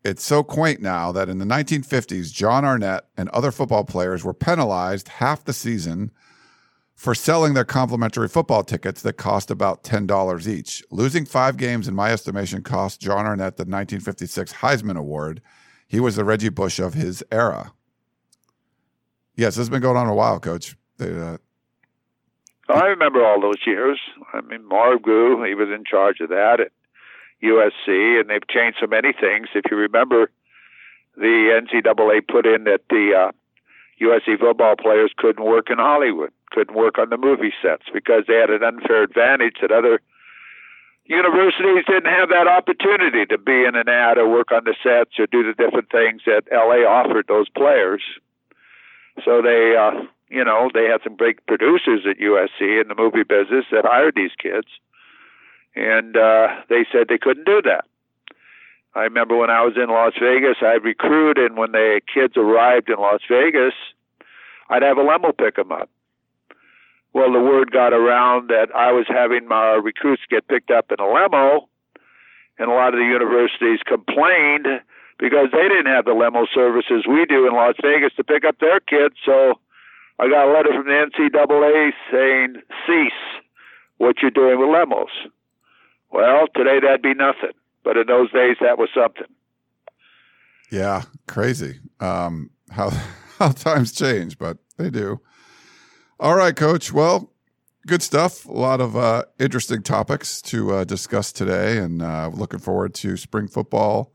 it's 0.03 0.23
so 0.23 0.43
quaint 0.43 0.81
now 0.81 1.11
that 1.11 1.29
in 1.29 1.39
the 1.39 1.45
1950s, 1.45 2.31
Jon 2.31 2.65
Arnett 2.65 3.05
and 3.17 3.29
other 3.29 3.51
football 3.51 3.83
players 3.83 4.23
were 4.23 4.33
penalized 4.33 5.07
half 5.07 5.43
the 5.43 5.53
season 5.53 6.11
for 6.95 7.15
selling 7.15 7.55
their 7.55 7.65
complimentary 7.65 8.27
football 8.27 8.63
tickets 8.63 9.01
that 9.01 9.13
cost 9.13 9.49
about 9.49 9.83
$10 9.83 10.47
each. 10.47 10.83
Losing 10.91 11.25
five 11.25 11.57
games, 11.57 11.87
in 11.87 11.95
my 11.95 12.11
estimation, 12.11 12.61
cost 12.61 13.01
Jon 13.01 13.25
Arnett 13.25 13.57
the 13.57 13.63
1956 13.63 14.53
Heisman 14.53 14.97
Award. 14.97 15.41
He 15.87 15.99
was 15.99 16.15
the 16.15 16.23
Reggie 16.23 16.49
Bush 16.49 16.79
of 16.79 16.93
his 16.93 17.23
era. 17.31 17.73
Yes, 19.35 19.55
this 19.55 19.61
has 19.61 19.69
been 19.69 19.81
going 19.81 19.97
on 19.97 20.07
a 20.07 20.13
while, 20.13 20.39
Coach. 20.39 20.75
They, 20.97 21.19
uh, 21.19 21.37
I 22.73 22.87
remember 22.87 23.25
all 23.25 23.41
those 23.41 23.65
years. 23.65 23.99
I 24.33 24.41
mean, 24.41 24.65
Marv 24.67 25.01
Goux, 25.01 25.43
he 25.43 25.55
was 25.55 25.69
in 25.69 25.83
charge 25.83 26.19
of 26.19 26.29
that 26.29 26.59
at 26.59 26.71
USC, 27.43 28.19
and 28.19 28.29
they've 28.29 28.47
changed 28.47 28.77
so 28.79 28.87
many 28.87 29.13
things. 29.13 29.47
If 29.53 29.65
you 29.71 29.77
remember, 29.77 30.29
the 31.15 31.61
NCAA 31.61 32.27
put 32.27 32.45
in 32.45 32.65
that 32.65 32.81
the 32.89 33.13
uh, 33.17 33.31
USC 34.01 34.39
football 34.39 34.75
players 34.75 35.11
couldn't 35.17 35.45
work 35.45 35.69
in 35.69 35.77
Hollywood, 35.77 36.31
couldn't 36.51 36.75
work 36.75 36.97
on 36.97 37.09
the 37.09 37.17
movie 37.17 37.53
sets 37.61 37.83
because 37.93 38.23
they 38.27 38.35
had 38.35 38.49
an 38.49 38.63
unfair 38.63 39.03
advantage 39.03 39.57
that 39.61 39.71
other 39.71 40.01
universities 41.05 41.83
didn't 41.87 42.11
have 42.11 42.29
that 42.29 42.47
opportunity 42.47 43.25
to 43.25 43.37
be 43.37 43.65
in 43.65 43.75
an 43.75 43.89
ad 43.89 44.17
or 44.17 44.29
work 44.29 44.51
on 44.51 44.63
the 44.63 44.75
sets 44.83 45.19
or 45.19 45.27
do 45.27 45.43
the 45.43 45.53
different 45.53 45.89
things 45.91 46.21
that 46.25 46.43
LA 46.51 46.87
offered 46.87 47.25
those 47.27 47.49
players. 47.49 48.01
So 49.25 49.41
they, 49.41 49.75
uh, 49.75 50.05
you 50.31 50.45
know, 50.45 50.69
they 50.73 50.85
had 50.85 51.01
some 51.03 51.15
great 51.15 51.45
producers 51.45 52.05
at 52.09 52.17
USC 52.17 52.81
in 52.81 52.87
the 52.87 52.95
movie 52.95 53.23
business 53.23 53.65
that 53.71 53.85
hired 53.85 54.15
these 54.15 54.31
kids, 54.41 54.67
and 55.75 56.15
uh, 56.15 56.47
they 56.69 56.85
said 56.91 57.07
they 57.09 57.17
couldn't 57.17 57.45
do 57.45 57.61
that. 57.63 57.85
I 58.95 59.03
remember 59.03 59.37
when 59.37 59.49
I 59.49 59.61
was 59.61 59.73
in 59.75 59.89
Las 59.89 60.13
Vegas, 60.21 60.57
I'd 60.61 60.83
recruit, 60.83 61.37
and 61.37 61.57
when 61.57 61.73
the 61.73 62.01
kids 62.13 62.35
arrived 62.37 62.89
in 62.89 62.95
Las 62.97 63.21
Vegas, 63.29 63.73
I'd 64.69 64.83
have 64.83 64.97
a 64.97 65.03
limo 65.03 65.33
pick 65.33 65.55
them 65.55 65.71
up. 65.71 65.89
Well, 67.13 67.31
the 67.31 67.39
word 67.39 67.71
got 67.71 67.91
around 67.91 68.47
that 68.49 68.67
I 68.73 68.93
was 68.93 69.05
having 69.07 69.47
my 69.47 69.73
recruits 69.73 70.23
get 70.29 70.47
picked 70.47 70.71
up 70.71 70.91
in 70.91 71.03
a 71.03 71.07
limo, 71.07 71.67
and 72.57 72.71
a 72.71 72.73
lot 72.73 72.93
of 72.93 72.99
the 72.99 73.05
universities 73.05 73.79
complained 73.85 74.67
because 75.19 75.47
they 75.51 75.67
didn't 75.67 75.91
have 75.91 76.05
the 76.05 76.13
limo 76.13 76.47
services 76.53 77.05
we 77.07 77.25
do 77.25 77.47
in 77.47 77.53
Las 77.53 77.75
Vegas 77.81 78.13
to 78.15 78.23
pick 78.23 78.45
up 78.45 78.59
their 78.59 78.79
kids. 78.79 79.15
So 79.25 79.59
I 80.19 80.29
got 80.29 80.47
a 80.47 80.51
letter 80.51 80.69
from 80.73 80.85
the 80.85 80.91
NCAA 80.91 81.91
saying, 82.11 82.61
cease 82.85 83.41
what 83.97 84.17
you're 84.21 84.31
doing 84.31 84.59
with 84.59 84.69
lemos. 84.69 85.09
Well, 86.11 86.47
today 86.55 86.79
that'd 86.79 87.01
be 87.01 87.13
nothing. 87.13 87.51
But 87.83 87.97
in 87.97 88.07
those 88.07 88.31
days, 88.31 88.57
that 88.61 88.77
was 88.77 88.89
something. 88.93 89.27
Yeah, 90.71 91.03
crazy. 91.27 91.79
Um, 91.99 92.51
how 92.69 92.89
how 93.39 93.49
times 93.49 93.91
change, 93.91 94.37
but 94.37 94.57
they 94.77 94.89
do. 94.89 95.19
All 96.19 96.35
right, 96.35 96.55
Coach. 96.55 96.93
Well, 96.93 97.31
good 97.87 98.03
stuff. 98.03 98.45
A 98.45 98.51
lot 98.51 98.81
of 98.81 98.95
uh, 98.95 99.23
interesting 99.39 99.81
topics 99.81 100.41
to 100.43 100.73
uh, 100.75 100.83
discuss 100.83 101.31
today, 101.31 101.77
and 101.77 102.01
uh, 102.01 102.29
looking 102.33 102.59
forward 102.59 102.93
to 102.95 103.17
spring 103.17 103.47
football 103.47 104.13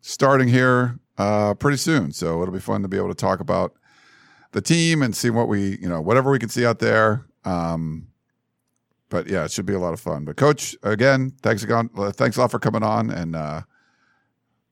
starting 0.00 0.48
here 0.48 0.98
uh, 1.16 1.54
pretty 1.54 1.78
soon. 1.78 2.12
So 2.12 2.42
it'll 2.42 2.54
be 2.54 2.60
fun 2.60 2.82
to 2.82 2.88
be 2.88 2.96
able 2.96 3.08
to 3.08 3.14
talk 3.14 3.40
about 3.40 3.74
the 4.52 4.60
team 4.60 5.02
and 5.02 5.14
see 5.14 5.30
what 5.30 5.48
we, 5.48 5.78
you 5.78 5.88
know, 5.88 6.00
whatever 6.00 6.30
we 6.30 6.38
can 6.38 6.48
see 6.48 6.64
out 6.64 6.78
there. 6.78 7.26
Um, 7.44 8.08
but 9.08 9.26
yeah, 9.26 9.44
it 9.44 9.50
should 9.50 9.66
be 9.66 9.74
a 9.74 9.78
lot 9.78 9.94
of 9.94 10.00
fun. 10.00 10.24
But 10.24 10.36
coach, 10.36 10.76
again, 10.82 11.32
thanks 11.42 11.62
again, 11.62 11.88
thanks 12.12 12.36
a 12.36 12.40
lot 12.40 12.50
for 12.50 12.58
coming 12.58 12.82
on, 12.82 13.10
and 13.10 13.34
uh, 13.34 13.62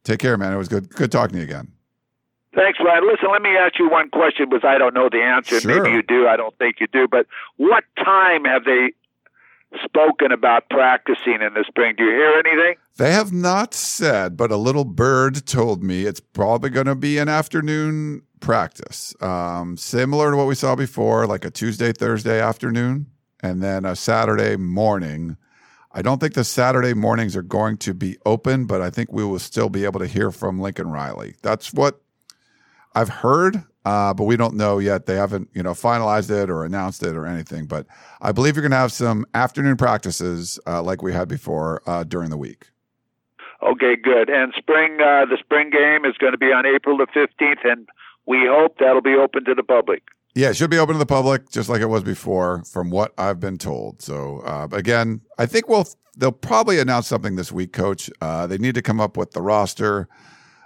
take 0.05 0.21
care, 0.21 0.37
man. 0.37 0.53
It 0.53 0.57
was 0.57 0.69
good 0.69 0.91
good 0.91 1.11
talking 1.11 1.35
to 1.35 1.39
you 1.39 1.45
again. 1.45 1.73
Thanks, 2.55 2.79
Ryan. 2.83 3.07
Listen, 3.07 3.29
let 3.31 3.43
me 3.43 3.51
ask 3.51 3.79
you 3.79 3.91
one 3.91 4.09
question 4.09 4.49
because 4.49 4.65
I 4.67 4.79
don't 4.79 4.95
know 4.95 5.11
the 5.11 5.21
answer. 5.21 5.61
Sure. 5.61 5.83
Maybe 5.83 5.95
you 5.95 6.03
do. 6.03 6.27
I 6.27 6.37
don't 6.39 6.57
think 6.57 6.81
you 6.81 6.87
do. 6.87 7.07
But 7.07 7.27
what 7.57 7.85
time 8.03 8.45
have 8.45 8.65
they 8.65 8.93
spoken 9.85 10.33
about 10.33 10.71
practicing 10.71 11.43
in 11.43 11.53
the 11.53 11.65
spring? 11.69 11.97
Do 11.99 12.05
you 12.05 12.13
hear 12.13 12.43
anything? 12.45 12.77
They 12.97 13.13
have 13.13 13.31
not 13.31 13.75
said, 13.75 14.39
but 14.39 14.51
a 14.51 14.57
little 14.57 14.85
bird 14.85 15.47
told 15.47 15.83
me 15.83 16.07
it's 16.07 16.21
probably 16.21 16.71
going 16.71 16.87
to 16.87 16.95
be 16.95 17.19
an 17.19 17.29
afternoon 17.29 18.23
practice, 18.41 19.15
um, 19.21 19.77
similar 19.77 20.31
to 20.31 20.37
what 20.37 20.47
we 20.47 20.55
saw 20.55 20.75
before, 20.77 21.27
like 21.27 21.45
a 21.45 21.51
Tuesday, 21.51 21.93
Thursday 21.93 22.41
afternoon, 22.41 23.07
and 23.43 23.63
then 23.63 23.85
a 23.85 23.97
Saturday 23.97 24.57
morning. 24.57 25.37
I 25.93 26.03
don't 26.03 26.21
think 26.21 26.35
the 26.35 26.45
Saturday 26.45 26.93
mornings 26.93 27.35
are 27.37 27.43
going 27.43 27.79
to 27.79 27.95
be 27.95 28.19
open, 28.27 28.67
but 28.67 28.83
I 28.83 28.91
think 28.91 29.11
we 29.13 29.25
will 29.25 29.39
still 29.39 29.71
be 29.71 29.85
able 29.85 30.01
to 30.01 30.07
hear 30.07 30.31
from 30.31 30.61
Lincoln 30.61 30.89
Riley. 30.89 31.37
That's 31.43 31.73
what 31.73 32.01
I've 32.95 33.09
heard, 33.09 33.65
uh, 33.85 34.13
but 34.13 34.25
we 34.25 34.37
don't 34.37 34.57
know 34.57 34.79
yet. 34.79 35.07
They 35.07 35.17
haven't, 35.17 35.49
you 35.55 35.63
know, 35.63 35.73
finalized 35.73 36.31
it 36.31 36.51
or 36.51 36.65
announced 36.65 37.03
it 37.03 37.17
or 37.17 37.27
anything. 37.27 37.67
But 37.67 37.87
I 38.21 38.33
believe 38.33 38.57
you're 38.57 38.63
going 38.63 38.73
to 38.73 38.77
have 38.77 38.93
some 38.93 39.25
afternoon 39.33 39.77
practices 39.77 40.59
uh, 40.67 40.83
like 40.83 41.03
we 41.03 41.13
had 41.13 41.29
before 41.29 41.83
uh, 41.87 42.05
during 42.05 42.31
the 42.31 42.37
week. 42.37 42.71
Okay, 43.63 43.97
good. 43.97 44.29
And 44.29 44.53
spring, 44.57 44.99
uh, 45.01 45.25
the 45.25 45.39
spring 45.41 45.71
game 45.71 46.05
is 46.05 46.17
going 46.19 46.33
to 46.33 46.39
be 46.39 46.53
on 46.53 46.67
April 46.67 46.99
the 46.99 47.07
fifteenth, 47.07 47.61
and 47.65 47.89
we 48.27 48.47
hope 48.49 48.79
that'll 48.79 49.03
be 49.03 49.15
open 49.15 49.45
to 49.45 49.55
the 49.55 49.63
public. 49.63 50.03
Yeah, 50.35 50.51
it 50.51 50.57
should 50.57 50.71
be 50.71 50.79
open 50.79 50.95
to 50.95 50.99
the 50.99 51.07
public, 51.07 51.49
just 51.49 51.71
like 51.71 51.81
it 51.81 51.87
was 51.87 52.03
before, 52.03 52.63
from 52.65 52.91
what 52.91 53.15
I've 53.17 53.41
been 53.41 53.57
told. 53.57 54.03
So 54.03 54.41
uh, 54.41 54.69
again, 54.73 55.23
I 55.39 55.47
think 55.47 55.69
we'll 55.69 55.89
they'll 56.17 56.33
probably 56.33 56.79
announce 56.79 57.07
something 57.07 57.37
this 57.37 57.51
week, 57.51 57.73
Coach. 57.73 58.11
Uh, 58.21 58.47
they 58.47 58.59
need 58.59 58.75
to 58.75 58.83
come 58.83 59.01
up 59.01 59.17
with 59.17 59.33
the 59.33 59.41
roster. 59.41 60.09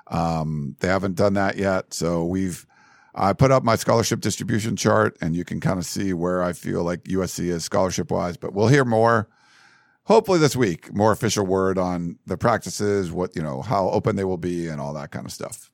Um, 0.08 0.74
they 0.80 0.88
haven't 0.88 1.14
done 1.14 1.34
that 1.34 1.56
yet, 1.56 1.94
so 1.94 2.24
we've 2.24 2.66
I 3.14 3.32
put 3.32 3.50
up 3.50 3.62
my 3.62 3.76
scholarship 3.76 4.20
distribution 4.20 4.74
chart, 4.74 5.16
and 5.20 5.36
you 5.36 5.44
can 5.44 5.60
kind 5.60 5.78
of 5.78 5.84
see 5.84 6.12
where 6.12 6.42
I 6.42 6.52
feel 6.52 6.82
like 6.82 7.04
USC 7.04 7.48
is 7.48 7.64
scholarship 7.64 8.10
wise. 8.10 8.36
But 8.36 8.54
we'll 8.54 8.68
hear 8.68 8.84
more 8.84 9.28
hopefully 10.04 10.40
this 10.40 10.56
week. 10.56 10.92
More 10.92 11.12
official 11.12 11.46
word 11.46 11.78
on 11.78 12.18
the 12.26 12.36
practices, 12.36 13.12
what 13.12 13.36
you 13.36 13.42
know, 13.42 13.62
how 13.62 13.88
open 13.90 14.16
they 14.16 14.24
will 14.24 14.36
be, 14.36 14.66
and 14.66 14.80
all 14.80 14.94
that 14.94 15.12
kind 15.12 15.26
of 15.26 15.32
stuff. 15.32 15.69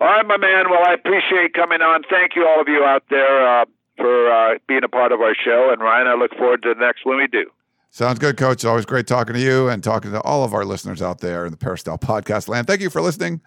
All 0.00 0.06
right, 0.06 0.26
my 0.26 0.36
man. 0.36 0.70
Well, 0.70 0.80
I 0.86 0.94
appreciate 0.94 1.54
coming 1.54 1.80
on. 1.82 2.02
Thank 2.08 2.36
you, 2.36 2.46
all 2.46 2.60
of 2.60 2.68
you 2.68 2.84
out 2.84 3.02
there, 3.10 3.60
uh, 3.60 3.64
for 3.96 4.30
uh, 4.30 4.58
being 4.68 4.84
a 4.84 4.88
part 4.88 5.10
of 5.12 5.20
our 5.20 5.34
show. 5.34 5.70
And 5.72 5.80
Ryan, 5.80 6.06
I 6.06 6.14
look 6.14 6.32
forward 6.36 6.62
to 6.62 6.74
the 6.74 6.80
next 6.80 7.04
one 7.04 7.16
we 7.16 7.26
do. 7.26 7.50
Sounds 7.90 8.18
good, 8.18 8.36
Coach. 8.36 8.64
Always 8.64 8.86
great 8.86 9.06
talking 9.06 9.34
to 9.34 9.40
you 9.40 9.68
and 9.68 9.82
talking 9.82 10.12
to 10.12 10.20
all 10.22 10.44
of 10.44 10.54
our 10.54 10.64
listeners 10.64 11.02
out 11.02 11.20
there 11.20 11.44
in 11.44 11.50
the 11.50 11.56
Peristyle 11.56 11.98
podcast 11.98 12.48
land. 12.48 12.66
Thank 12.66 12.80
you 12.80 12.90
for 12.90 13.00
listening, 13.00 13.40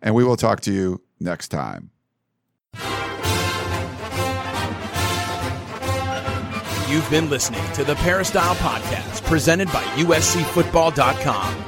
and 0.00 0.14
we 0.14 0.22
will 0.22 0.36
talk 0.36 0.60
to 0.62 0.72
you 0.72 1.02
next 1.18 1.48
time. 1.48 1.90
You've 6.88 7.10
been 7.10 7.28
listening 7.28 7.64
to 7.72 7.84
the 7.84 7.96
Peristyle 7.96 8.54
Podcast, 8.56 9.22
presented 9.24 9.68
by 9.68 9.82
USCFootball.com. 9.96 11.67